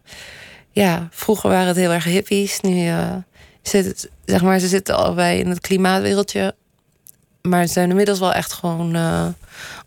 Ja, 0.71 1.07
vroeger 1.11 1.49
waren 1.49 1.67
het 1.67 1.77
heel 1.77 1.91
erg 1.91 2.03
hippies. 2.03 2.61
Nu 2.61 2.87
eh, 2.87 3.15
zit, 3.61 4.09
zeg 4.25 4.41
maar, 4.41 4.59
ze 4.59 4.67
zitten 4.67 4.97
allebei 4.97 5.39
in 5.39 5.49
het 5.49 5.59
klimaatwereldje. 5.59 6.55
Maar 7.41 7.67
ze 7.67 7.73
zijn 7.73 7.89
inmiddels 7.89 8.19
wel 8.19 8.33
echt 8.33 8.53
gewoon 8.53 8.95
eh 8.95 9.27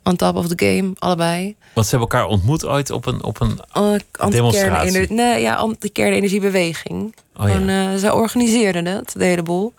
on 0.04 0.16
top 0.16 0.36
of 0.36 0.48
the 0.48 0.66
game, 0.66 0.92
allebei. 0.98 1.56
Want 1.74 1.86
ze 1.86 1.96
hebben 1.96 2.08
elkaar 2.10 2.28
ontmoet 2.28 2.66
ooit 2.66 2.90
op 2.90 3.06
een. 3.06 3.22
Op 3.22 3.40
een 3.40 3.60
Oh, 3.72 4.30
Demonstratie. 4.30 5.12
nee, 5.12 5.40
ja, 5.40 5.54
anti-kernenergiebeweging. 5.54 7.14
Oh 7.36 7.48
ja. 7.48 7.90
Eh, 7.92 7.98
zij 7.98 8.10
organiseerden 8.10 8.86
het, 8.86 9.12
de 9.16 9.24
hele 9.24 9.42
boel. 9.42 9.74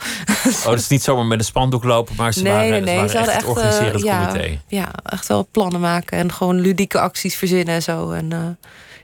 oh, 0.65 0.73
is 0.73 0.87
niet 0.87 1.03
zomaar 1.03 1.25
met 1.25 1.39
een 1.39 1.45
spandoek 1.45 1.83
lopen, 1.83 2.15
maar 2.17 2.33
ze 2.33 2.41
nee, 2.41 2.51
waren, 2.53 2.69
nee, 2.69 2.79
ze 2.79 2.85
nee. 2.85 2.95
waren 2.95 3.09
Ze 3.09 3.17
echt 3.17 3.27
hadden 3.27 3.35
het 3.35 3.43
echt, 3.43 3.57
eh, 3.57 3.63
organiserend 3.63 4.03
ja, 4.03 4.27
comité. 4.27 4.59
ja, 4.67 4.91
echt 5.03 5.27
wel 5.27 5.47
plannen 5.51 5.79
maken 5.79 6.17
en 6.17 6.31
gewoon 6.31 6.59
ludieke 6.59 6.99
acties 6.99 7.35
verzinnen 7.35 7.75
en 7.75 7.83
zo. 7.83 8.11
En 8.11 8.31
eh, 8.31 8.39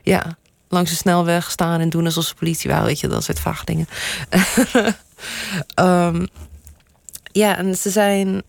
ja, 0.02 0.36
langs 0.68 0.90
de 0.90 0.96
snelweg 0.96 1.50
staan 1.50 1.80
en 1.80 1.90
doen 1.90 2.04
alsof 2.04 2.24
ze 2.24 2.34
politie 2.34 2.70
waren, 2.70 2.86
weet 2.86 3.00
je, 3.00 3.08
dat 3.08 3.24
soort 3.24 3.40
vage 3.40 3.64
dingen. 3.64 3.88
Ehm, 5.74 6.26
ja, 7.32 7.56
en 7.56 7.76
ze 7.76 7.90
zijn. 7.90 8.42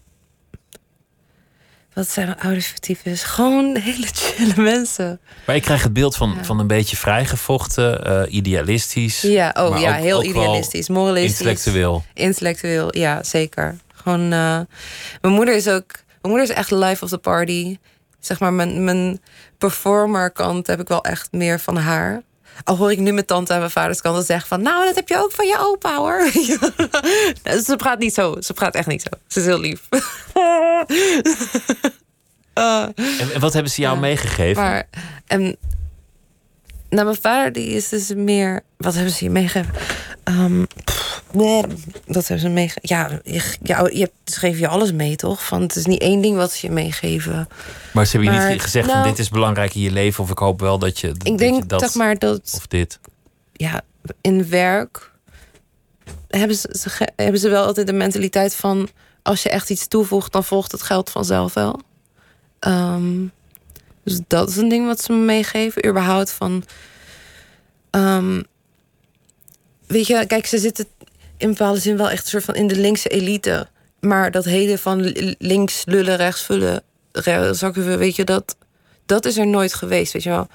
Wat 1.99 2.09
zijn 2.09 2.35
types? 2.79 3.23
Gewoon 3.23 3.77
hele 3.77 4.07
chille 4.13 4.53
mensen. 4.61 5.19
Maar 5.45 5.55
ik 5.55 5.61
krijg 5.61 5.83
het 5.83 5.93
beeld 5.93 6.15
van, 6.15 6.33
Ja. 6.37 6.43
van 6.43 6.59
een 6.59 6.67
beetje 6.67 6.97
vrijgevochten, 6.97 8.05
eh, 8.05 8.33
idealistisch. 8.33 9.21
Ja, 9.21 9.55
oh 9.57 9.69
maar 9.69 9.79
ja, 9.79 9.95
ook- 9.97 10.01
heel 10.03 10.17
ook 10.17 10.23
idealistisch, 10.23 10.89
moralistisch. 10.89 11.31
Intellectueel. 11.39 12.03
Intellectueel, 12.13 12.97
ja, 12.97 13.23
zeker. 13.23 13.77
Gewoon, 13.93 14.21
uh, 14.21 14.59
mijn 15.21 15.33
moeder 15.33 15.55
is 15.55 15.67
ook, 15.67 15.85
mijn 16.21 16.33
moeder 16.33 16.43
is 16.43 16.49
echt 16.55 16.71
life 16.71 17.03
of 17.03 17.09
the 17.09 17.17
party. 17.17 17.77
Zeg 18.19 18.39
maar, 18.39 18.53
mijn, 18.53 18.83
mijn 18.83 19.21
performer 19.57 20.31
kant 20.31 20.67
heb 20.67 20.79
ik 20.79 20.87
wel 20.87 21.03
echt 21.03 21.27
meer 21.31 21.59
van 21.59 21.77
haar. 21.77 22.21
Al 22.63 22.77
hoor 22.77 22.91
ik 22.91 22.99
nu 22.99 23.11
mijn 23.11 23.25
tante 23.25 23.53
en 23.53 23.59
mijn 23.59 23.71
vaders 23.71 24.01
kant 24.01 24.25
zeggen 24.25 24.47
van... 24.47 24.61
nou, 24.61 24.85
dat 24.85 24.95
heb 24.95 25.09
je 25.09 25.17
ook 25.17 25.31
van 25.31 25.47
je 25.47 25.57
opa, 25.59 25.95
hoor. 25.95 26.29
ze 27.65 27.73
praat 27.77 27.99
niet 27.99 28.13
zo. 28.13 28.35
Ze 28.39 28.53
praat 28.53 28.75
echt 28.75 28.87
niet 28.87 29.01
zo. 29.01 29.09
Ze 29.27 29.39
is 29.39 29.45
heel 29.45 29.59
lief. 29.59 29.87
uh, 32.55 32.83
en, 32.83 33.39
wat 33.39 33.53
hebben 33.53 33.71
ze 33.71 33.81
jou 33.81 33.99
meegegeven? 33.99 34.63
Maar, 34.63 34.87
en, 35.27 35.57
nou, 36.89 37.05
mijn 37.05 37.17
vader 37.21 37.51
die 37.51 37.67
is 37.67 37.89
dus 37.89 38.13
meer... 38.13 38.61
Wat 38.77 38.93
hebben 38.93 39.13
ze 39.13 39.23
je 39.23 39.29
meegegeven? 39.29 39.73
Um, 40.23 40.67
Nee, 41.31 41.63
dat 42.05 42.27
hebben 42.27 42.39
ze 42.39 42.49
meegegeven. 42.49 42.95
Ja, 42.95 43.19
je, 43.23 43.55
ja, 43.63 43.89
je 43.93 44.11
geven 44.25 44.59
je 44.59 44.67
alles 44.67 44.91
mee, 44.91 45.15
toch? 45.15 45.45
Van, 45.45 45.61
het 45.61 45.75
is 45.75 45.85
niet 45.85 46.01
één 46.01 46.21
ding 46.21 46.35
wat 46.35 46.51
ze 46.51 46.67
je 46.67 46.73
meegeven. 46.73 47.47
Maar 47.93 48.05
ze 48.05 48.17
hebben 48.17 48.41
je 48.41 48.49
niet 48.49 48.61
gezegd 48.61 48.85
van 48.85 48.95
nou- 48.95 49.09
dit 49.09 49.19
is 49.19 49.29
belangrijk 49.29 49.75
in 49.75 49.81
je 49.81 49.91
leven... 49.91 50.23
of 50.23 50.29
ik 50.29 50.37
hoop 50.37 50.59
wel 50.59 50.79
dat 50.79 50.99
je 50.99 51.07
Ik 51.07 51.23
dat 51.23 51.37
denk, 51.37 51.69
dat, 51.69 51.81
zeg 51.81 51.93
maar, 51.93 52.17
dat... 52.17 52.53
Of 52.55 52.67
dit. 52.67 52.99
Ja, 53.53 53.81
in 54.21 54.49
werk 54.49 55.11
hebben 56.27 56.55
ze, 56.55 56.75
ze, 56.79 57.09
hebben 57.15 57.39
ze 57.39 57.49
wel 57.49 57.65
altijd 57.65 57.87
de 57.87 57.93
mentaliteit 57.93 58.55
van... 58.55 58.89
als 59.21 59.43
je 59.43 59.49
echt 59.49 59.69
iets 59.69 59.87
toevoegt, 59.87 60.31
dan 60.31 60.43
volgt 60.43 60.71
het 60.71 60.81
geld 60.81 61.09
vanzelf 61.09 61.53
wel. 61.53 61.79
Um, 62.59 63.31
dus 64.03 64.19
dat 64.27 64.49
is 64.49 64.55
een 64.55 64.69
ding 64.69 64.85
wat 64.85 65.01
ze 65.01 65.11
me 65.11 65.17
meegeven. 65.17 65.87
Überhaupt 65.87 66.31
van... 66.31 66.63
Um, 67.91 68.43
weet 69.87 70.07
je, 70.07 70.25
kijk, 70.27 70.45
ze 70.45 70.57
zitten 70.57 70.85
in 71.39 71.49
bepaalde 71.49 71.79
zin 71.79 71.97
wel 71.97 72.09
echt 72.09 72.23
een 72.23 72.29
soort 72.29 72.43
van 72.43 72.55
in 72.55 72.67
de 72.67 72.75
linkse 72.75 73.09
elite. 73.09 73.67
Maar 73.99 74.31
dat 74.31 74.45
hele 74.45 74.77
van 74.77 75.01
links 75.37 75.85
lullen, 75.85 76.15
rechts 76.15 76.43
vullen, 76.43 76.83
zakken 77.51 77.97
weet 77.97 78.15
je, 78.15 78.23
dat, 78.23 78.55
dat 79.05 79.25
is 79.25 79.37
er 79.37 79.47
nooit 79.47 79.73
geweest, 79.73 80.13
weet 80.13 80.23
je 80.23 80.29
wel. 80.29 80.47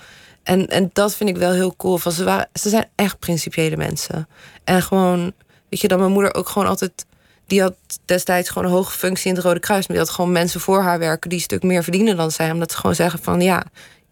En, 0.43 0.69
en 0.69 0.91
dat 0.93 1.15
vind 1.15 1.31
ik 1.31 1.37
wel 1.37 1.53
heel 1.53 1.77
cool. 1.77 1.99
Van 1.99 2.13
ze, 2.13 2.25
waren, 2.25 2.49
ze 2.53 2.69
zijn 2.69 2.89
echt 2.95 3.19
principiële 3.19 3.77
mensen. 3.77 4.29
En 4.65 4.83
gewoon, 4.83 5.33
weet 5.69 5.81
je, 5.81 5.89
dat 5.89 5.99
mijn 5.99 6.13
moeder 6.13 6.35
ook 6.35 6.49
gewoon 6.49 6.69
altijd. 6.69 7.07
Die 7.47 7.61
had 7.61 7.75
destijds 8.05 8.49
gewoon 8.49 8.69
een 8.69 8.75
hoge 8.75 8.99
functie 8.99 9.29
in 9.29 9.35
het 9.35 9.45
Rode 9.45 9.61
Kruis. 9.61 9.87
Maar 9.87 9.97
die 9.97 10.07
had 10.07 10.15
gewoon 10.15 10.33
mensen 10.33 10.61
voor 10.61 10.83
haar 10.83 10.99
werken 10.99 11.29
die 11.29 11.39
een 11.39 11.45
stuk 11.45 11.63
meer 11.63 11.83
verdienen 11.83 12.17
dan 12.17 12.31
zij. 12.31 12.51
Omdat 12.51 12.71
ze 12.71 12.77
gewoon 12.77 12.95
zeggen 12.95 13.23
van 13.23 13.41
ja, 13.41 13.65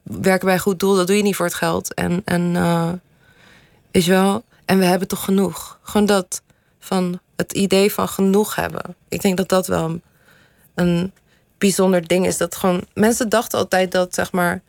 werken 0.03 0.45
bij 0.47 0.55
een 0.55 0.61
goed 0.61 0.81
doel, 0.81 0.95
dat 0.95 1.07
doe 1.07 1.17
je 1.17 1.23
niet 1.23 1.37
voor 1.37 1.47
het 1.47 1.55
geld. 1.55 1.95
En, 1.95 2.23
en 2.25 2.55
uh, 2.55 2.93
weet 3.91 4.05
je 4.05 4.11
wel. 4.11 4.45
En 4.65 4.79
we 4.79 4.85
hebben 4.85 5.09
toch 5.09 5.25
genoeg. 5.25 5.79
Gewoon 5.83 6.07
dat 6.07 6.43
van 6.85 7.21
het 7.37 7.53
idee 7.53 7.93
van 7.93 8.09
genoeg 8.09 8.55
hebben. 8.55 8.97
Ik 9.09 9.21
denk 9.23 9.37
dat 9.37 9.49
dat 9.49 9.67
wel 9.67 10.01
een 10.75 11.13
bijzonder 11.59 12.07
ding 12.07 12.27
is. 12.27 12.37
Dat 12.37 12.57
gewoon 12.57 12.85
mensen 12.95 13.29
dachten 13.29 13.59
altijd 13.59 13.93
dat 13.93 14.15
zeg 14.15 14.33
maar 14.33 14.63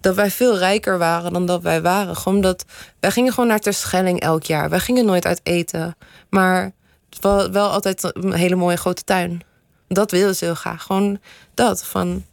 dat 0.00 0.14
wij 0.14 0.30
veel 0.30 0.58
rijker 0.58 0.98
waren 0.98 1.32
dan 1.32 1.46
dat 1.46 1.62
wij 1.62 1.82
waren. 1.82 2.16
Gewoon 2.16 2.40
dat 2.40 2.64
wij 3.00 3.10
gingen 3.10 3.32
gewoon 3.32 3.48
naar 3.48 3.58
Terschelling 3.58 4.20
elk 4.20 4.42
jaar. 4.42 4.70
Wij 4.70 4.80
gingen 4.80 5.04
nooit 5.04 5.26
uit 5.26 5.40
eten, 5.42 5.96
maar 6.30 6.72
wel, 7.20 7.50
wel 7.50 7.70
altijd 7.70 8.16
een 8.16 8.32
hele 8.32 8.56
mooie 8.56 8.76
grote 8.76 9.04
tuin. 9.04 9.42
Dat 9.88 10.10
wilden 10.10 10.36
ze 10.36 10.44
heel 10.44 10.54
graag. 10.54 10.82
Gewoon 10.82 11.20
dat 11.54 11.84
van 11.84 12.24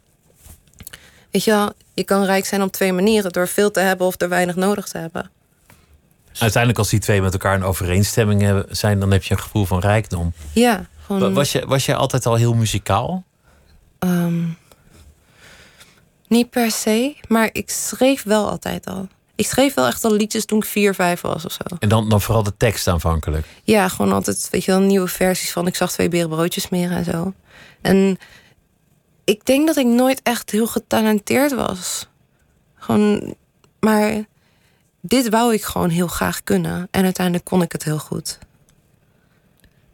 weet 1.30 1.44
je 1.44 1.74
je 1.94 2.04
kan 2.04 2.24
rijk 2.24 2.46
zijn 2.46 2.62
op 2.62 2.72
twee 2.72 2.92
manieren: 2.92 3.32
door 3.32 3.48
veel 3.48 3.70
te 3.70 3.80
hebben 3.80 4.06
of 4.06 4.16
door 4.16 4.28
weinig 4.28 4.56
nodig 4.56 4.88
te 4.88 4.98
hebben. 4.98 5.30
Uiteindelijk, 6.38 6.78
als 6.78 6.88
die 6.88 7.00
twee 7.00 7.22
met 7.22 7.32
elkaar 7.32 7.54
in 7.54 7.62
overeenstemming 7.62 8.64
zijn, 8.70 9.00
dan 9.00 9.10
heb 9.10 9.22
je 9.22 9.34
een 9.34 9.40
gevoel 9.40 9.64
van 9.64 9.80
rijkdom. 9.80 10.32
Ja. 10.52 10.86
Gewoon... 11.06 11.34
Was, 11.34 11.52
je, 11.52 11.66
was 11.66 11.86
jij 11.86 11.94
altijd 11.94 12.26
al 12.26 12.34
heel 12.34 12.54
muzikaal? 12.54 13.24
Ehm, 13.98 14.44
niet 16.28 16.50
per 16.50 16.70
se, 16.70 17.16
maar 17.28 17.48
ik 17.52 17.70
schreef 17.70 18.22
wel 18.22 18.50
altijd 18.50 18.86
al. 18.86 19.08
Ik 19.34 19.46
schreef 19.46 19.74
wel 19.74 19.86
echt 19.86 20.04
al 20.04 20.12
liedjes 20.12 20.44
toen 20.44 20.58
ik 20.58 20.64
vier, 20.64 20.94
vijf 20.94 21.20
was 21.20 21.44
of 21.44 21.52
zo. 21.52 21.76
En 21.78 21.88
dan, 21.88 22.08
dan 22.08 22.20
vooral 22.20 22.42
de 22.42 22.56
tekst 22.56 22.88
aanvankelijk? 22.88 23.46
Ja, 23.62 23.88
gewoon 23.88 24.12
altijd, 24.12 24.48
weet 24.50 24.64
je 24.64 24.70
wel, 24.70 24.80
nieuwe 24.80 25.08
versies 25.08 25.52
van 25.52 25.66
ik 25.66 25.76
zag 25.76 25.92
twee 25.92 26.08
berenbroodjes 26.08 26.68
meer 26.68 26.90
en 26.90 27.04
zo. 27.04 27.32
En 27.80 28.18
ik 29.24 29.44
denk 29.44 29.66
dat 29.66 29.76
ik 29.76 29.86
nooit 29.86 30.20
echt 30.22 30.50
heel 30.50 30.66
getalenteerd 30.66 31.54
was. 31.54 32.08
Gewoon, 32.74 33.34
maar 33.80 34.24
dit 35.00 35.28
wou 35.28 35.54
ik 35.54 35.62
gewoon 35.62 35.88
heel 35.88 36.06
graag 36.06 36.44
kunnen. 36.44 36.88
En 36.90 37.04
uiteindelijk 37.04 37.44
kon 37.44 37.62
ik 37.62 37.72
het 37.72 37.84
heel 37.84 37.98
goed. 37.98 38.38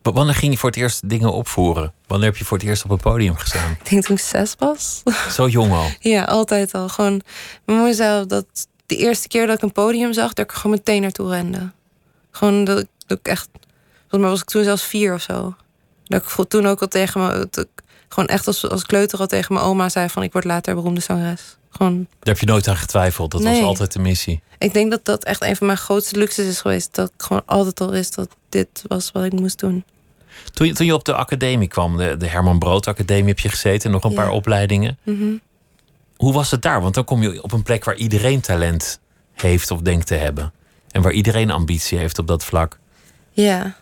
wanneer 0.02 0.34
ging 0.34 0.52
je 0.52 0.58
voor 0.58 0.68
het 0.70 0.78
eerst 0.78 1.08
dingen 1.08 1.32
opvoeren? 1.32 1.92
Wanneer 2.06 2.28
heb 2.28 2.36
je 2.36 2.44
voor 2.44 2.58
het 2.58 2.66
eerst 2.66 2.84
op 2.84 2.90
een 2.90 2.98
podium 2.98 3.36
gestaan? 3.36 3.70
Ik 3.70 3.90
denk 3.90 4.04
toen 4.04 4.16
ik 4.16 4.22
zes 4.22 4.54
was. 4.58 5.02
Zo 5.30 5.48
jong 5.48 5.72
al? 5.72 5.86
Ja, 6.12 6.24
altijd 6.24 6.74
al. 6.74 6.88
Gewoon, 6.88 7.22
mijn 7.64 7.78
moeder 7.78 7.96
zei 7.96 8.26
dat 8.26 8.46
de 8.86 8.96
eerste 8.96 9.28
keer 9.28 9.46
dat 9.46 9.56
ik 9.56 9.62
een 9.62 9.72
podium 9.72 10.12
zag, 10.12 10.32
dat 10.32 10.44
ik 10.44 10.50
er 10.50 10.56
gewoon 10.56 10.76
meteen 10.76 11.02
naartoe 11.02 11.28
rende. 11.30 11.72
Gewoon 12.30 12.64
dat 12.64 12.78
ik, 12.78 12.88
dat 13.06 13.18
ik 13.18 13.26
echt, 13.26 13.48
volgens 14.00 14.20
mij 14.20 14.30
was 14.30 14.40
ik 14.40 14.48
toen 14.48 14.64
zelfs 14.64 14.82
vier 14.82 15.14
of 15.14 15.22
zo. 15.22 15.54
Dat 16.04 16.22
ik 16.22 16.48
toen 16.48 16.66
ook 16.66 16.80
al 16.80 16.88
tegen 16.88 17.20
me, 17.20 17.48
gewoon 18.14 18.28
echt 18.28 18.46
als, 18.46 18.68
als 18.68 18.86
kleuter 18.86 19.18
al 19.18 19.26
tegen 19.26 19.54
mijn 19.54 19.66
oma 19.66 19.88
zei 19.88 20.08
van 20.08 20.22
ik 20.22 20.32
word 20.32 20.44
later 20.44 20.74
beroemde 20.74 21.00
zangeres. 21.00 21.56
Gewoon... 21.70 21.96
Daar 21.96 22.34
heb 22.34 22.38
je 22.38 22.46
nooit 22.46 22.68
aan 22.68 22.76
getwijfeld. 22.76 23.30
Dat 23.30 23.42
was 23.42 23.62
altijd 23.62 23.92
de 23.92 23.98
missie. 23.98 24.42
Ik 24.58 24.72
denk 24.72 24.90
dat 24.90 25.04
dat 25.04 25.24
echt 25.24 25.42
een 25.42 25.56
van 25.56 25.66
mijn 25.66 25.78
grootste 25.78 26.18
luxes 26.18 26.46
is 26.46 26.60
geweest. 26.60 26.94
Dat 26.94 27.12
ik 27.16 27.22
gewoon 27.22 27.42
altijd 27.46 27.80
al 27.80 27.90
wist 27.90 28.14
dat 28.14 28.28
dit 28.48 28.82
was 28.86 29.12
wat 29.12 29.24
ik 29.24 29.32
moest 29.32 29.58
doen. 29.58 29.84
Toen 30.52 30.66
je, 30.66 30.72
toen 30.72 30.86
je 30.86 30.94
op 30.94 31.04
de 31.04 31.14
academie 31.14 31.68
kwam, 31.68 31.96
de, 31.96 32.16
de 32.16 32.26
Herman 32.26 32.58
Brood 32.58 32.86
Academie 32.86 33.28
heb 33.28 33.38
je 33.38 33.48
gezeten, 33.48 33.90
nog 33.90 34.04
een 34.04 34.14
paar 34.14 34.30
opleidingen. 34.30 34.98
Mhm. 35.02 35.34
Hoe 36.16 36.32
was 36.32 36.50
het 36.50 36.62
daar? 36.62 36.80
Want 36.80 36.94
dan 36.94 37.04
kom 37.04 37.22
je 37.22 37.42
op 37.42 37.52
een 37.52 37.62
plek 37.62 37.84
waar 37.84 37.96
iedereen 37.96 38.40
talent 38.40 39.00
heeft 39.32 39.70
of 39.70 39.80
denkt 39.80 40.06
te 40.06 40.14
hebben. 40.14 40.52
En 40.90 41.02
waar 41.02 41.12
iedereen 41.12 41.50
ambitie 41.50 41.98
heeft 41.98 42.18
op 42.18 42.26
dat 42.26 42.44
vlak. 42.44 42.78
Ja. 43.30 43.76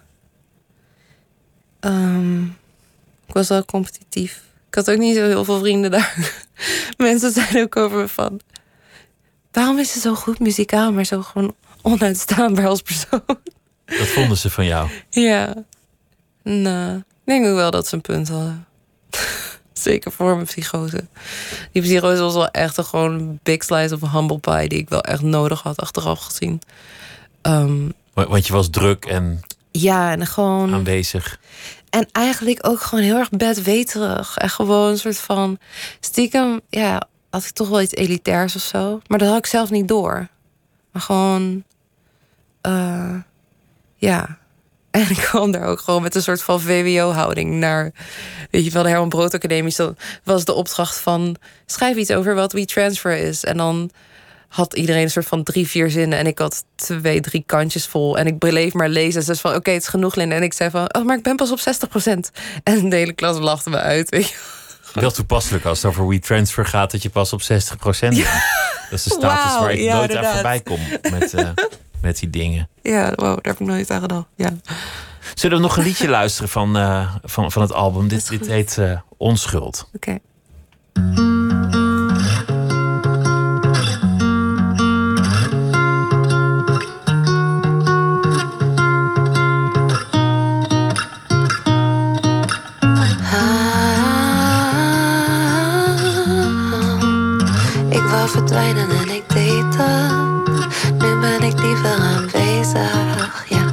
Um, 1.81 2.57
ik 3.27 3.35
was 3.35 3.49
wel 3.49 3.65
competitief. 3.65 4.43
Ik 4.69 4.75
had 4.75 4.91
ook 4.91 4.99
niet 4.99 5.17
zo 5.17 5.23
heel 5.23 5.45
veel 5.45 5.59
vrienden 5.59 5.91
daar. 5.91 6.37
Mensen 6.97 7.33
zeiden 7.33 7.63
ook 7.63 7.77
over 7.77 7.99
me 7.99 8.09
van... 8.09 8.41
Waarom 9.53 9.79
is 9.79 9.93
ze 9.93 10.01
zo 10.01 10.15
goed 10.15 10.39
muzikaal, 10.39 10.93
maar 10.93 11.05
zo 11.05 11.23
gewoon 11.23 11.55
onuitstaanbaar 11.83 12.67
als 12.67 12.83
persoon? 12.83 13.23
Dat 13.99 14.07
vonden 14.07 14.37
ze 14.37 14.51
van 14.51 14.65
jou? 14.65 14.91
Ja. 15.11 15.55
Nou, 16.43 16.97
ik 16.99 17.05
denk 17.25 17.47
ook 17.47 17.55
wel 17.55 17.71
dat 17.71 17.87
ze 17.87 17.95
een 17.95 18.01
punt 18.01 18.29
hadden. 18.29 18.67
Zeker 19.73 20.13
voor 20.13 20.35
mijn 20.35 20.47
psychose. 20.47 21.05
Die 21.73 21.83
psychose 21.83 22.23
was 22.23 22.35
wel 22.35 22.49
echt 22.49 22.77
een 22.77 22.85
gewoon 22.85 23.39
big 23.43 23.65
slice 23.65 23.95
of 23.95 24.13
humble 24.13 24.39
pie... 24.39 24.69
die 24.69 24.79
ik 24.79 24.89
wel 24.89 25.03
echt 25.03 25.23
nodig 25.23 25.63
had 25.63 25.81
achteraf 25.81 26.21
gezien. 26.21 26.61
Um, 27.43 27.93
Want 28.13 28.47
je 28.47 28.53
was 28.53 28.71
druk 28.71 29.05
en... 29.05 29.41
Ja, 29.71 30.13
en 30.13 30.27
gewoon... 30.27 30.75
Aanwezig. 30.75 31.41
En 31.93 32.09
eigenlijk 32.13 32.67
ook 32.67 32.81
gewoon 32.81 33.05
heel 33.05 33.17
erg 33.17 33.31
bedweterig. 33.31 34.37
En 34.37 34.51
gewoon 34.51 34.91
een 34.91 34.99
soort 34.99 35.19
van 35.19 35.59
stiekem, 36.01 36.61
ja, 36.69 37.03
had 37.31 37.45
ik 37.45 37.51
toch 37.51 37.69
wel 37.69 37.81
iets 37.81 37.95
elitairs 37.95 38.57
of 38.57 38.63
zo. 38.63 39.01
Maar 39.07 39.19
dat 39.19 39.29
had 39.29 39.39
ik 39.39 39.47
zelf 39.47 39.71
niet 39.71 39.89
door. 39.89 40.29
Maar 40.93 41.03
gewoon, 41.03 41.65
uh, 42.67 43.15
ja. 43.97 44.27
En 44.91 45.11
ik 45.11 45.17
kwam 45.17 45.51
daar 45.51 45.65
ook 45.65 45.81
gewoon 45.81 46.03
met 46.03 46.15
een 46.15 46.23
soort 46.23 46.43
van 46.43 46.61
VWO-houding 46.61 47.55
naar. 47.55 47.93
Weet 48.51 48.65
je 48.65 48.71
wel, 48.71 48.83
de 48.83 48.89
Herman 48.89 49.09
Brood 49.09 49.35
Academie. 49.35 49.75
Dat 49.77 49.97
was 50.25 50.45
de 50.45 50.53
opdracht 50.53 50.99
van 50.99 51.37
schrijf 51.67 51.97
iets 51.97 52.11
over 52.11 52.35
wat 52.35 52.53
WeTransfer 52.53 53.17
is. 53.17 53.45
En 53.45 53.57
dan 53.57 53.91
had 54.53 54.75
iedereen 54.75 55.03
een 55.03 55.11
soort 55.11 55.27
van 55.27 55.43
drie, 55.43 55.69
vier 55.69 55.91
zinnen. 55.91 56.19
En 56.19 56.27
ik 56.27 56.39
had 56.39 56.65
twee, 56.75 57.21
drie 57.21 57.43
kantjes 57.47 57.87
vol. 57.87 58.19
En 58.19 58.27
ik 58.27 58.39
bleef 58.39 58.73
maar 58.73 58.89
lezen. 58.89 59.27
Dus 59.27 59.41
van, 59.41 59.55
oké, 59.55 59.71
het 59.71 59.83
is 59.83 59.89
genoeg, 59.89 60.15
Linda. 60.15 60.35
En 60.35 60.43
ik 60.43 60.53
zei 60.53 60.71
van, 60.71 60.95
oh, 60.95 61.05
maar 61.05 61.17
ik 61.17 61.23
ben 61.23 61.37
pas 61.37 61.51
op 61.51 61.59
60%. 61.59 61.63
En 62.63 62.89
de 62.89 62.97
hele 62.97 63.13
klas 63.13 63.39
lachte 63.39 63.71
me 63.71 63.77
uit, 63.77 64.11
weet 64.11 64.29
je 64.29 64.35
Wel 64.93 65.11
toepasselijk 65.11 65.65
als 65.65 65.83
het 65.83 65.91
over 65.91 66.09
WeTransfer 66.09 66.67
gaat... 66.67 66.91
dat 66.91 67.03
je 67.03 67.11
pas 67.11 67.33
op 67.33 67.43
60% 67.43 67.45
bent. 67.47 68.17
Dat 68.91 68.99
is 68.99 69.03
de 69.03 69.11
status 69.11 69.59
waar 69.59 69.73
ik 69.73 69.93
nooit 69.93 70.17
aan 70.17 70.33
voorbij 70.33 70.61
kom 70.61 70.79
met, 71.11 71.33
uh, 71.33 71.49
met 72.01 72.19
die 72.19 72.31
dingen. 72.31 72.69
Ja, 72.83 73.13
wow, 73.15 73.19
daar 73.19 73.53
heb 73.53 73.61
ik 73.61 73.67
nooit 73.67 73.91
aan 73.91 74.01
gedacht. 74.01 74.27
Ja. 74.37 74.51
Zullen 75.35 75.57
we 75.57 75.63
nog 75.63 75.77
een 75.77 75.85
liedje 75.85 76.09
luisteren 76.21 76.49
van, 76.49 76.77
uh, 76.77 77.15
van, 77.23 77.53
van 77.53 77.63
het 77.63 77.73
album? 77.73 78.09
Dit, 78.09 78.29
dit 78.29 78.47
heet 78.47 78.77
uh, 78.79 78.99
Onschuld. 79.17 79.89
Oké. 79.95 80.19
verdwijnen 98.53 98.91
en 98.99 99.11
ik 99.11 99.29
deed. 99.29 99.77
Nu 100.99 101.21
ben 101.21 101.43
ik 101.43 101.61
liever 101.61 101.95
aanwezig, 101.95 103.45
ja. 103.49 103.69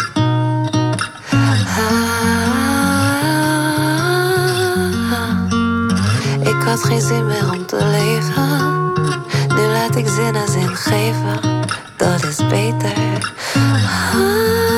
Ah, 5.01 6.47
ik 6.47 6.63
had 6.65 6.83
geen 6.83 7.01
zin 7.01 7.27
meer 7.27 7.51
om 7.51 7.65
te 7.65 7.85
leven. 7.85 8.93
Nu 9.55 9.71
laat 9.71 9.95
ik 9.95 10.07
zin 10.07 10.35
en 10.35 10.51
zin 10.51 10.75
geven, 10.75 11.39
dat 11.97 12.23
is 12.23 12.37
beter. 12.37 13.33
Ah. 14.13 14.68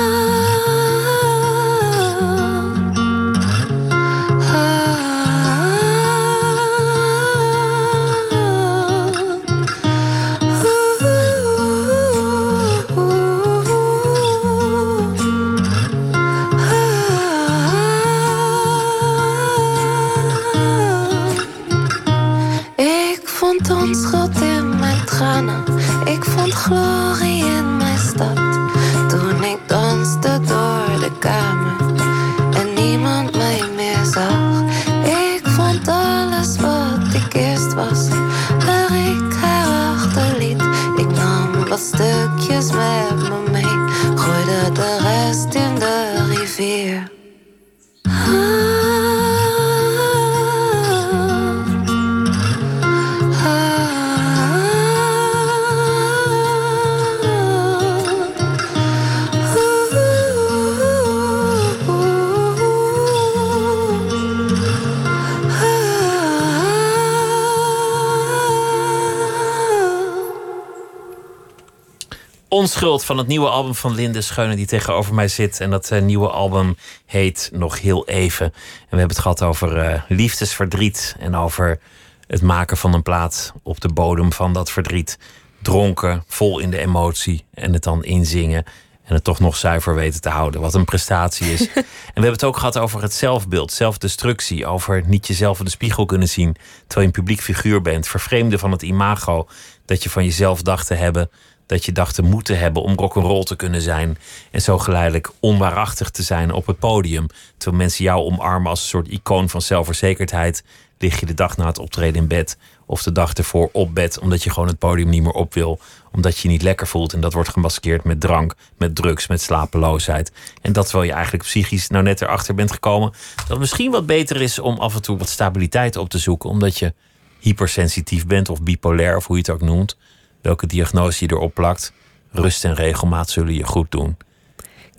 Onschuld 72.62 73.06
van 73.06 73.18
het 73.18 73.28
nieuwe 73.28 73.50
album 73.50 73.76
van 73.76 73.96
Linde 73.96 74.22
Scheunen 74.22 74.56
die 74.56 74.66
tegenover 74.66 75.14
mij 75.14 75.28
zit. 75.28 75.60
En 75.60 75.70
dat 75.70 75.92
eh, 75.92 76.02
nieuwe 76.02 76.30
album 76.30 76.78
heet 77.06 77.50
Nog 77.54 77.80
Heel 77.80 78.08
Even. 78.08 78.46
En 78.46 78.54
we 78.90 78.98
hebben 78.98 79.08
het 79.08 79.20
gehad 79.20 79.42
over 79.42 79.78
eh, 79.78 80.02
liefdesverdriet 80.08 81.16
en 81.20 81.36
over 81.36 81.80
het 82.28 82.42
maken 82.42 82.78
van 82.78 82.94
een 82.94 83.02
plaat 83.02 83.54
op 83.64 83.80
de 83.80 83.94
bodem 83.94 84.34
van 84.34 84.54
dat 84.54 84.72
verdriet. 84.72 85.18
Dronken, 85.62 86.24
vol 86.28 86.60
in 86.60 86.70
de 86.72 86.78
emotie 86.78 87.46
en 87.54 87.74
het 87.74 87.84
dan 87.84 88.04
inzingen. 88.04 88.64
En 89.04 89.14
het 89.14 89.24
toch 89.24 89.40
nog 89.40 89.56
zuiver 89.56 89.96
weten 89.96 90.22
te 90.22 90.30
houden. 90.30 90.62
Wat 90.62 90.74
een 90.74 90.86
prestatie 90.86 91.54
is. 91.54 91.60
en 91.74 91.74
we 91.76 92.12
hebben 92.14 92.32
het 92.32 92.44
ook 92.44 92.58
gehad 92.58 92.78
over 92.78 93.02
het 93.02 93.14
zelfbeeld, 93.14 93.72
zelfdestructie. 93.72 94.66
Over 94.66 95.04
niet 95.06 95.28
jezelf 95.28 95.60
in 95.60 95.66
de 95.66 95.72
spiegel 95.72 96.06
kunnen 96.06 96.30
zien. 96.30 96.54
Terwijl 96.88 97.00
je 97.00 97.06
een 97.06 97.24
publiek 97.24 97.42
figuur 97.42 97.82
bent. 97.82 98.08
Vervreemden 98.08 98.60
van 98.60 98.72
het 98.72 98.82
imago 98.82 99.48
dat 99.86 100.04
je 100.04 100.10
van 100.10 100.24
jezelf 100.24 100.62
dacht 100.62 100.88
te 100.88 100.94
hebben. 100.94 101.30
Dat 101.72 101.86
je 101.86 101.92
dacht 101.92 102.16
te 102.16 102.22
moeten 102.22 102.60
hebben 102.60 102.84
om 102.84 102.96
rock'n'roll 102.96 103.44
te 103.44 103.56
kunnen 103.56 103.82
zijn. 103.82 104.18
En 104.52 104.62
zo 104.62 104.78
geleidelijk 104.78 105.32
onwaarachtig 105.40 106.10
te 106.10 106.24
zijn 106.24 106.52
op 106.52 106.66
het 106.68 106.80
podium. 106.80 107.28
Terwijl 107.58 107.82
mensen 107.82 108.04
jou 108.04 108.24
omarmen 108.24 108.70
als 108.70 108.82
een 108.82 108.88
soort 108.88 109.08
icoon 109.08 109.50
van 109.50 109.62
zelfverzekerdheid. 109.62 110.64
Lig 110.98 111.20
je 111.20 111.26
de 111.26 111.34
dag 111.34 111.58
na 111.58 111.66
het 111.66 111.80
optreden 111.80 112.22
in 112.22 112.28
bed. 112.28 112.58
Of 112.86 113.04
de 113.04 113.12
dag 113.12 113.34
ervoor 113.34 113.70
op 113.72 113.96
bed. 113.96 114.20
Omdat 114.20 114.44
je 114.44 114.50
gewoon 114.50 114.68
het 114.68 114.78
podium 114.78 115.10
niet 115.10 115.24
meer 115.24 115.32
op 115.32 115.54
wil. 115.54 115.80
Omdat 116.12 116.38
je 116.38 116.48
je 116.48 116.54
niet 116.54 116.62
lekker 116.62 116.88
voelt. 116.88 117.14
En 117.14 117.22
dat 117.22 117.34
wordt 117.34 117.50
gemaskeerd 117.50 118.04
met 118.04 118.22
drank, 118.22 118.56
met 118.78 118.96
drugs, 118.96 119.28
met 119.28 119.42
slapeloosheid. 119.42 120.32
En 120.62 120.74
dat 120.74 120.86
terwijl 120.86 121.08
je 121.08 121.14
eigenlijk 121.14 121.44
psychisch 121.44 121.88
nou 121.88 122.04
net 122.04 122.22
erachter 122.22 122.56
bent 122.56 122.72
gekomen. 122.72 123.12
Dat 123.36 123.48
het 123.48 123.60
misschien 123.60 123.92
wat 123.92 124.06
beter 124.06 124.42
is 124.42 124.60
om 124.60 124.78
af 124.78 124.96
en 124.96 125.02
toe 125.02 125.18
wat 125.18 125.30
stabiliteit 125.30 125.96
op 125.96 126.10
te 126.10 126.18
zoeken. 126.18 126.50
Omdat 126.50 126.78
je 126.78 126.94
hypersensitief 127.40 128.26
bent 128.26 128.50
of 128.50 128.62
bipolair 128.62 129.16
of 129.18 129.28
hoe 129.28 129.36
je 129.36 129.42
het 129.42 129.52
ook 129.52 129.62
noemt. 129.62 129.98
Welke 130.42 130.68
diagnose 130.68 131.26
je 131.26 131.32
erop 131.34 131.54
plakt. 131.54 131.94
Rust 132.32 132.66
en 132.66 132.74
regelmaat 132.76 133.30
zullen 133.30 133.54
je 133.54 133.64
goed 133.64 133.92
doen. 133.92 134.18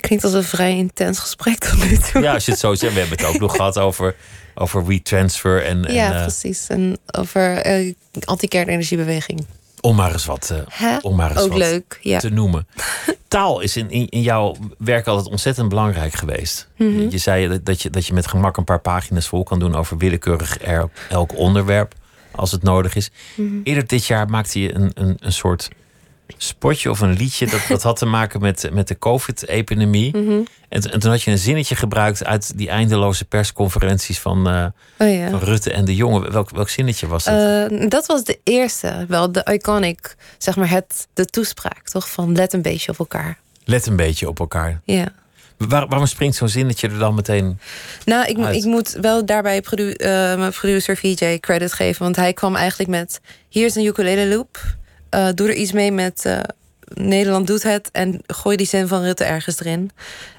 Klinkt 0.01 0.25
als 0.25 0.33
een 0.35 0.45
vrij 0.45 0.77
intens 0.77 1.19
gesprek 1.19 1.59
tot 1.59 1.85
nu 1.91 1.97
toe. 2.13 2.23
Ja, 2.23 2.33
als 2.35 2.45
je 2.45 2.51
het 2.51 2.61
zo 2.61 2.75
zegt. 2.75 2.93
We 2.95 3.01
hebben 3.01 3.19
het 3.19 3.27
ook 3.27 3.41
nog 3.41 3.57
gehad 3.57 3.79
over, 3.79 4.15
over 4.55 4.85
retransfer. 4.87 5.65
En, 5.65 5.85
en, 5.87 5.95
Ja, 5.95 6.13
eh, 6.15 6.21
precies. 6.23 6.67
En 6.69 6.99
over 7.19 7.57
eh 7.57 7.95
anti-kernenergiebeweging. 8.25 9.47
om 9.81 9.97
maar 9.97 10.13
eens 10.13 10.25
wat, 10.25 10.53
Hè? 10.69 10.97
om 10.97 11.17
maar 11.17 11.31
eens 11.31 11.41
Ook 11.41 11.49
wat 11.49 11.59
leuk, 11.59 11.99
ja. 12.01 12.19
te 12.19 12.29
noemen. 12.31 12.67
Taal 13.29 13.61
is 13.61 13.77
in, 13.77 13.91
in, 13.91 14.09
in 14.09 14.23
jouw 14.23 14.57
werk 14.79 15.07
altijd 15.07 15.29
ontzettend 15.29 15.69
belangrijk 15.69 16.13
geweest. 16.15 16.69
Mhm. 16.77 17.09
Je 17.11 17.19
zei 17.19 17.49
dat- 17.49 17.65
dat 17.65 17.83
je, 17.83 17.91
dat 17.91 18.07
je 18.07 18.13
met 18.13 18.27
gemak 18.27 18.57
een 18.57 18.65
paar 18.65 18.81
pagina's 18.81 19.27
vol 19.27 19.43
kan 19.43 19.59
doen 19.59 19.75
over 19.75 19.97
willekeurig 19.99 20.63
er- 20.63 20.89
elk 21.09 21.37
onderwerp. 21.37 21.95
Als 22.35 22.53
het 22.53 22.63
nodig 22.63 22.95
is. 22.95 23.11
Mhm. 23.35 23.61
Eerder 23.63 23.87
dit 23.87 24.07
jaar 24.07 24.29
maakte 24.29 24.61
je 24.61 24.75
een, 24.75 24.91
een, 24.95 25.17
een 25.21 25.33
soort 25.33 25.71
spotje 26.37 26.91
of 26.91 27.01
een 27.01 27.13
liedje. 27.13 27.47
Dat, 27.47 27.61
dat 27.69 27.83
had 27.83 27.97
te 27.97 28.07
maken 28.07 28.41
met, 28.41 28.71
met 28.73 28.89
de 28.89 28.99
COVID-epidemie. 28.99 30.17
Mhm. 30.17 30.41
En, 30.69 30.83
en 30.93 31.01
toen 31.01 31.11
had 31.11 31.23
je 31.23 31.31
een 31.31 31.39
zinnetje 31.39 31.75
gebruikt 31.77 32.25
uit 32.25 32.59
die 32.59 32.69
eindeloze 32.69 33.25
persconferenties 33.25 34.19
van, 34.19 34.49
eh, 34.49 34.67
Oh 34.99 35.15
ja. 35.15 35.31
van 35.31 35.39
Rutte 35.39 35.73
en 35.73 35.85
de 35.85 35.95
Jonge. 35.95 36.31
Welk, 36.31 36.51
welk 36.51 36.69
zinnetje 36.69 37.07
was 37.07 37.25
dat? 37.25 37.71
Eh, 37.71 37.89
dat 37.89 38.07
was 38.07 38.25
de 38.25 38.39
eerste, 38.45 39.05
wel 39.09 39.33
de 39.33 39.49
iconic, 39.53 40.17
zeg 40.39 40.57
maar 40.57 40.71
het, 40.71 41.09
de 41.15 41.25
toespraak, 41.27 41.89
toch? 41.89 42.11
Van 42.11 42.35
let 42.35 42.53
een 42.53 42.63
beetje 42.63 42.91
op 42.91 42.99
elkaar. 42.99 43.39
Let 43.65 43.87
een 43.87 43.97
beetje 43.97 44.29
op 44.29 44.39
elkaar. 44.39 44.81
Ja. 44.85 45.13
Waar- 45.69 45.89
waarom 45.89 46.07
springt 46.07 46.37
zo'n 46.37 46.49
zinnetje 46.49 46.89
er 46.89 46.99
dan 46.99 47.15
meteen 47.15 47.59
Nou, 48.05 48.27
ik, 48.27 48.39
Uit. 48.39 48.57
ik 48.57 48.65
moet 48.65 48.97
wel 49.01 49.27
daarbij 49.27 49.61
produ 49.61 49.91
eh, 49.93 50.09
mijn 50.37 50.53
producer 50.53 50.97
VJ 50.97 51.39
credit 51.41 51.73
geven. 51.73 52.03
Want 52.03 52.17
hij 52.17 52.33
kwam 52.33 52.57
eigenlijk 52.57 52.91
met... 52.91 53.21
Hier 53.49 53.65
is 53.67 53.75
een 53.75 53.85
ukulele 53.85 54.27
loop. 54.27 54.59
Eh, 55.11 55.29
doe 55.35 55.49
er 55.49 55.55
iets 55.55 55.73
mee 55.73 55.93
met... 55.93 56.27
Nederland 56.95 57.47
doet 57.47 57.63
het. 57.63 57.91
En 57.93 58.21
gooi 58.27 58.57
die 58.57 58.67
zin 58.67 58.89
van 58.89 59.03
Rutte 59.03 59.25
ergens 59.25 59.61
erin. 59.61 59.91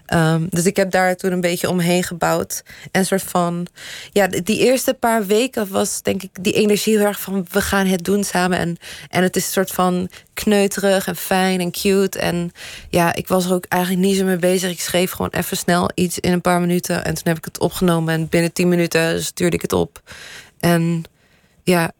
Ehm, 0.05 0.45
dus 0.49 0.65
ik 0.65 0.75
heb 0.75 0.91
daar 0.91 1.15
toen 1.15 1.31
een 1.31 1.41
beetje 1.41 1.69
omheen 1.69 2.03
gebouwd. 2.03 2.63
En 2.91 3.05
soort 3.05 3.21
van... 3.21 3.67
Ja, 4.11 4.27
die 4.27 4.57
eerste 4.59 4.93
paar 4.93 5.25
weken 5.25 5.67
was 5.69 6.01
denk 6.01 6.23
ik 6.23 6.29
die 6.41 6.53
energie 6.53 6.97
heel 6.97 7.07
erg 7.07 7.19
van... 7.19 7.45
we 7.51 7.61
gaan 7.61 7.85
het 7.85 8.03
doen 8.03 8.23
samen. 8.23 8.57
En, 8.57 8.77
en 9.09 9.23
het 9.23 9.35
is 9.35 9.45
een 9.45 9.51
soort 9.51 9.71
van 9.71 10.09
kneuterig 10.33 11.07
en 11.07 11.15
fijn 11.15 11.59
en 11.59 11.71
cute. 11.71 12.19
En 12.19 12.51
ja, 12.89 13.15
ik 13.15 13.27
was 13.27 13.45
er 13.45 13.53
ook 13.53 13.65
eigenlijk 13.65 14.03
niet 14.03 14.17
zo 14.17 14.25
mee 14.25 14.37
bezig. 14.37 14.71
Ik 14.71 14.81
schreef 14.81 15.11
gewoon 15.11 15.31
even 15.31 15.57
snel 15.57 15.89
iets 15.93 16.19
in 16.19 16.31
een 16.31 16.41
paar 16.41 16.59
minuten. 16.59 17.05
En 17.05 17.13
toen 17.13 17.27
heb 17.27 17.37
ik 17.37 17.45
het 17.45 17.59
opgenomen. 17.59 18.13
En 18.13 18.29
binnen 18.29 18.53
tien 18.53 18.67
minuten 18.67 19.23
stuurde 19.23 19.55
ik 19.55 19.61
het 19.61 19.73
op. 19.73 20.01
En 20.59 21.03
ja, 21.63 21.91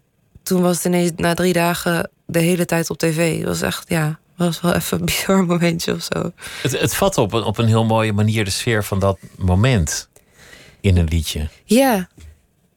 toen 0.43 0.61
was 0.61 0.75
het 0.75 0.85
ineens 0.85 1.11
na 1.15 1.33
drie 1.33 1.53
dagen 1.53 2.09
de 2.25 2.39
hele 2.39 2.65
tijd 2.65 2.89
op 2.89 2.97
tv. 2.97 3.37
Het 3.37 3.47
was 3.47 3.61
echt, 3.61 3.89
ja, 3.89 4.19
was 4.37 4.61
wel 4.61 4.73
even 4.73 4.99
een 4.99 5.05
bizar 5.05 5.45
momentje 5.45 5.93
of 5.93 6.07
zo. 6.13 6.31
Het, 6.61 6.79
het 6.79 6.95
vat 6.95 7.17
op 7.17 7.33
een, 7.33 7.43
op 7.43 7.57
een 7.57 7.67
heel 7.67 7.85
mooie 7.85 8.13
manier 8.13 8.45
de 8.45 8.51
sfeer 8.51 8.83
van 8.83 8.99
dat 8.99 9.17
moment 9.37 10.09
in 10.81 10.97
een 10.97 11.07
liedje. 11.07 11.49
Ja, 11.65 12.07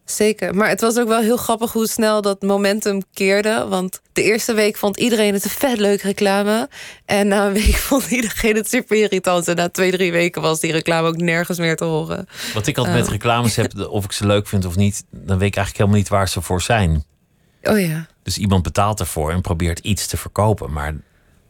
zeker. 0.04 0.54
Maar 0.54 0.68
het 0.68 0.80
was 0.80 0.98
ook 0.98 1.09
wel 1.09 1.20
heel 1.20 1.36
grappig 1.36 1.72
hoe 1.72 1.86
snel 1.88 2.22
dat 2.22 2.42
momentum 2.42 3.02
keerde. 3.12 3.66
Want 3.68 4.00
de 4.12 4.22
eerste 4.22 4.52
week 4.54 4.76
vond 4.76 4.96
iedereen 4.96 5.34
het 5.34 5.44
een 5.44 5.50
vet 5.50 5.78
leuke 5.78 6.07
reclame. 6.07 6.68
En 7.04 7.28
na 7.28 7.46
een 7.46 7.52
week 7.52 7.76
vond 7.88 8.11
iedereen 8.11 8.57
het 8.57 8.68
super 8.68 8.96
irritant. 8.96 9.48
En 9.48 9.57
na 9.57 9.68
twee, 9.68 9.90
drie 9.90 10.12
weken 10.12 10.42
was 10.42 10.61
die 10.61 10.72
reclame 10.72 11.09
ook 11.09 11.16
nergens 11.16 11.59
meer 11.59 11.76
te 11.76 11.84
horen. 11.84 12.28
Wat 12.54 12.66
ik 12.66 12.78
altijd 12.78 12.96
met 12.96 13.04
Oh. 13.07 13.11
reclames 13.12 13.57
heb, 13.57 13.72
of 13.88 14.04
ik 14.04 14.12
ze 14.12 14.26
leuk 14.26 14.48
vind 14.48 14.64
of 14.64 14.76
niet, 14.76 15.04
dan 15.11 15.38
weet 15.38 15.48
ik 15.48 15.57
eigenlijk 15.57 15.76
helemaal 15.76 15.98
niet 15.98 16.09
waar 16.09 16.28
ze 16.28 16.40
voor 16.42 16.62
zijn. 16.62 17.04
Oh 17.62 17.80
ja. 17.80 18.07
Dus 18.22 18.38
iemand 18.38 18.62
betaalt 18.62 19.00
ervoor 19.00 19.30
en 19.32 19.40
probeert 19.40 19.78
iets 19.78 20.07
te 20.07 20.16
verkopen. 20.16 20.72
Maar 20.72 20.94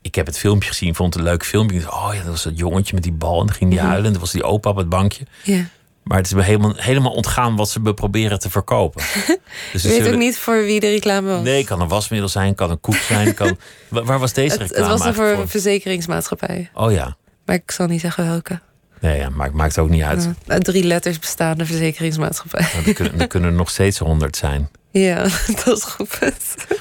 ik 0.07 0.15
heb 0.15 0.27
het 0.27 0.39
filmpje 0.39 0.69
gezien, 0.69 0.95
vond 0.95 1.15
het 1.15 1.23
een 1.23 1.29
leuk 1.29 1.45
filmpje. 1.45 1.81
Dacht, 1.81 1.93
oh 1.93 2.11
ja, 2.13 2.19
dat 2.19 2.29
was 2.31 2.43
dat 2.43 2.59
jongetje 2.59 2.95
met 2.95 3.03
die 3.03 3.13
bal. 3.13 3.41
En 3.41 3.47
dan 3.47 3.55
ging 3.57 3.71
die 3.71 3.79
Mhm. 3.79 3.89
huilen. 3.89 4.07
En 4.07 4.13
dan 4.13 4.21
was 4.21 4.33
die 4.33 4.43
opa 4.43 4.71
op 4.71 4.77
het 4.77 4.89
bankje. 4.89 5.25
ja. 5.43 5.65
Maar 6.03 6.17
het 6.17 6.27
is 6.27 6.33
me 6.33 6.43
helemaal, 6.43 6.73
helemaal 6.77 7.13
ontgaan 7.13 7.57
wat 7.57 7.69
ze 7.71 7.81
me 7.81 7.95
proberen 7.95 8.39
te 8.39 8.51
verkopen. 8.51 9.03
Dus 9.73 9.83
Je 9.83 9.89
weet 9.89 9.97
zullen- 9.97 10.13
ook 10.13 10.19
niet 10.19 10.39
voor 10.39 10.65
wie 10.65 10.81
de 10.81 10.89
reclame 10.89 11.29
was. 11.31 11.43
Nee, 11.43 11.65
kan 11.65 11.81
een 11.81 11.89
wasmiddel 11.89 12.29
zijn, 12.29 12.55
kan 12.55 12.71
een 12.71 12.81
koek 12.81 12.95
zijn. 12.95 13.35
Kan... 13.35 13.57
Wa- 13.89 14.03
Waar 14.03 14.19
was 14.19 14.33
deze 14.33 14.53
het, 14.53 14.61
reclame 14.61 14.81
het 14.83 14.91
was 14.91 14.99
een 15.01 15.05
eigenlijk 15.07 15.17
voor 15.17 15.29
een 15.31 15.37
voor? 15.51 15.61
verzekeringsmaatschappij. 15.61 16.71
Oh 16.75 16.93
ja. 16.93 17.17
Maar 17.45 17.57
ik 17.57 17.71
zal 17.71 17.87
niet 17.87 18.01
zeggen 18.01 18.27
welke. 18.29 18.61
Nee, 19.01 19.19
ja, 19.19 19.29
maar 19.29 19.47
het 19.47 19.55
maakt 19.55 19.79
ook 19.79 19.89
niet 19.89 20.03
uit. 20.03 20.29
Ja, 20.47 20.59
drie 20.59 20.85
letters 20.85 21.19
bestaande 21.19 21.67
verzekeringsmaatschappij. 21.67 22.67
Nou, 22.75 22.87
er, 22.87 22.93
kunnen, 22.95 23.21
er 23.21 23.27
kunnen 23.27 23.51
er 23.51 23.57
nog 23.63 23.71
steeds 23.71 23.99
honderd 23.99 24.37
zijn. 24.37 24.69
Ja, 25.01 25.23
dat 25.65 25.77
is 25.77 25.83
goed. 25.83 26.19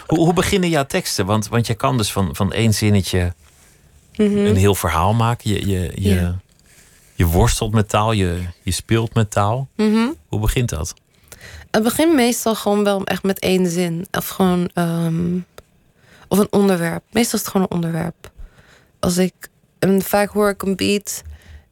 Hoe, 0.08 0.18
hoe 0.20 0.34
beginnen 0.34 0.70
jouw 0.70 0.86
teksten? 0.86 1.26
Want, 1.26 1.48
want 1.48 1.68
je 1.68 1.74
kan 1.74 1.98
dus 1.98 2.12
van, 2.12 2.36
van 2.36 2.52
één 2.54 2.74
zinnetje 2.74 3.34
Mhm. 4.18 4.38
een 4.38 4.56
heel 4.56 4.76
verhaal 4.76 5.14
maken. 5.14 5.50
Je, 5.50 5.68
je, 5.68 5.92
je, 5.96 6.14
Ja. 6.14 6.40
je 7.14 7.26
worstelt 7.26 7.72
met 7.74 7.90
taal, 7.90 8.12
je, 8.12 8.42
je 8.64 8.72
speelt 8.72 9.14
met 9.14 9.32
taal. 9.32 9.68
Mhm. 9.76 10.08
Hoe 10.28 10.40
begint 10.40 10.70
dat? 10.70 10.94
Het 11.72 11.84
begint 11.84 12.14
meestal 12.14 12.56
gewoon 12.56 12.84
wel 12.84 13.04
echt 13.04 13.24
met 13.24 13.40
één 13.40 13.68
zin. 13.70 14.08
Of 14.12 14.28
gewoon. 14.28 14.70
ehm, 14.74 15.38
of 16.28 16.38
een 16.38 16.52
onderwerp. 16.52 17.04
Meestal 17.12 17.40
is 17.40 17.46
het 17.46 17.48
gewoon 17.54 17.68
een 17.70 17.76
onderwerp. 17.76 18.32
Als 19.00 19.18
ik. 19.18 19.34
En 19.80 20.02
vaak 20.02 20.30
hoor 20.30 20.50
ik 20.50 20.62
een 20.62 20.76
beat. 20.76 21.22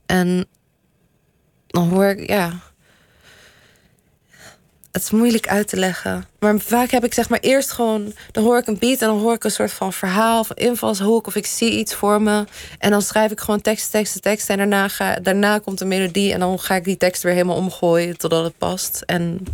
En. 0.05 0.45
Dan 1.67 1.89
hoor 1.89 2.05
ik. 2.05 2.27
Ja. 2.29 2.59
Het 4.93 5.03
is 5.03 5.11
moeilijk 5.11 5.47
uit 5.47 5.67
te 5.67 5.77
leggen. 5.77 6.25
Maar 6.39 6.59
vaak 6.59 6.91
heb 6.91 7.03
ik 7.03 7.13
zeg 7.13 7.29
maar 7.29 7.39
eerst 7.39 7.71
gewoon. 7.71 8.13
Dan 8.31 8.43
hoor 8.43 8.57
ik 8.57 8.67
een 8.67 8.77
beat 8.77 9.01
en 9.01 9.07
dan 9.07 9.19
hoor 9.19 9.33
ik 9.33 9.43
een 9.43 9.51
soort 9.51 9.71
van 9.71 9.93
verhaal 9.93 10.39
of 10.39 10.53
invalshoek. 10.53 11.27
Of 11.27 11.35
ik 11.35 11.45
zie 11.45 11.71
iets 11.71 11.93
voor 11.93 12.21
me. 12.21 12.45
En 12.79 12.91
dan 12.91 13.01
schrijf 13.01 13.31
ik 13.31 13.39
gewoon 13.39 13.61
tekst, 13.61 13.91
tekst, 13.91 14.21
tekst. 14.21 14.49
En 14.49 14.57
daarna, 14.57 14.89
daarna 15.21 15.59
komt 15.59 15.81
een 15.81 15.87
melodie. 15.87 16.33
En 16.33 16.39
dan 16.39 16.59
ga 16.59 16.75
ik 16.75 16.83
die 16.83 16.97
tekst 16.97 17.23
weer 17.23 17.33
helemaal 17.33 17.55
omgooien 17.55 18.17
totdat 18.17 18.43
het 18.43 18.57
past. 18.57 19.03
En 19.05 19.45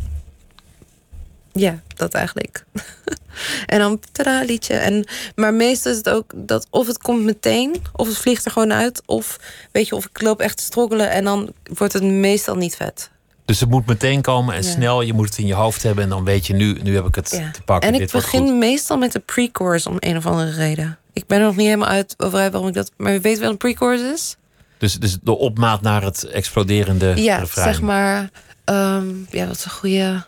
ja, 1.51 1.79
dat 1.95 2.13
eigenlijk. 2.13 2.65
en 3.65 3.79
dan 3.79 3.99
tada, 4.11 4.43
liedje. 4.43 4.73
En, 4.73 5.05
maar 5.35 5.53
meestal 5.53 5.91
is 5.91 5.97
het 5.97 6.09
ook 6.09 6.31
dat 6.35 6.67
of 6.69 6.87
het 6.87 6.97
komt 6.97 7.23
meteen, 7.23 7.75
of 7.93 8.07
het 8.07 8.17
vliegt 8.17 8.45
er 8.45 8.51
gewoon 8.51 8.73
uit. 8.73 9.01
Of 9.05 9.39
weet 9.71 9.87
je, 9.87 9.95
of 9.95 10.05
ik 10.05 10.21
loop 10.21 10.39
echt 10.39 10.57
te 10.57 10.63
stroggelen 10.63 11.09
en 11.09 11.23
dan 11.23 11.53
wordt 11.63 11.93
het 11.93 12.03
meestal 12.03 12.55
niet 12.55 12.75
vet. 12.75 13.09
Dus 13.49 13.59
het 13.59 13.69
moet 13.69 13.85
meteen 13.85 14.21
komen 14.21 14.55
en 14.55 14.63
Ja. 14.63 14.69
snel. 14.69 15.01
Je 15.01 15.13
moet 15.13 15.25
het 15.29 15.37
in 15.37 15.45
je 15.45 15.53
hoofd 15.53 15.83
hebben 15.83 16.03
en 16.03 16.09
dan 16.09 16.23
weet 16.23 16.47
je 16.47 16.53
nu, 16.53 16.77
nu 16.83 16.95
heb 16.95 17.05
ik 17.05 17.15
het 17.15 17.29
Ja. 17.31 17.51
te 17.51 17.61
pakken. 17.61 17.93
En 17.93 18.01
ik 18.01 18.11
begin 18.11 18.57
meestal 18.57 18.97
met 18.97 19.11
de 19.11 19.19
pre-chorus 19.19 19.85
om 19.85 19.95
een 19.99 20.17
of 20.17 20.25
andere 20.25 20.51
reden. 20.51 20.97
Ik 21.13 21.27
ben 21.27 21.39
er 21.39 21.45
nog 21.45 21.55
niet 21.55 21.65
helemaal 21.65 21.87
uit 21.87 22.13
over 22.17 22.39
waarom 22.51 22.67
ik 22.67 22.73
dat. 22.73 22.91
Maar 22.97 23.11
je 23.11 23.19
weet 23.19 23.39
wel 23.39 23.49
een 23.49 23.57
pre-chorus 23.57 24.01
is? 24.01 24.35
Dus, 24.77 24.93
dus 24.99 25.17
de 25.21 25.37
opmaat 25.37 25.81
naar 25.81 26.03
het 26.03 26.23
exploderende 26.23 27.13
Ja, 27.21 27.37
refrein. 27.37 27.73
zeg 27.73 27.81
maar. 27.81 28.29
ehm, 28.65 29.07
ja, 29.29 29.45
wat 29.47 29.55
is 29.55 29.65
een 29.65 29.71
goede. 29.71 30.25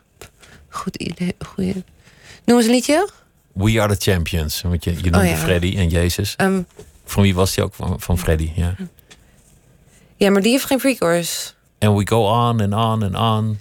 Goed 0.69 0.95
idee. 0.95 1.36
Goede. 1.47 1.84
Noem 2.45 2.57
eens 2.57 2.65
een 2.65 2.72
liedje. 2.74 3.09
We 3.53 3.82
are 3.82 3.95
the 3.97 4.11
champions. 4.11 4.61
Want 4.61 4.84
je, 4.84 4.91
je 4.91 5.01
noemde 5.09 5.17
Oh 5.17 5.26
ja. 5.26 5.36
Freddy 5.36 5.78
en 5.78 5.89
Jezus. 5.89 6.34
Ehm, 6.38 6.61
Van 7.05 7.24
wie 7.24 7.36
was 7.36 7.53
die 7.55 7.63
ook? 7.63 7.74
Van, 7.74 7.99
van 8.01 8.17
Freddy, 8.19 8.51
ja. 8.55 8.76
ja, 10.15 10.30
maar 10.30 10.41
die 10.41 10.51
heeft 10.51 10.65
geen 10.65 10.78
pre-chorus. 10.78 11.55
En 11.82 11.96
we 11.96 12.08
go 12.08 12.26
on 12.28 12.62
and 12.62 12.74
on 12.74 13.04
and 13.04 13.16
on. 13.16 13.60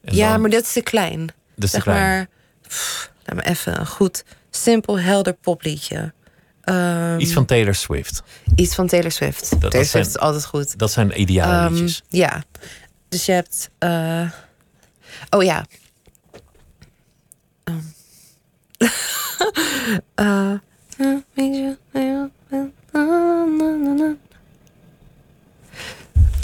Ja, 0.00 0.36
maar 0.38 0.50
dat 0.50 0.62
is 0.62 0.72
te 0.72 0.80
klein. 0.82 1.26
dat 1.54 1.64
is 1.64 1.70
te 1.70 1.76
zeg 1.76 1.82
klein. 1.82 2.00
maar. 2.00 2.26
pff, 2.68 3.10
laat 3.24 3.36
me 3.36 3.44
even 3.44 3.80
een 3.80 3.86
goed, 3.86 4.24
simpel, 4.50 4.98
helder 5.00 5.32
popliedje. 5.32 6.12
Ehm, 6.60 7.18
Iets 7.18 7.32
van 7.32 7.44
Taylor 7.44 7.74
Swift. 7.74 8.22
iets 8.56 8.74
van 8.74 8.86
Taylor 8.86 9.10
Swift. 9.10 9.48
Taylor 9.50 9.70
zijn- 9.70 9.84
Swift 9.86 10.06
is 10.06 10.18
altijd 10.18 10.44
goed. 10.44 10.78
Dat 10.78 10.90
zijn 10.92 11.20
ideale 11.20 11.52
Ehm, 11.66 11.72
liedjes. 11.74 12.02
ja. 12.08 12.42
Dus 13.08 13.26
je 13.26 13.32
hebt. 13.32 13.70
eh, 13.78 14.30
oh 15.30 15.42
ja. 15.42 15.64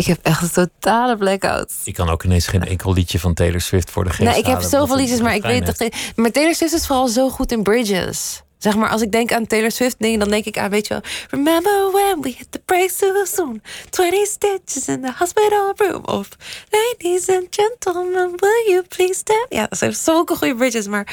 Ik 0.00 0.06
heb 0.06 0.18
echt 0.22 0.42
een 0.42 0.50
totale 0.50 1.16
blackout. 1.16 1.72
Ik 1.84 1.94
kan 1.94 2.08
ook 2.08 2.24
ineens 2.24 2.46
geen 2.46 2.64
enkel 2.64 2.92
liedje 2.92 3.18
van 3.18 3.34
Taylor 3.34 3.60
Swift 3.60 3.90
voor 3.90 4.04
de 4.04 4.10
geest 4.10 4.22
Nou, 4.22 4.38
ik 4.38 4.46
heb 4.46 4.60
zoveel 4.60 4.96
liedjes, 4.96 5.20
maar 5.20 5.34
ik 5.34 5.42
weet 5.42 5.64
heeft. 5.64 5.78
toch. 5.78 6.14
Maar 6.16 6.30
Taylor 6.30 6.54
Swift 6.54 6.72
is 6.72 6.86
vooral 6.86 7.08
zo 7.08 7.30
goed 7.30 7.52
in 7.52 7.62
bridges. 7.62 8.42
Zeg 8.58 8.76
maar, 8.76 8.88
als 8.88 9.02
ik 9.02 9.12
denk 9.12 9.32
aan 9.32 9.46
Taylor 9.46 9.70
Swift 9.70 9.96
dingen, 9.98 10.18
dan 10.18 10.28
denk 10.28 10.44
ik 10.44 10.58
aan, 10.58 10.70
weet 10.70 10.86
je 10.86 10.94
wel... 10.94 11.02
Remember 11.30 11.90
when 11.92 12.20
we 12.20 12.28
hit 12.28 12.46
the 12.50 12.58
brakes 12.64 12.96
too 12.96 13.24
soon? 13.24 13.62
20 13.90 14.26
stitches 14.26 14.88
in 14.88 15.00
the 15.00 15.12
hospital 15.16 15.72
room. 15.76 16.04
Of 16.04 16.28
ladies 16.70 17.28
and 17.28 17.46
gentlemen, 17.50 18.32
will 18.36 18.64
you 18.68 18.82
please 18.88 19.14
stand? 19.14 19.46
Ja, 19.48 19.66
dat 19.66 19.78
zijn 19.78 19.94
zulke 19.94 20.36
goede 20.36 20.54
bridges, 20.54 20.86
maar 20.86 21.06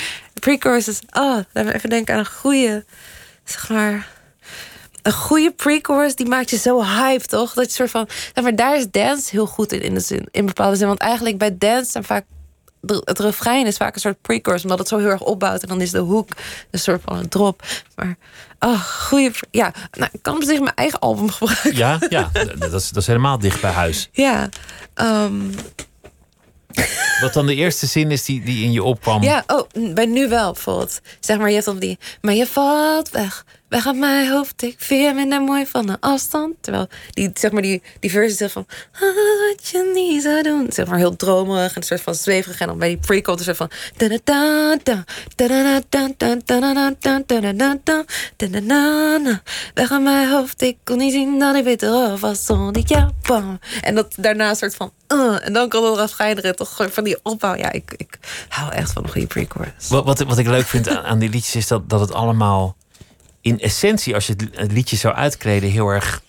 is... 0.76 1.00
Oh, 1.14 1.38
laat 1.54 1.66
me 1.66 1.74
even 1.74 1.90
denken 1.90 2.14
aan 2.14 2.20
een 2.20 2.26
goede... 2.26 2.86
Zeg 3.44 3.70
maar... 3.70 4.16
Een 5.08 5.14
goede 5.14 5.52
pre-chorus, 5.52 6.16
die 6.16 6.26
maakt 6.26 6.50
je 6.50 6.58
zo 6.58 6.84
hype, 6.84 7.26
toch? 7.26 7.54
Dat 7.54 7.66
je 7.66 7.72
soort 7.72 7.90
van... 7.90 8.08
maar 8.42 8.56
daar 8.56 8.78
is 8.78 8.92
dance 8.92 9.30
heel 9.32 9.46
goed 9.46 9.72
in, 9.72 9.82
in, 9.82 9.94
de 9.94 10.00
zin, 10.00 10.28
in 10.32 10.46
bepaalde 10.46 10.76
zin. 10.76 10.88
Want 10.88 11.00
eigenlijk 11.00 11.38
bij 11.38 11.58
dance 11.58 11.92
zijn 11.92 12.04
vaak 12.04 12.26
het 13.04 13.20
refrein 13.20 13.66
is 13.66 13.78
vaak 13.78 13.96
een 13.96 14.02
soort 14.02 14.22
pre-chorus, 14.22 14.64
omdat 14.64 14.80
het 14.80 14.88
zo 14.88 14.98
heel 14.98 15.10
erg 15.10 15.22
opbouwt. 15.22 15.62
En 15.62 15.68
dan 15.68 15.82
is 15.82 15.92
de 15.92 16.00
hoek 16.00 16.30
een 16.72 16.80
soort 16.80 17.02
van 17.06 17.18
een 17.18 17.30
drop. 17.30 17.64
Maar, 17.96 18.18
oh, 18.60 18.82
goede. 18.82 19.32
Ja, 19.52 19.74
nou, 19.92 20.10
ik 20.14 20.22
kan 20.22 20.36
op 20.36 20.44
zich 20.44 20.60
mijn 20.60 20.76
eigen 20.76 21.00
album 21.00 21.30
gebruiken. 21.30 21.76
Ja, 21.76 22.00
ja 22.10 22.30
dat, 22.60 22.74
is, 22.74 22.90
dat 22.90 23.02
is 23.02 23.08
helemaal 23.08 23.40
dicht 23.40 23.62
bij 23.62 23.72
huis. 23.72 24.10
Ja, 24.12 24.50
ehm, 24.94 25.42
Wat 27.22 27.34
dan 27.34 27.46
de 27.46 27.56
eerste 27.56 27.86
zin 27.86 28.12
is 28.12 28.26
die, 28.26 28.44
die 28.44 28.64
in 28.64 28.72
je 28.72 28.84
opkwam. 28.84 29.24
ja 29.24 29.44
oh, 29.48 29.94
bij 29.94 30.06
nu 30.06 30.30
wel 30.30 30.52
bijvoorbeeld. 30.52 31.00
Zeg 31.20 31.38
maar, 31.38 31.48
je 31.48 31.54
hebt 31.54 31.66
dan 31.66 31.80
die. 31.80 31.98
Maar 32.22 32.34
je 32.34 32.48
valt 32.48 33.10
weg. 33.10 33.46
Weg 33.70 33.88
uit 33.88 33.96
mijn 33.98 34.30
hoofd. 34.32 34.62
Ik 34.64 34.76
vind 34.78 35.04
je 35.04 35.14
minder 35.14 35.42
mooi 35.42 35.66
van 35.66 35.90
een 35.90 36.00
afstand. 36.00 36.56
Terwijl 36.62 36.88
die, 37.12 37.32
zeg 37.34 37.52
maar, 37.52 37.62
die, 37.62 37.82
die 38.00 38.12
versie 38.12 38.48
van. 38.50 38.66
"Ah, 38.94 39.02
Wat 39.02 39.68
je 39.68 39.92
niet 39.94 40.24
zou 40.24 40.44
doen. 40.44 40.66
Zeg 40.70 40.88
maar 40.88 40.98
heel 40.98 41.16
dromerig 41.16 41.70
en 41.72 41.78
een 41.78 41.84
soort 41.84 42.02
van 42.02 42.16
zweverig. 42.16 42.60
En 42.60 42.68
dan 42.68 42.78
bij 42.78 42.88
die 42.88 43.00
soort 43.46 43.58
van. 43.58 43.70
Weg 49.74 49.92
uit 49.92 50.04
mijn 50.04 50.30
hoofd. 50.30 50.62
Ik 50.62 50.78
kon 50.84 50.98
niet 50.98 51.14
zien 51.14 51.40
dat 51.40 51.56
ik 51.56 51.64
beter 51.64 52.18
was 52.18 52.46
zonder 52.46 52.82
jou. 52.86 53.12
En 53.82 53.96
dat 53.96 54.14
daarna 54.18 54.50
een 54.50 54.56
soort 54.56 54.76
van. 54.76 54.92
en 55.42 55.54
dan 55.54 55.70
kan 55.70 55.84
het 55.84 55.94
eraf 55.94 56.10
schijneren. 56.10 56.56
Toch 56.56 56.88
van 56.90 57.04
die 57.04 57.18
opbouw. 57.24 57.56
Ja, 57.56 57.72
ik, 57.72 57.94
ik 57.98 58.20
hou 58.50 58.72
echt 58.74 58.92
van 58.92 59.10
goede 59.10 59.28
pre-chorus. 59.28 59.88
Wat, 59.90 60.06
wat, 60.06 60.20
wat 60.20 60.38
ik 60.38 60.48
leuk 60.48 60.66
vind 60.66 60.90
aan, 60.90 61.04
aan 61.04 61.20
die 61.20 61.30
liedjes 61.30 61.56
is 61.56 61.68
dat, 61.68 61.90
dat 61.90 62.00
het 62.00 62.14
allemaal 62.14 62.76
in 63.48 63.60
essentie, 63.60 64.14
als 64.14 64.28
je 64.28 64.36
het, 64.52 64.72
liedje 64.72 64.96
zou 64.96 65.16
uitkleden, 65.16 65.70
heel 65.70 65.88
erg 65.88 66.22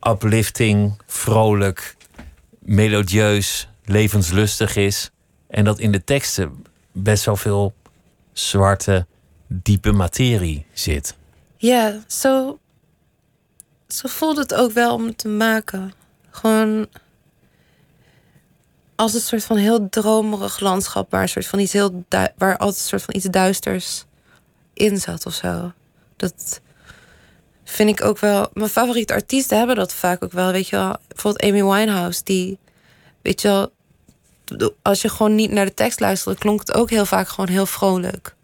uplifting, 0.00 1.00
vrolijk, 1.06 1.96
melodieus, 2.58 3.68
levenslustig 3.84 4.76
is. 4.76 5.10
En 5.48 5.64
dat 5.64 5.78
in 5.78 5.92
de 5.92 6.04
teksten 6.04 6.64
best 6.92 7.24
wel 7.24 7.36
veel 7.36 7.74
zwarte, 8.32 9.06
diepe 9.46 9.92
materie 9.92 10.66
zit. 10.72 11.16
Ja, 11.56 12.00
zo, 12.06 12.58
zo 13.88 14.08
voelt 14.08 14.36
het 14.36 14.54
ook 14.54 14.72
wel 14.72 14.94
om 14.94 15.16
te 15.16 15.28
maken. 15.28 15.92
Gewoon 16.30 16.86
als 18.94 19.14
een 19.14 19.20
soort 19.20 19.44
van 19.44 19.56
heel 19.56 19.88
dromerig 19.88 20.60
landschap 20.60 21.10
waar 21.10 21.22
een 21.22 21.28
soort 21.28 21.46
van 21.46 21.58
iets 21.58 21.72
heel 21.72 22.04
waar 22.36 22.56
altijd 22.56 22.80
een 22.80 22.88
soort 22.88 23.02
van 23.02 23.14
iets 23.14 23.24
duisters 23.24 24.04
in 24.74 24.98
zat 24.98 25.26
of 25.26 25.34
zo. 25.34 25.72
Dat 26.16 26.60
vind 27.64 27.88
ik 27.90 28.04
ook 28.04 28.18
wel. 28.18 28.50
Mijn 28.52 28.70
favoriete 28.70 29.12
artiesten 29.12 29.58
hebben 29.58 29.76
dat 29.76 29.92
vaak 29.92 30.24
ook 30.24 30.32
wel. 30.32 30.52
Weet 30.52 30.68
je 30.68 30.76
wel, 30.76 30.96
bijvoorbeeld 31.08 31.44
Amy 31.52 31.64
Winehouse, 31.64 32.20
die 32.24 32.58
weet 33.22 33.40
je 33.42 33.48
wel, 33.48 33.72
als 34.82 35.02
je 35.02 35.08
gewoon 35.08 35.34
niet 35.34 35.50
naar 35.50 35.64
de 35.66 35.74
tekst 35.74 36.00
luisterde, 36.00 36.38
klonk 36.38 36.60
het 36.60 36.74
ook 36.74 36.90
heel 36.90 37.06
vaak 37.06 37.28
gewoon 37.28 37.48
heel 37.50 37.66
vrolijk. 37.66 38.34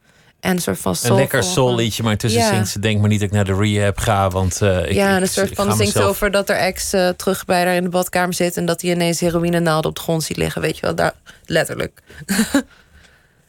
En 0.40 0.50
een 0.50 0.60
soort 0.62 0.78
van 0.78 0.96
Een 1.02 1.14
lekker 1.14 1.42
soul 1.42 1.74
liedje, 1.74 2.02
maar 2.02 2.12
intussen 2.12 2.40
Ja. 2.40 2.48
zingt 2.48 2.68
ze 2.68 2.78
denk 2.78 3.00
maar 3.00 3.08
niet 3.08 3.20
dat 3.20 3.28
ik 3.28 3.34
naar 3.34 3.44
de 3.44 3.54
rehab 3.54 3.98
ga, 3.98 4.28
want 4.30 4.62
eh, 4.62 4.84
ik, 4.88 4.92
ja, 4.92 5.20
een 5.20 5.28
soort 5.28 5.54
van 5.54 5.64
zingt 5.66 5.78
mezelf- 5.94 6.08
over 6.10 6.30
dat 6.30 6.48
er 6.48 6.56
ex 6.56 6.92
eh, 6.92 7.08
terug 7.08 7.44
bij 7.44 7.64
haar 7.64 7.74
in 7.74 7.82
de 7.82 7.88
badkamer 7.88 8.34
zit 8.34 8.56
en 8.56 8.66
dat 8.66 8.80
hij 8.82 8.90
ineens 8.90 9.20
heroïne 9.20 9.60
naalden 9.60 9.90
op 9.90 9.96
de 9.96 10.02
grond 10.02 10.22
ziet 10.22 10.36
liggen, 10.36 10.60
weet 10.60 10.74
je 10.76 10.82
wel, 10.82 10.94
daar 10.94 11.14
letterlijk. 11.44 12.02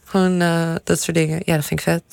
Gewoon 0.06 0.42
eh, 0.42 0.76
dat 0.84 1.02
soort 1.02 1.18
dingen. 1.18 1.42
Ja, 1.46 1.56
dat 1.56 1.66
vind 1.66 1.80
ik 1.80 1.86
vet. 1.86 2.04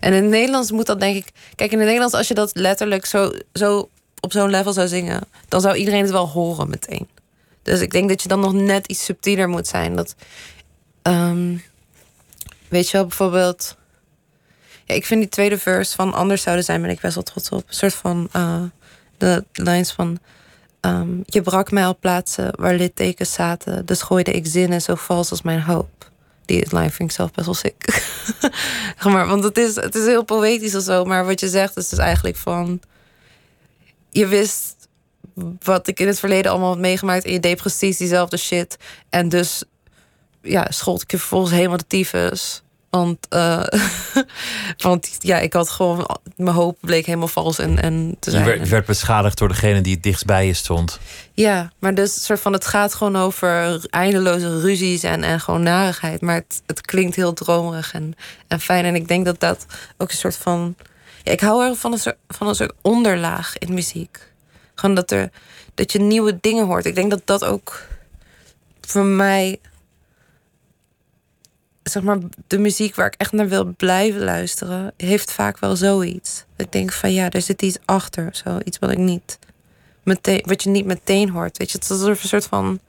En 0.00 0.12
in 0.12 0.22
het 0.22 0.30
Nederlands 0.30 0.70
moet 0.70 0.86
dat 0.86 1.00
denk 1.00 1.16
ik. 1.16 1.32
Kijk, 1.54 1.70
in 1.70 1.76
het 1.76 1.86
Nederlands, 1.86 2.14
als 2.14 2.28
je 2.28 2.34
dat 2.34 2.50
letterlijk 2.54 3.06
zo, 3.06 3.32
zo 3.52 3.88
op 4.20 4.32
zo'n 4.32 4.50
level 4.50 4.72
zou 4.72 4.88
zingen, 4.88 5.20
dan 5.48 5.60
zou 5.60 5.76
iedereen 5.76 6.02
het 6.02 6.10
wel 6.10 6.28
horen 6.28 6.68
meteen. 6.70 7.08
Dus 7.62 7.80
ik 7.80 7.90
denk 7.90 8.08
dat 8.08 8.22
je 8.22 8.28
dan 8.28 8.40
nog 8.40 8.52
net 8.52 8.86
iets 8.86 9.04
subtieler 9.04 9.48
moet 9.48 9.66
zijn. 9.66 9.96
Dat, 9.96 10.14
ehm, 11.02 11.56
weet 12.68 12.86
je 12.90 12.96
wel, 12.96 13.06
bijvoorbeeld. 13.06 13.76
Ja, 14.84 14.94
ik 14.94 15.06
vind 15.06 15.20
die 15.20 15.30
tweede 15.30 15.58
verse 15.58 15.94
van 15.94 16.12
Anders 16.14 16.42
zouden 16.42 16.64
zijn, 16.64 16.80
ben 16.82 16.90
ik 16.90 17.00
best 17.00 17.14
wel 17.14 17.24
trots 17.24 17.48
op. 17.48 17.64
Een 17.68 17.74
soort 17.74 17.94
van 17.94 18.28
eh, 18.32 18.62
de 19.16 19.44
lines 19.52 19.92
van. 19.92 20.18
ehm, 20.80 21.08
je 21.24 21.42
brak 21.42 21.70
mij 21.70 21.86
op 21.86 22.00
plaatsen 22.00 22.52
waar 22.56 22.74
littekens 22.74 23.32
zaten, 23.32 23.86
dus 23.86 24.02
gooide 24.02 24.30
ik 24.32 24.46
zinnen 24.46 24.82
zo 24.82 24.94
vals 24.94 25.30
als 25.30 25.42
mijn 25.42 25.62
hoop. 25.62 26.10
Die 26.50 26.66
line 26.70 26.90
vind 26.90 27.10
ik 27.10 27.16
zelf 27.16 27.30
best 27.30 27.46
wel 27.46 27.54
sick. 27.54 28.02
Maar, 29.04 29.26
want 29.26 29.44
het 29.44 29.58
is, 29.58 29.74
het 29.74 29.94
is 29.94 30.06
heel 30.06 30.24
poëtisch 30.24 30.74
of 30.74 30.82
zo, 30.82 31.04
maar 31.04 31.26
wat 31.26 31.40
je 31.40 31.48
zegt 31.48 31.76
is 31.76 31.88
dus 31.88 31.98
eigenlijk 31.98 32.36
van. 32.36 32.80
Je 34.10 34.26
wist 34.26 34.74
wat 35.62 35.86
ik 35.86 36.00
in 36.00 36.06
het 36.06 36.18
verleden 36.18 36.50
allemaal 36.50 36.68
had 36.68 36.78
meegemaakt 36.78 37.24
en 37.24 37.32
je 37.32 37.40
deed 37.40 37.56
precies 37.56 37.96
diezelfde 37.96 38.36
shit. 38.36 38.76
En 39.08 39.28
dus 39.28 39.62
ja, 40.42 40.66
schold 40.70 41.02
ik 41.02 41.10
je 41.10 41.18
vervolgens 41.18 41.52
helemaal 41.52 41.76
de 41.76 41.86
tyfus. 41.86 42.62
Want, 42.90 43.26
uh, 43.30 43.64
want 44.78 45.16
ja, 45.18 45.38
ik 45.38 45.52
had 45.52 45.70
gewoon. 45.70 46.18
Mijn 46.36 46.56
hoop 46.56 46.78
bleek 46.80 47.06
helemaal 47.06 47.28
vals 47.28 47.58
en, 47.58 47.82
en 47.82 48.16
te 48.18 48.30
zijn. 48.30 48.44
Je 48.44 48.50
werd, 48.50 48.68
werd 48.68 48.86
beschadigd 48.86 49.38
door 49.38 49.48
degene 49.48 49.80
die 49.80 49.94
het 49.94 50.02
dichtst 50.02 50.24
bij 50.24 50.46
je 50.46 50.54
stond. 50.54 50.98
Ja, 51.32 51.72
maar 51.78 51.94
dus 51.94 52.24
soort 52.24 52.40
van, 52.40 52.52
het 52.52 52.66
gaat 52.66 52.94
gewoon 52.94 53.16
over 53.16 53.80
eindeloze 53.90 54.60
ruzies 54.60 55.02
en, 55.02 55.22
en 55.22 55.40
gewoon 55.40 55.62
narigheid. 55.62 56.20
Maar 56.20 56.34
het, 56.34 56.62
het 56.66 56.80
klinkt 56.80 57.16
heel 57.16 57.32
dromerig 57.32 57.92
en, 57.92 58.14
en 58.48 58.60
fijn. 58.60 58.84
En 58.84 58.94
ik 58.94 59.08
denk 59.08 59.24
dat 59.24 59.40
dat 59.40 59.66
ook 59.96 60.10
een 60.10 60.16
soort 60.16 60.36
van. 60.36 60.76
Ja, 61.22 61.32
ik 61.32 61.40
hou 61.40 61.64
erg 61.64 61.78
van 61.78 61.92
een 61.92 61.98
soort, 61.98 62.16
van 62.28 62.48
een 62.48 62.54
soort 62.54 62.72
onderlaag 62.82 63.58
in 63.58 63.74
muziek. 63.74 64.32
Gewoon 64.74 64.94
dat, 64.94 65.10
er, 65.10 65.30
dat 65.74 65.92
je 65.92 66.00
nieuwe 66.00 66.38
dingen 66.40 66.66
hoort. 66.66 66.84
Ik 66.84 66.94
denk 66.94 67.10
dat 67.10 67.22
dat 67.24 67.44
ook 67.44 67.86
voor 68.80 69.04
mij 69.04 69.60
zeg 71.82 72.02
maar, 72.02 72.18
de 72.46 72.58
muziek 72.58 72.94
waar 72.94 73.06
ik 73.06 73.14
echt 73.16 73.32
naar 73.32 73.48
wil 73.48 73.74
blijven 73.76 74.20
luisteren, 74.20 74.92
heeft 74.96 75.32
vaak 75.32 75.58
wel 75.58 75.76
zoiets. 75.76 76.44
Ik 76.56 76.72
denk 76.72 76.92
van 76.92 77.12
ja, 77.12 77.30
er 77.30 77.42
zit 77.42 77.62
iets 77.62 77.78
achter, 77.84 78.28
zo 78.44 78.58
iets 78.64 78.78
wat 78.78 78.90
ik 78.90 78.98
niet 78.98 79.38
meteen, 80.02 80.42
wat 80.46 80.62
je 80.62 80.70
niet 80.70 80.84
meteen 80.84 81.30
hoort. 81.30 81.58
Weet 81.58 81.70
je, 81.70 81.78
het 81.78 81.90
is 81.90 82.00
een 82.00 82.16
soort 82.16 82.46
van. 82.46 82.80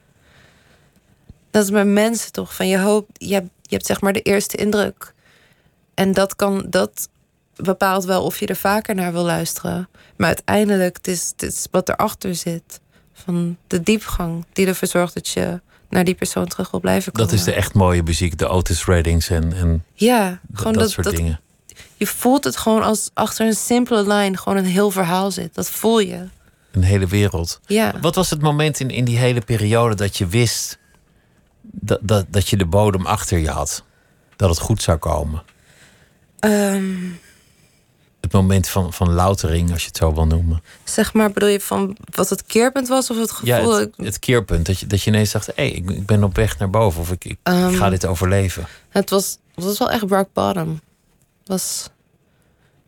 Dat 1.52 1.64
is 1.64 1.72
met 1.72 1.88
mensen 1.88 2.32
toch? 2.32 2.56
Van 2.56 2.68
je 2.68 2.80
hoopt, 2.80 3.10
je 3.14 3.34
hebt, 3.34 3.50
je 3.62 3.76
hebt 3.76 3.86
zeg 3.86 4.02
maar 4.02 4.14
de 4.14 4.22
eerste 4.22 4.58
indruk. 4.58 5.14
En 5.94 6.14
dat 6.14 6.36
kan, 6.36 6.66
dat 6.70 7.10
bepaalt 7.56 8.06
wel 8.06 8.24
of 8.24 8.40
je 8.40 8.46
er 8.46 8.56
vaker 8.56 8.96
naar 8.96 9.12
wil 9.12 9.24
luisteren. 9.24 9.90
Maar 10.16 10.28
uiteindelijk, 10.28 10.98
is, 11.02 11.34
het 11.38 11.44
is 11.44 11.68
wat 11.72 11.90
erachter 11.90 12.36
zit. 12.36 12.80
Van 13.14 13.58
de 13.68 13.82
diepgang 13.82 14.46
die 14.54 14.68
ervoor 14.68 14.88
zorgt 14.88 15.14
dat 15.14 15.28
je 15.28 15.62
naar 15.92 16.04
die 16.04 16.16
persoon 16.16 16.48
terug 16.48 16.72
wil 16.72 16.80
blijven 16.80 17.12
komen. 17.12 17.30
Dat 17.30 17.40
is 17.40 17.46
de 17.46 17.54
echt 17.54 17.74
mooie 17.74 18.04
muziek, 18.04 18.38
de 18.38 18.48
Otis 18.48 18.86
Reddings 18.86 19.30
en, 19.30 19.54
en 19.54 19.84
ja, 19.94 20.40
gewoon 20.54 20.74
dat, 20.74 20.82
dat, 20.82 20.92
soort 20.92 21.06
dat, 21.06 21.16
dingen. 21.16 21.40
Je 21.96 22.08
voelt 22.08 22.44
het 22.44 22.58
gewoon 22.58 22.84
als 22.84 23.10
achter 23.14 23.46
een 23.46 23.54
simpele 23.54 24.08
lijn 24.08 24.38
gewoon 24.38 24.58
een 24.58 24.66
heel 24.66 24.92
verhaal 24.92 25.32
zit. 25.32 25.56
Dat 25.56 25.70
voel 25.70 26.00
je. 26.00 26.28
Een 26.72 26.84
hele 26.84 27.08
wereld. 27.08 27.60
Ja. 27.66 27.94
Wat 28.02 28.16
was 28.16 28.30
het 28.30 28.42
moment 28.42 28.80
in, 28.80 28.90
in 28.90 29.06
die 29.06 29.18
hele 29.18 29.42
periode 29.42 29.96
dat 29.96 30.18
je 30.18 30.28
wist 30.28 30.78
dat, 31.62 32.00
dat, 32.02 32.26
dat 32.30 32.50
je 32.50 32.58
de 32.58 32.66
bodem 32.66 33.06
achter 33.06 33.38
je 33.38 33.50
had? 33.50 33.84
Dat 34.36 34.50
het 34.50 34.60
goed 34.60 34.82
zou 34.82 34.98
komen? 34.98 35.44
Um, 36.40 37.20
het 38.32 38.42
moment 38.42 38.68
van, 38.68 38.94
van 38.94 39.14
loutering, 39.14 39.72
als 39.72 39.82
je 39.82 39.88
het 39.88 39.98
zo 39.98 40.14
wil 40.14 40.26
noemen. 40.26 40.64
Zeg 40.84 41.14
maar, 41.14 41.32
bedoel 41.32 41.50
je 41.50 41.60
van 41.62 41.98
wat 42.12 42.30
het 42.30 42.46
keerpunt 42.46 42.88
was 42.88 43.10
of 43.10 43.18
het 43.18 43.32
gevoel? 43.32 43.80
Ja, 43.80 43.80
het, 43.80 43.94
het 43.98 44.20
keerpunt. 44.20 44.66
Dat 44.66 44.80
je, 44.80 44.88
dat 44.88 45.02
je 45.02 45.10
ineens 45.10 45.32
dacht, 45.32 45.46
hé, 45.46 45.54
hey, 45.56 45.70
ik, 45.72 45.90
ik 45.90 46.06
ben 46.06 46.24
op 46.24 46.36
weg 46.36 46.58
naar 46.58 46.70
boven. 46.70 47.02
Of 47.02 47.12
ik, 47.12 47.26
ik, 47.26 47.38
um, 47.44 47.70
ik 47.70 47.76
ga 47.76 47.90
dit 47.90 48.06
overleven. 48.06 48.68
Het 48.90 49.10
was, 49.10 49.38
het 49.56 49.64
was 49.64 49.78
wel 49.78 49.92
echt 49.92 50.04
rock 50.08 50.28
bottom. 50.34 50.82
Was... 51.46 51.90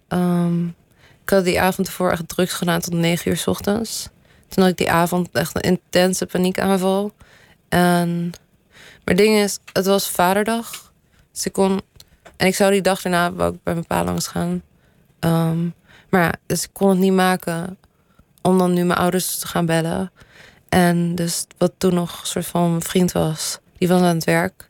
Um, 0.08 0.76
ik 1.24 1.30
had 1.30 1.44
die 1.44 1.62
avond 1.62 1.88
ervoor 1.88 2.12
echt 2.12 2.28
drugs 2.28 2.54
gedaan 2.54 2.80
tot 2.80 2.94
negen 2.94 3.32
uur 3.32 3.38
s 3.38 3.48
ochtends. 3.48 4.10
Toen 4.48 4.64
had 4.64 4.72
ik 4.72 4.78
die 4.78 4.91
avond 4.91 5.30
echt 5.32 5.56
een 5.56 5.62
intense 5.62 6.26
paniekaanval. 6.26 7.12
En... 7.70 8.34
Maar 9.04 9.16
het 9.16 9.18
ding 9.18 9.38
is, 9.38 9.60
het 9.74 9.86
was 9.86 10.10
vaderdag. 10.10 10.91
Dus 11.32 11.46
ik 11.46 11.54
kon... 11.54 11.82
En 12.38 12.48
ik 12.48 12.56
zou 12.56 12.72
die 12.72 12.82
dag 12.82 13.02
daarna 13.02 13.28
ik 13.28 13.64
bij 13.64 13.74
mijn 13.74 13.88
pa 13.88 14.04
langs 14.04 14.28
gaan. 14.28 14.62
Um, 15.26 15.74
maar 16.09 16.21
ja, 16.21 16.34
dus 16.45 16.63
ik 16.63 16.69
kon 16.74 16.89
het 16.89 16.97
niet 16.97 17.13
maken 17.13 17.78
om 18.41 18.57
dan 18.57 18.74
nu 18.74 18.84
mijn 18.84 18.99
ouders 18.99 19.38
te 19.38 19.47
gaan 19.47 19.65
bellen. 19.65 20.11
En 20.69 21.15
dus 21.15 21.45
wat 21.57 21.71
toen 21.78 21.93
nog 21.93 22.21
een 22.21 22.28
soort 22.28 22.45
van 22.45 22.82
vriend 22.82 23.11
was, 23.11 23.59
die 23.78 23.88
was 23.88 24.01
aan 24.01 24.15
het 24.15 24.24
werk. 24.24 24.69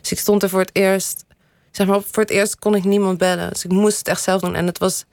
Dus 0.00 0.12
ik 0.12 0.18
stond 0.18 0.42
er 0.42 0.48
voor 0.48 0.60
het 0.60 0.70
eerst, 0.72 1.24
zeg 1.70 1.86
maar, 1.86 2.00
voor 2.10 2.22
het 2.22 2.32
eerst 2.32 2.58
kon 2.58 2.74
ik 2.74 2.84
niemand 2.84 3.18
bellen. 3.18 3.48
Dus 3.48 3.64
ik 3.64 3.70
moest 3.70 3.98
het 3.98 4.08
echt 4.08 4.22
zelf 4.22 4.40
doen. 4.40 4.54
En 4.54 4.66
het 4.66 4.78
was 4.78 5.04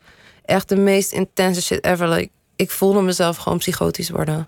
echt 0.45 0.69
de 0.69 0.75
meest 0.75 1.11
intense 1.11 1.61
shit 1.61 1.83
ever. 1.83 2.09
Like, 2.09 2.31
ik 2.55 2.71
voelde 2.71 3.01
mezelf 3.01 3.37
gewoon 3.37 3.57
psychotisch 3.57 4.09
worden. 4.09 4.47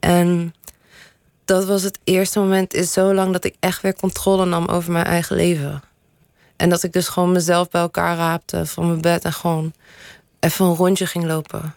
En 0.00 0.54
dat 1.44 1.64
was 1.64 1.82
het 1.82 1.98
eerste 2.04 2.38
moment 2.38 2.74
in 2.74 2.84
zo 2.84 3.14
lang 3.14 3.32
dat 3.32 3.44
ik 3.44 3.56
echt 3.60 3.82
weer 3.82 3.94
controle 3.94 4.44
nam 4.44 4.66
over 4.66 4.92
mijn 4.92 5.04
eigen 5.04 5.36
leven. 5.36 5.82
En 6.56 6.68
dat 6.68 6.82
ik 6.82 6.92
dus 6.92 7.08
gewoon 7.08 7.32
mezelf 7.32 7.68
bij 7.68 7.80
elkaar 7.80 8.16
raapte 8.16 8.66
van 8.66 8.86
mijn 8.86 9.00
bed 9.00 9.24
en 9.24 9.32
gewoon 9.32 9.72
even 10.40 10.64
een 10.64 10.74
rondje 10.74 11.06
ging 11.06 11.24
lopen. 11.24 11.74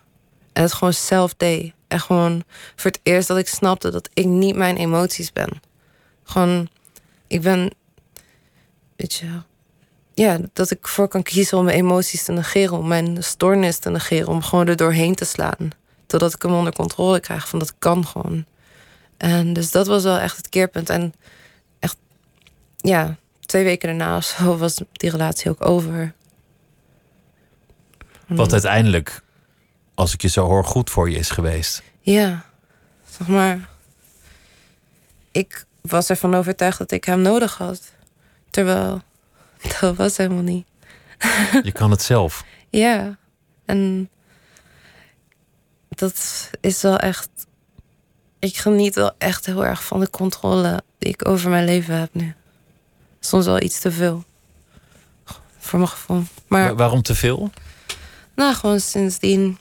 En 0.53 0.63
het 0.63 0.73
gewoon 0.73 0.93
zelf 0.93 1.33
deed. 1.37 1.73
En 1.87 1.99
gewoon 1.99 2.43
voor 2.75 2.91
het 2.91 2.99
eerst 3.03 3.27
dat 3.27 3.37
ik 3.37 3.47
snapte 3.47 3.91
dat 3.91 4.09
ik 4.13 4.25
niet 4.25 4.55
mijn 4.55 4.77
emoties 4.77 5.33
ben. 5.33 5.61
Gewoon, 6.23 6.69
ik 7.27 7.41
ben, 7.41 7.73
weet 8.95 9.13
je, 9.13 9.41
ja, 10.13 10.37
dat 10.53 10.71
ik 10.71 10.87
voor 10.87 11.07
kan 11.07 11.23
kiezen 11.23 11.57
om 11.57 11.63
mijn 11.63 11.77
emoties 11.77 12.23
te 12.23 12.31
negeren, 12.31 12.77
om 12.77 12.87
mijn 12.87 13.23
stoornis 13.23 13.77
te 13.77 13.89
negeren, 13.89 14.27
om 14.27 14.41
gewoon 14.41 14.67
er 14.67 14.75
doorheen 14.75 15.15
te 15.15 15.25
slaan. 15.25 15.69
Totdat 16.05 16.33
ik 16.33 16.41
hem 16.41 16.53
onder 16.53 16.73
controle 16.73 17.19
krijg, 17.19 17.47
van 17.47 17.59
dat 17.59 17.73
kan 17.79 18.07
gewoon. 18.07 18.45
En 19.17 19.53
dus 19.53 19.71
dat 19.71 19.87
was 19.87 20.03
wel 20.03 20.17
echt 20.17 20.37
het 20.37 20.49
keerpunt. 20.49 20.89
En 20.89 21.13
echt, 21.79 21.97
ja, 22.77 23.17
twee 23.49 23.63
weken 23.63 23.87
daarna 23.87 24.17
of 24.17 24.23
zo 24.23 24.57
was 24.57 24.81
die 24.91 25.09
relatie 25.09 25.49
ook 25.49 25.65
over. 25.65 26.13
Wat 28.27 28.51
uiteindelijk, 28.51 29.21
als 29.93 30.13
ik 30.13 30.21
je 30.21 30.27
zo 30.27 30.45
hoor, 30.45 30.65
goed 30.65 30.89
voor 30.89 31.09
je 31.09 31.17
is 31.17 31.29
geweest. 31.29 31.83
Ja, 32.01 32.45
zeg 33.17 33.27
maar. 33.27 33.69
Ik 35.31 35.65
was 35.81 36.09
ervan 36.09 36.35
overtuigd 36.35 36.77
dat 36.77 36.91
ik 36.91 37.03
hem 37.03 37.21
nodig 37.21 37.57
had. 37.57 37.93
Terwijl 38.49 39.01
dat 39.79 39.95
was 39.95 40.17
helemaal 40.17 40.43
niet. 40.43 40.67
Je 41.63 41.71
kan 41.71 41.91
het 41.91 42.01
zelf. 42.01 42.45
ja, 42.69 43.17
en 43.65 44.09
dat 45.89 46.49
is 46.61 46.81
wel 46.81 46.97
echt. 46.97 47.29
Ik 48.39 48.57
geniet 48.57 48.95
wel 48.95 49.11
echt 49.17 49.45
heel 49.45 49.65
erg 49.65 49.83
van 49.83 49.99
de 49.99 50.09
controle 50.09 50.83
die 50.97 51.13
ik 51.13 51.27
over 51.27 51.49
mijn 51.49 51.65
leven 51.65 51.99
heb 51.99 52.13
nu 52.13 52.35
soms 53.19 53.45
wel 53.45 53.61
iets 53.61 53.79
te 53.79 53.91
veel. 53.91 54.23
Voor 55.57 55.79
mijn 55.79 55.91
gevoel. 55.91 56.23
Maar, 56.47 56.75
waarom 56.75 57.01
te 57.01 57.15
veel? 57.15 57.51
Nou, 58.35 58.53
gewoon 58.53 58.79
sindsdien. 58.79 59.57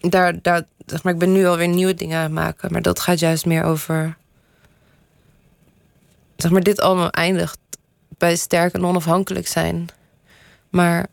Daar, 0.00 0.42
daar, 0.42 0.62
zeg 0.86 1.02
maar, 1.02 1.12
ik 1.12 1.18
ben 1.18 1.32
nu 1.32 1.46
alweer 1.46 1.68
nieuwe 1.68 1.94
dingen 1.94 2.16
aan 2.16 2.22
het 2.22 2.32
maken. 2.32 2.72
Maar 2.72 2.82
dat 2.82 3.00
gaat 3.00 3.18
juist 3.18 3.46
meer 3.46 3.64
over. 3.64 4.16
Zeg 6.36 6.50
maar, 6.50 6.62
dit 6.62 6.80
allemaal 6.80 7.10
eindigt 7.10 7.58
bij 8.18 8.36
sterk 8.36 8.74
en 8.74 8.84
onafhankelijk 8.84 9.46
zijn. 9.46 9.88
Maar 10.70 11.06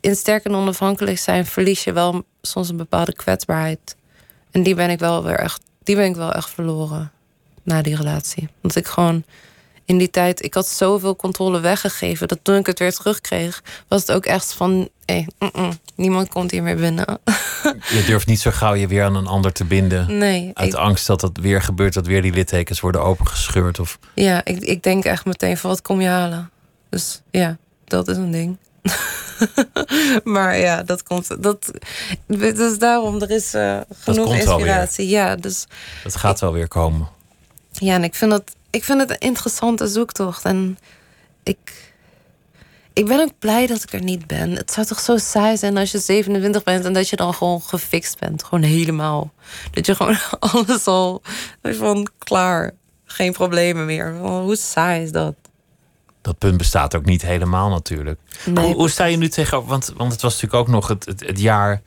in 0.00 0.16
sterk 0.16 0.44
en 0.44 0.54
onafhankelijk 0.54 1.18
zijn 1.18 1.46
verlies 1.46 1.84
je 1.84 1.92
wel 1.92 2.24
soms 2.42 2.68
een 2.68 2.76
bepaalde 2.76 3.14
kwetsbaarheid. 3.14 3.96
En 4.50 4.62
die 4.62 4.74
ben 4.74 4.90
ik 4.90 4.98
wel 4.98 5.24
weer 5.24 5.38
echt, 5.38 5.62
die 5.82 5.96
ben 5.96 6.04
ik 6.04 6.16
wel 6.16 6.32
echt 6.32 6.50
verloren 6.50 7.12
na 7.62 7.82
die 7.82 7.96
relatie. 7.96 8.48
Want 8.60 8.76
ik 8.76 8.86
gewoon 8.86 9.24
in 9.88 9.98
die 9.98 10.10
tijd, 10.10 10.44
ik 10.44 10.54
had 10.54 10.68
zoveel 10.68 11.16
controle 11.16 11.60
weggegeven. 11.60 12.28
Dat 12.28 12.38
toen 12.42 12.56
ik 12.56 12.66
het 12.66 12.78
weer 12.78 12.92
terugkreeg, 12.92 13.62
was 13.88 14.00
het 14.00 14.12
ook 14.12 14.26
echt 14.26 14.52
van: 14.52 14.88
hey, 15.04 15.28
mm 15.38 15.50
-mm, 15.52 15.78
niemand 15.94 16.28
komt 16.28 16.50
hier 16.50 16.62
meer 16.62 16.76
binnen. 16.76 17.06
Je 17.96 18.04
durft 18.06 18.26
niet 18.26 18.40
zo 18.40 18.50
gauw 18.50 18.74
je 18.74 18.86
weer 18.86 19.04
aan 19.04 19.14
een 19.14 19.26
ander 19.26 19.52
te 19.52 19.64
binden. 19.64 20.18
Nee. 20.18 20.50
Uit 20.54 20.74
angst 20.74 21.06
dat 21.06 21.20
dat 21.20 21.36
weer 21.40 21.62
gebeurt, 21.62 21.94
dat 21.94 22.06
weer 22.06 22.22
die 22.22 22.32
littekens 22.32 22.80
worden 22.80 23.02
opengescheurd. 23.02 23.78
Of... 23.78 23.98
Ja, 24.14 24.44
ik, 24.44 24.60
ik 24.60 24.82
denk 24.82 25.04
echt 25.04 25.24
meteen 25.24 25.56
van 25.56 25.70
wat 25.70 25.82
kom 25.82 26.00
je 26.00 26.08
halen. 26.08 26.50
Dus 26.90 27.22
ja, 27.30 27.56
dat 27.84 28.08
is 28.08 28.16
een 28.16 28.30
ding. 28.30 28.56
maar 30.24 30.58
ja, 30.58 30.82
dat 30.82 31.02
komt. 31.02 31.42
Dat, 31.42 31.70
dus 32.26 32.78
daarom, 32.78 33.22
er 33.22 33.30
is 33.30 33.54
uh, 33.54 33.80
genoeg 34.00 34.34
inspiratie. 34.34 35.08
Ja, 35.08 35.36
dus. 35.36 35.66
Dat 36.02 36.16
gaat 36.16 36.40
wel 36.40 36.52
weer 36.52 36.68
komen. 36.68 37.08
Ja, 37.72 37.94
en 37.94 38.04
ik 38.04 38.14
vind 38.14 38.30
dat 38.30 38.56
ik 38.70 38.84
vind 38.84 39.00
het 39.00 39.10
een 39.10 39.18
interessante 39.18 39.86
zoektocht. 39.86 40.44
En 40.44 40.78
ik, 41.42 41.92
ik 42.92 43.06
ben 43.06 43.20
ook 43.20 43.32
blij 43.38 43.66
dat 43.66 43.82
ik 43.82 43.92
er 43.92 44.02
niet 44.02 44.26
ben. 44.26 44.50
Het 44.50 44.72
zou 44.72 44.86
toch 44.86 45.00
zo 45.00 45.16
saai 45.16 45.56
zijn 45.56 45.76
als 45.76 45.90
je 45.90 45.98
27 45.98 46.62
bent 46.62 46.84
en 46.84 46.92
dat 46.92 47.08
je 47.08 47.16
dan 47.16 47.34
gewoon 47.34 47.62
gefixt 47.62 48.18
bent. 48.18 48.44
Gewoon 48.44 48.64
helemaal. 48.64 49.32
Dat 49.70 49.86
je 49.86 49.94
gewoon 49.94 50.16
alles 50.52 50.86
al 50.86 51.22
van 51.62 52.08
klaar. 52.18 52.70
Geen 53.04 53.32
problemen 53.32 53.86
meer. 53.86 54.16
Hoe 54.16 54.56
saai 54.56 55.02
is 55.02 55.12
dat? 55.12 55.34
Dat 56.20 56.38
punt 56.38 56.56
bestaat 56.56 56.94
ook 56.96 57.04
niet 57.04 57.22
helemaal 57.22 57.68
natuurlijk. 57.68 58.20
Nee, 58.46 58.64
hoe, 58.64 58.74
hoe, 58.74 58.88
sta 58.88 59.04
je 59.04 59.16
nu 59.16 59.28
tegenover? 59.28 59.68
Want, 59.68 59.92
want 59.96 60.12
het 60.12 60.22
was 60.22 60.32
natuurlijk 60.32 60.62
ook 60.62 60.68
nog 60.74 60.88
het, 60.88 61.04
het, 61.04 61.20
het 61.26 61.40
jaar 61.40 61.82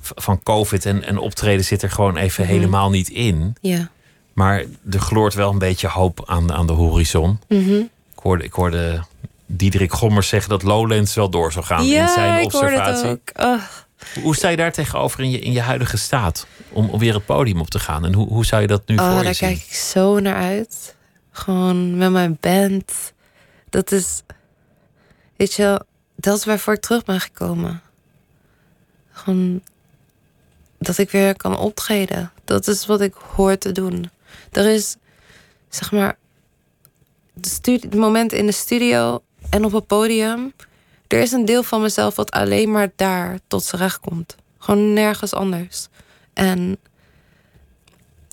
van 0.00 0.42
COVID 0.42 0.86
en, 0.86 1.04
en 1.04 1.18
optreden 1.18 1.64
zit 1.64 1.82
er 1.82 1.90
gewoon 1.90 2.16
even 2.16 2.44
Mhm. 2.44 2.52
helemaal 2.52 2.90
niet 2.90 3.08
in. 3.08 3.56
Ja. 3.60 3.90
Maar 4.32 4.64
er 4.90 5.00
gloort 5.00 5.34
wel 5.34 5.50
een 5.50 5.58
beetje 5.58 5.88
hoop 5.88 6.22
aan, 6.26 6.52
aan 6.52 6.66
de 6.66 6.72
horizon. 6.72 7.38
Mhm. 7.48 7.72
Ik, 7.74 7.88
hoorde, 8.22 8.44
ik 8.44 8.52
hoorde 8.52 9.04
Diederik 9.46 9.92
Gommers 9.92 10.28
zeggen 10.28 10.50
dat 10.50 10.62
Lowlands 10.62 11.14
wel 11.14 11.28
door 11.30 11.52
zou 11.52 11.64
gaan 11.64 11.80
in 11.80 11.86
Ja, 11.86 12.12
zijn 12.12 12.42
ik 12.42 12.50
hoorde 12.52 12.66
observatie. 12.66 13.08
het 13.08 13.20
ook. 13.36 13.44
Oh. 13.44 13.62
Hoe- 14.22 14.34
sta 14.36 14.48
je 14.48 14.56
daar 14.56 14.72
tegenover 14.72 15.20
in 15.20 15.30
je, 15.30 15.38
in 15.38 15.52
je 15.52 15.60
huidige 15.60 15.96
staat? 15.96 16.46
Om, 16.68 16.88
om 16.90 16.98
weer 16.98 17.14
het 17.14 17.26
podium 17.26 17.60
op 17.60 17.70
te 17.70 17.78
gaan. 17.78 18.04
En 18.04 18.14
hoe, 18.14 18.28
hoe 18.28 18.44
zou 18.46 18.60
je 18.62 18.66
dat 18.68 18.82
nu 18.86 18.96
Oh, 18.96 19.08
voor 19.08 19.18
je 19.18 19.24
daar 19.24 19.34
zien? 19.34 19.48
kijk 19.48 19.60
ik 19.66 19.74
zo 19.74 20.18
naar 20.20 20.34
uit. 20.36 20.96
Gewoon 21.30 21.96
met 21.96 22.10
mijn 22.10 22.36
band. 22.40 23.12
Dat 23.70 23.92
is, 23.92 24.22
weet 25.36 25.54
je, 25.54 25.84
dat 26.16 26.36
is 26.38 26.44
waarvoor 26.44 26.74
ik 26.74 26.80
terug 26.80 27.04
ben 27.04 27.20
gekomen. 27.20 27.80
Gewoon 29.12 29.60
dat 30.78 30.98
ik 30.98 31.10
weer 31.10 31.36
kan 31.36 31.58
optreden. 31.58 32.30
Dat 32.44 32.68
is 32.68 32.86
wat 32.86 33.00
ik 33.00 33.14
hoor 33.14 33.58
te 33.58 33.72
doen. 33.72 34.10
Er 34.52 34.66
is, 34.66 34.96
zeg 35.68 35.92
maar, 35.92 36.16
het 37.64 37.94
moment 37.94 38.32
in 38.32 38.46
de 38.46 38.52
studio 38.52 39.22
en 39.50 39.64
op 39.64 39.72
het 39.72 39.86
podium. 39.86 40.52
Er 41.08 41.20
is 41.20 41.32
een 41.32 41.44
deel 41.44 41.62
van 41.62 41.80
mezelf 41.80 42.16
wat 42.16 42.30
alleen 42.30 42.70
maar 42.70 42.92
daar 42.96 43.38
tot 43.46 43.64
z'n 43.64 43.76
recht 43.76 44.00
komt. 44.00 44.36
Gewoon 44.58 44.92
nergens 44.92 45.34
anders. 45.34 45.88
En 46.32 46.78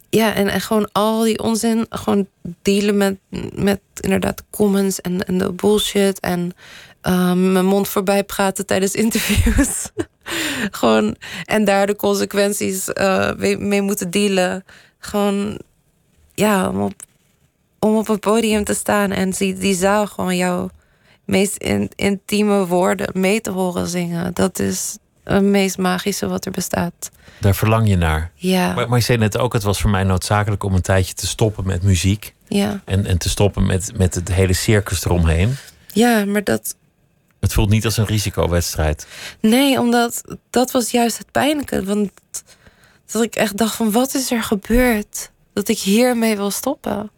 ja, 0.09 0.33
en, 0.33 0.47
en 0.47 0.61
gewoon 0.61 0.89
al 0.91 1.21
die 1.21 1.39
onzin, 1.39 1.85
gewoon 1.89 2.27
dealen 2.61 2.97
met, 2.97 3.17
met 3.53 3.81
inderdaad 3.99 4.43
comments 4.49 5.01
en, 5.01 5.25
en 5.25 5.37
de 5.37 5.51
bullshit. 5.51 6.19
En 6.19 6.53
um, 7.01 7.51
mijn 7.51 7.65
mond 7.65 7.87
voorbij 7.87 8.23
praten 8.23 8.65
tijdens 8.65 8.95
interviews. 8.95 9.89
gewoon, 10.79 11.15
en 11.45 11.65
daar 11.65 11.87
de 11.87 11.95
consequenties 11.95 12.89
uh, 12.93 13.35
mee, 13.35 13.81
moeten 13.81 14.09
dealen. 14.09 14.65
Gewoon, 14.99 15.59
ja, 16.39 16.69
om 16.69 16.81
op, 16.81 16.93
om 17.79 17.95
op 17.95 18.09
een 18.09 18.19
podium 18.19 18.63
te 18.63 18.73
staan 18.73 19.11
en 19.11 19.29
die, 19.29 19.53
die 19.53 19.75
zaal 19.75 20.07
gewoon 20.07 20.37
jouw 20.37 20.69
meest 21.25 21.57
in, 21.57 21.89
intieme 21.95 22.65
woorden 22.65 23.09
mee 23.13 23.41
te 23.41 23.51
horen 23.51 23.87
zingen. 23.87 24.33
Dat 24.33 24.59
is 24.59 24.97
het 25.23 25.43
meest 25.43 25.77
magische 25.77 26.27
wat 26.27 26.45
er 26.45 26.51
bestaat. 26.51 27.11
Daar 27.39 27.55
verlang 27.55 27.87
je 27.87 27.97
naar. 27.97 28.31
Ja. 28.35 28.73
Maar, 28.73 28.89
maar 28.89 28.97
je 28.97 29.03
zei 29.03 29.17
net 29.17 29.37
ook, 29.37 29.53
het 29.53 29.63
was 29.63 29.81
voor 29.81 29.89
mij 29.89 30.03
noodzakelijk 30.03 30.63
om 30.63 30.73
een 30.73 30.81
tijdje 30.81 31.13
te 31.13 31.27
stoppen 31.27 31.65
met 31.65 31.83
muziek. 31.83 32.33
Ja. 32.47 32.81
En, 32.85 33.05
en 33.05 33.17
te 33.17 33.29
stoppen 33.29 33.65
met, 33.65 33.91
met 33.97 34.15
het 34.15 34.33
hele 34.33 34.53
circus 34.53 35.05
eromheen. 35.05 35.55
Ja, 35.93 36.25
maar 36.25 36.43
dat. 36.43 36.75
Het 37.39 37.53
voelt 37.53 37.69
niet 37.69 37.85
als 37.85 37.97
een 37.97 38.05
risicowedstrijd. 38.05 39.07
Nee, 39.39 39.79
omdat 39.79 40.21
dat 40.49 40.71
was 40.71 40.91
juist 40.91 41.17
het 41.17 41.31
pijnlijke. 41.31 41.83
Want 41.83 42.11
dat 43.11 43.23
ik 43.23 43.35
echt 43.35 43.57
dacht 43.57 43.75
van 43.75 43.91
wat 43.91 44.13
is 44.13 44.31
er 44.31 44.43
gebeurd? 44.43 45.31
Dat 45.59 45.67
ik 45.67 45.79
hiermee 45.79 46.35
wil 46.35 46.51
stoppen. 46.51 47.11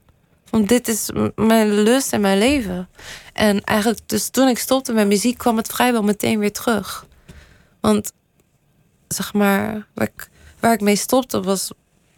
Want 0.49 0.69
dit 0.69 0.87
is 0.87 1.09
mijn 1.35 1.73
lust 1.73 2.13
en 2.13 2.21
mijn 2.21 2.37
leven. 2.37 2.89
En 3.33 3.63
eigenlijk, 3.63 3.99
dus 4.05 4.29
toen 4.29 4.47
ik 4.47 4.57
stopte 4.57 4.93
met 4.93 5.07
muziek, 5.07 5.37
kwam 5.37 5.57
het 5.57 5.67
vrijwel 5.67 6.03
meteen 6.03 6.39
weer 6.39 6.51
terug. 6.51 7.05
Want 7.79 8.11
zeg 9.07 9.33
maar, 9.33 9.87
waar 9.93 10.09
ik, 10.13 10.29
waar 10.59 10.73
ik 10.73 10.81
mee 10.81 10.95
stopte, 10.95 11.41
was, 11.41 11.71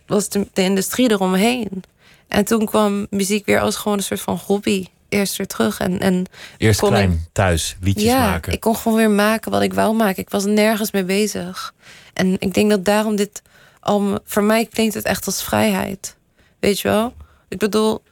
was 0.05 0.29
de, 0.29 0.47
de 0.53 0.61
industrie 0.61 1.11
eromheen. 1.11 1.83
En 2.27 2.45
toen 2.45 2.65
kwam 2.65 3.07
muziek 3.09 3.45
weer 3.45 3.59
als 3.59 3.75
gewoon 3.75 3.97
een 3.97 4.03
soort 4.03 4.21
van 4.21 4.39
hobby 4.45 4.87
eerst 5.09 5.37
weer 5.37 5.47
terug. 5.47 5.79
En, 5.79 5.99
en 5.99 6.25
Eerst 6.57 6.79
klein, 6.79 7.25
thuis, 7.31 7.75
liedjes 7.81 8.03
ja, 8.03 8.29
maken. 8.29 8.53
ik 8.53 8.59
kon 8.59 8.75
gewoon 8.75 8.97
weer 8.97 9.11
maken 9.11 9.51
wat 9.51 9.61
ik 9.61 9.73
wou 9.73 9.95
maken. 9.95 10.21
Ik 10.21 10.29
was 10.29 10.45
nergens 10.45 10.91
mee 10.91 11.03
bezig. 11.03 11.73
En 12.13 12.35
ik 12.39 12.53
denk 12.53 12.69
dat 12.69 12.85
daarom 12.85 13.15
dit 13.15 13.41
al... 13.83 14.19
Voor 14.25 14.43
mij 14.43 14.65
klinkt 14.65 14.93
het 14.93 15.05
echt 15.05 15.25
als 15.25 15.43
vrijheid. 15.43 16.15
Weet 16.59 16.79
je 16.79 16.87
wel? 16.87 17.13
Ik 17.47 17.57
bedoel, 17.57 18.03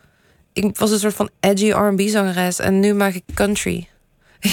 ik 0.53 0.77
was 0.77 0.91
een 0.91 0.99
soort 0.99 1.13
van 1.13 1.29
edgy 1.39 1.69
R&B-zangeres... 1.69 2.59
en 2.59 2.79
nu 2.79 2.93
maak 2.93 3.13
ik 3.13 3.23
country. 3.33 3.87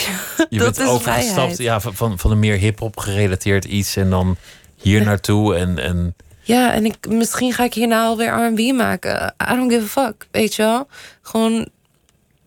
Je 0.51 0.59
bent 0.59 0.83
overgestapt 0.83 1.59
ja, 1.59 1.81
van, 1.81 2.19
van 2.19 2.31
een 2.31 2.39
meer 2.39 2.57
hip-hop 2.57 2.99
gerelateerd 2.99 3.65
iets 3.65 3.97
en 3.97 4.11
dan 4.11 4.37
hier 4.77 5.05
naartoe. 5.05 5.57
En, 5.57 5.79
en... 5.79 6.15
Ja, 6.41 6.73
en 6.73 6.85
ik, 6.85 7.09
misschien 7.09 7.53
ga 7.53 7.65
ik 7.65 7.75
hierna 7.75 8.05
alweer 8.05 8.47
RB 8.47 8.73
maken. 8.73 9.35
I 9.51 9.55
don't 9.55 9.73
give 9.73 10.01
a 10.01 10.05
fuck, 10.05 10.27
weet 10.31 10.55
je 10.55 10.63
wel? 10.63 10.89
Gewoon 11.23 11.69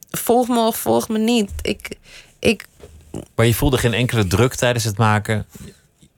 volg 0.09 0.47
me 0.47 0.59
of 0.59 0.77
volg 0.77 1.09
me 1.09 1.17
niet. 1.17 1.51
Ik, 1.61 1.97
ik... 2.39 2.65
Maar 3.35 3.45
je 3.45 3.53
voelde 3.53 3.77
geen 3.77 3.93
enkele 3.93 4.27
druk 4.27 4.55
tijdens 4.55 4.83
het 4.83 4.97
maken. 4.97 5.45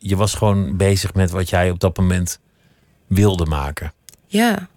Je 0.05 0.15
was 0.15 0.33
gewoon 0.33 0.77
bezig 0.77 1.13
met 1.13 1.31
wat 1.31 1.49
jij 1.49 1.69
op 1.69 1.79
dat 1.79 1.97
moment 1.97 2.39
wilde 3.07 3.45
maken. 3.45 3.93
Ja. 4.25 4.69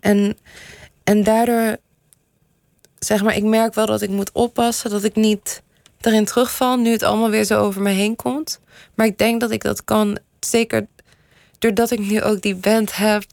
En, 0.00 0.38
en 1.04 1.22
daardoor 1.22 1.76
zeg 2.98 3.22
maar, 3.22 3.36
ik 3.36 3.44
merk 3.44 3.74
wel 3.74 3.86
dat 3.86 4.02
ik 4.02 4.10
moet 4.10 4.32
oppassen 4.32 4.90
dat 4.90 5.04
ik 5.04 5.14
niet 5.14 5.62
erin 6.00 6.24
terugval 6.24 6.76
nu 6.76 6.90
het 6.90 7.02
allemaal 7.02 7.30
weer 7.30 7.44
zo 7.44 7.60
over 7.60 7.82
me 7.82 7.90
heen 7.90 8.16
komt. 8.16 8.60
Maar 8.94 9.06
ik 9.06 9.18
denk 9.18 9.40
dat 9.40 9.50
ik 9.50 9.62
dat 9.62 9.84
kan, 9.84 10.18
zeker 10.40 10.86
doordat 11.58 11.90
ik 11.90 11.98
nu 11.98 12.22
ook 12.22 12.42
die 12.42 12.54
band 12.54 12.96
heb 12.96 13.24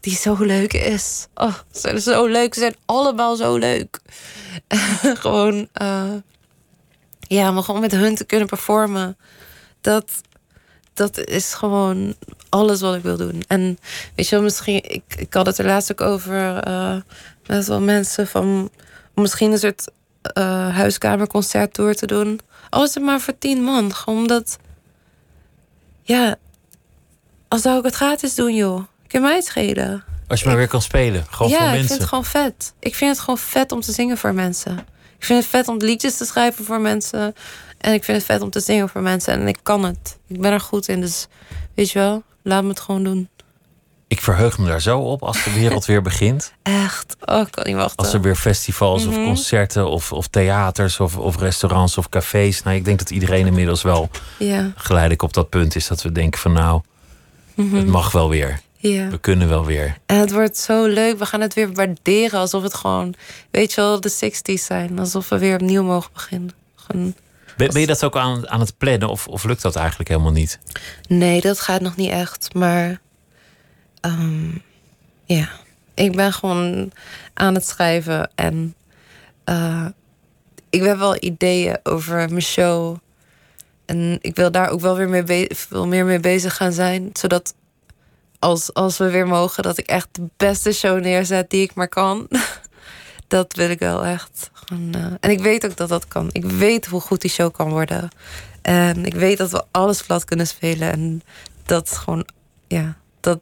die 0.00 0.14
zo 0.14 0.36
leuk 0.38 0.72
is. 0.72 1.26
Oh, 1.34 1.54
ze 1.72 1.80
zijn 1.80 2.00
zo 2.00 2.26
leuk. 2.26 2.54
Ze 2.54 2.60
zijn 2.60 2.76
allemaal 2.84 3.36
zo 3.36 3.56
leuk. 3.56 4.00
gewoon, 5.22 5.68
uh, 5.82 6.12
ja, 7.20 7.50
maar 7.50 7.62
gewoon 7.62 7.80
met 7.80 7.92
hun 7.92 8.14
te 8.14 8.24
kunnen 8.24 8.48
performen. 8.48 9.16
Dat, 9.80 10.10
dat 10.94 11.18
is 11.18 11.54
gewoon 11.54 12.14
alles 12.48 12.80
wat 12.80 12.94
ik 12.94 13.02
wil 13.02 13.16
doen. 13.16 13.42
En 13.46 13.78
weet 14.14 14.28
je 14.28 14.34
wel, 14.34 14.44
misschien, 14.44 14.82
ik, 14.82 15.02
ik 15.16 15.34
had 15.34 15.46
het 15.46 15.58
er 15.58 15.64
laatst 15.64 15.92
ook 15.92 16.00
over 16.00 16.68
uh, 16.68 16.96
met 17.46 17.66
wel 17.66 17.80
mensen 17.80 18.26
van 18.26 18.70
misschien 19.14 19.52
een 19.52 19.58
soort 19.58 19.90
uh, 20.38 20.76
huiskamerconcert 20.76 21.74
door 21.74 21.94
te 21.94 22.06
doen. 22.06 22.40
Al 22.70 22.84
is 22.84 22.94
het 22.94 23.02
maar 23.02 23.20
voor 23.20 23.38
tien 23.38 23.62
man. 23.62 23.94
Gewoon 23.94 24.18
omdat. 24.18 24.58
Ja, 26.02 26.36
als 27.48 27.62
zou 27.62 27.78
ik 27.78 27.84
het 27.84 27.94
gratis 27.94 28.34
doen, 28.34 28.54
joh. 28.54 28.82
Ik 29.02 29.08
kan 29.08 29.22
mij 29.22 29.34
het 29.34 29.44
schelen. 29.44 30.04
Als 30.28 30.40
je 30.40 30.46
maar 30.46 30.56
weer 30.56 30.68
kan 30.68 30.82
spelen. 30.82 31.26
Gewoon 31.30 31.52
ja, 31.52 31.58
voor 31.58 31.66
mensen. 31.66 31.82
ik 31.82 31.88
vind 31.88 32.00
het 32.00 32.08
gewoon 32.08 32.24
vet. 32.24 32.72
Ik 32.78 32.94
vind 32.94 33.10
het 33.10 33.20
gewoon 33.20 33.38
vet 33.38 33.72
om 33.72 33.80
te 33.80 33.92
zingen 33.92 34.18
voor 34.18 34.34
mensen. 34.34 34.78
Ik 35.18 35.24
vind 35.24 35.38
het 35.38 35.48
vet 35.48 35.68
om 35.68 35.76
liedjes 35.76 36.16
te 36.16 36.24
schrijven 36.24 36.64
voor 36.64 36.80
mensen. 36.80 37.34
En 37.84 37.92
ik 37.92 38.04
vind 38.04 38.16
het 38.16 38.26
vet 38.26 38.40
om 38.42 38.50
te 38.50 38.60
zingen 38.60 38.88
voor 38.88 39.00
mensen. 39.00 39.32
En 39.32 39.48
ik 39.48 39.58
kan 39.62 39.84
het. 39.84 40.18
Ik 40.26 40.40
ben 40.40 40.52
er 40.52 40.60
goed 40.60 40.88
in. 40.88 41.00
Dus 41.00 41.26
weet 41.74 41.90
je 41.90 41.98
wel, 41.98 42.22
laat 42.42 42.62
me 42.62 42.68
het 42.68 42.80
gewoon 42.80 43.04
doen. 43.04 43.28
Ik 44.08 44.20
verheug 44.20 44.58
me 44.58 44.66
daar 44.66 44.80
zo 44.80 44.98
op 45.00 45.22
als 45.22 45.44
de 45.44 45.52
wereld 45.52 45.84
weer 45.84 46.02
begint. 46.02 46.52
Echt? 46.62 47.16
Oh, 47.24 47.40
ik 47.40 47.50
kan 47.50 47.64
niet 47.66 47.74
wachten. 47.76 47.96
Als 47.96 48.12
er 48.14 48.20
weer 48.20 48.36
festivals 48.36 49.06
of 49.06 49.14
Mhm. 49.14 49.24
concerten 49.24 49.88
of, 49.88 50.12
of 50.12 50.26
theaters 50.28 51.00
of, 51.00 51.16
of 51.16 51.36
restaurants 51.36 51.98
of 51.98 52.08
cafés. 52.08 52.62
Nou, 52.62 52.76
ik 52.76 52.84
denk 52.84 52.98
dat 52.98 53.10
iedereen 53.10 53.46
inmiddels 53.46 53.82
wel 53.82 54.08
Ja. 54.38 54.72
geleidelijk 54.76 55.22
op 55.22 55.32
dat 55.32 55.48
punt 55.48 55.76
is 55.76 55.86
dat 55.86 56.02
we 56.02 56.12
denken 56.12 56.40
van 56.40 56.52
nou, 56.52 56.80
Mhm. 57.54 57.76
het 57.76 57.86
mag 57.86 58.12
wel 58.12 58.28
weer. 58.28 58.60
Ja. 58.76 59.08
We 59.08 59.18
kunnen 59.18 59.48
wel 59.48 59.64
weer. 59.64 59.96
En 60.06 60.18
het 60.18 60.32
wordt 60.32 60.56
zo 60.56 60.84
leuk. 60.86 61.18
We 61.18 61.26
gaan 61.26 61.40
het 61.40 61.54
weer 61.54 61.72
waarderen 61.72 62.40
alsof 62.40 62.62
het 62.62 62.74
gewoon, 62.74 63.14
weet 63.50 63.72
je 63.72 63.80
wel, 63.80 64.00
de 64.00 64.08
60s 64.10 64.64
zijn. 64.64 64.98
Alsof 64.98 65.28
we 65.28 65.38
weer 65.38 65.54
opnieuw 65.54 65.82
mogen 65.82 66.10
beginnen. 66.12 66.50
Gewoon... 66.74 67.14
Ben, 67.56 67.72
ben 67.72 67.80
je 67.80 67.86
dat 67.86 68.04
ook 68.04 68.16
aan, 68.16 68.48
aan 68.48 68.60
het 68.60 68.78
plannen 68.78 69.08
of, 69.08 69.28
of 69.28 69.44
lukt 69.44 69.62
dat 69.62 69.76
eigenlijk 69.76 70.08
helemaal 70.08 70.32
niet? 70.32 70.58
Nee, 71.08 71.40
dat 71.40 71.60
gaat 71.60 71.80
nog 71.80 71.96
niet 71.96 72.10
echt. 72.10 72.54
Maar 72.54 73.00
ehm, 74.00 74.50
ja, 75.24 75.48
ik 75.94 76.16
ben 76.16 76.32
gewoon 76.32 76.92
aan 77.34 77.54
het 77.54 77.66
schrijven. 77.66 78.30
En 78.34 78.74
eh, 79.44 79.86
ik 80.70 80.82
heb 80.82 80.98
wel 80.98 81.16
ideeën 81.20 81.78
over 81.82 82.16
mijn 82.28 82.42
show. 82.42 82.96
En 83.86 84.18
ik 84.20 84.36
wil 84.36 84.50
daar 84.50 84.68
ook 84.68 84.80
wel 84.80 84.96
weer 84.96 85.08
mee 85.08 85.46
veel 85.54 85.86
meer 85.86 86.04
mee 86.04 86.20
bezig 86.20 86.56
gaan 86.56 86.72
zijn. 86.72 87.10
Zodat 87.12 87.54
als, 88.38 88.74
als 88.74 88.98
we 88.98 89.10
weer 89.10 89.26
mogen, 89.26 89.62
dat 89.62 89.78
ik 89.78 89.86
echt 89.86 90.08
de 90.12 90.28
beste 90.36 90.72
show 90.72 91.00
neerzet 91.00 91.50
die 91.50 91.62
ik 91.62 91.74
maar 91.74 91.88
kan. 91.88 92.28
dat 93.28 93.54
wil 93.54 93.70
ik 93.70 93.78
wel 93.78 94.04
echt. 94.04 94.50
Gewoon, 94.52 94.94
eh, 94.94 95.04
en 95.20 95.30
ik 95.30 95.40
weet 95.40 95.64
ook 95.66 95.76
dat 95.76 95.88
dat 95.88 96.08
kan. 96.08 96.28
Ik 96.32 96.44
weet 96.44 96.86
hoe 96.86 97.00
goed 97.00 97.20
die 97.20 97.30
show 97.30 97.52
kan 97.54 97.70
worden. 97.70 98.08
En 98.62 99.04
ik 99.06 99.14
weet 99.14 99.38
dat 99.38 99.50
we 99.50 99.64
alles 99.70 100.02
plat 100.02 100.24
kunnen 100.24 100.46
spelen. 100.46 100.92
En 100.92 101.22
dat 101.64 101.90
is 101.90 101.96
gewoon, 101.96 102.26
ja, 102.68 102.96
dat, 103.20 103.40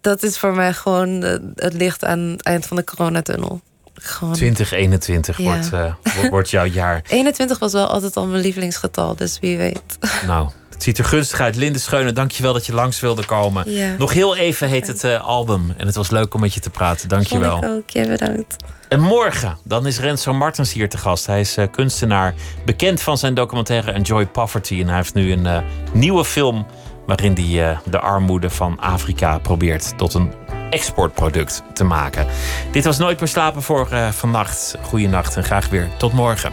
dat 0.00 0.22
is 0.22 0.38
voor 0.38 0.54
mij 0.54 0.72
gewoon 0.72 1.08
het 1.54 1.72
licht 1.72 2.04
aan 2.04 2.18
het 2.18 2.42
eind 2.42 2.66
van 2.66 2.76
de 2.76 2.84
coronatunnel. 2.84 3.60
Gewoon. 3.94 4.32
2021 4.34 5.38
Ja. 5.38 5.44
wordt, 5.44 5.72
eh, 5.72 5.94
wo- 6.22 6.28
wordt 6.28 6.50
jouw 6.50 6.64
jaar. 6.64 7.02
21 7.08 7.58
was 7.58 7.72
wel 7.72 7.86
altijd 7.86 8.16
al 8.16 8.26
mijn 8.26 8.42
lievelingsgetal, 8.42 9.16
dus 9.16 9.38
wie 9.40 9.56
weet. 9.56 9.82
Nou, 10.26 10.50
ziet 10.84 10.98
er 10.98 11.04
gunstig 11.04 11.40
uit. 11.40 11.56
Linde 11.56 11.78
Scheunen, 11.78 12.14
dankjewel 12.14 12.52
dat 12.52 12.66
je 12.66 12.74
langs 12.74 13.00
wilde 13.00 13.24
komen. 13.24 13.70
Ja. 13.70 13.94
Nog 13.98 14.12
heel 14.12 14.36
even 14.36 14.68
heet 14.68 14.86
het 14.86 15.04
eh, 15.04 15.26
album. 15.26 15.74
En 15.76 15.86
het 15.86 15.94
was 15.94 16.10
leuk 16.10 16.34
om 16.34 16.40
met 16.40 16.54
je 16.54 16.60
te 16.60 16.70
praten. 16.70 17.08
Dankjewel. 17.08 17.50
Vond 17.50 17.64
ik 17.64 17.70
ook. 17.70 17.90
Ja, 17.90 18.06
bedankt. 18.06 18.56
En 18.88 19.00
morgen, 19.00 19.58
dan 19.64 19.86
is 19.86 19.98
Renzo 19.98 20.32
Martens 20.32 20.72
hier 20.72 20.88
te 20.88 20.98
gast. 20.98 21.26
Hij 21.26 21.40
is 21.40 21.56
eh, 21.56 21.66
kunstenaar, 21.70 22.34
bekend 22.64 23.02
van 23.02 23.18
zijn 23.18 23.34
documentaire 23.34 23.92
Enjoy 23.92 24.26
Poverty. 24.26 24.80
En 24.80 24.86
hij 24.86 24.96
heeft 24.96 25.14
nu 25.14 25.32
een 25.32 25.46
eh, 25.46 25.58
nieuwe 25.92 26.24
film 26.24 26.66
waarin 27.06 27.32
hij 27.34 27.78
de 27.90 28.00
armoede 28.00 28.50
van 28.50 28.80
Afrika 28.80 29.38
probeert 29.38 29.98
tot 29.98 30.14
een 30.14 30.32
exportproduct 30.70 31.62
te 31.72 31.84
maken. 31.84 32.26
Dit 32.70 32.84
was 32.84 32.98
Nooit 32.98 33.20
meer 33.20 33.28
slapen 33.28 33.62
voor 33.62 33.88
vannacht. 34.10 34.74
Goeienacht 34.82 35.36
en 35.36 35.44
graag 35.44 35.68
weer 35.68 35.88
tot 35.98 36.12
morgen. 36.12 36.52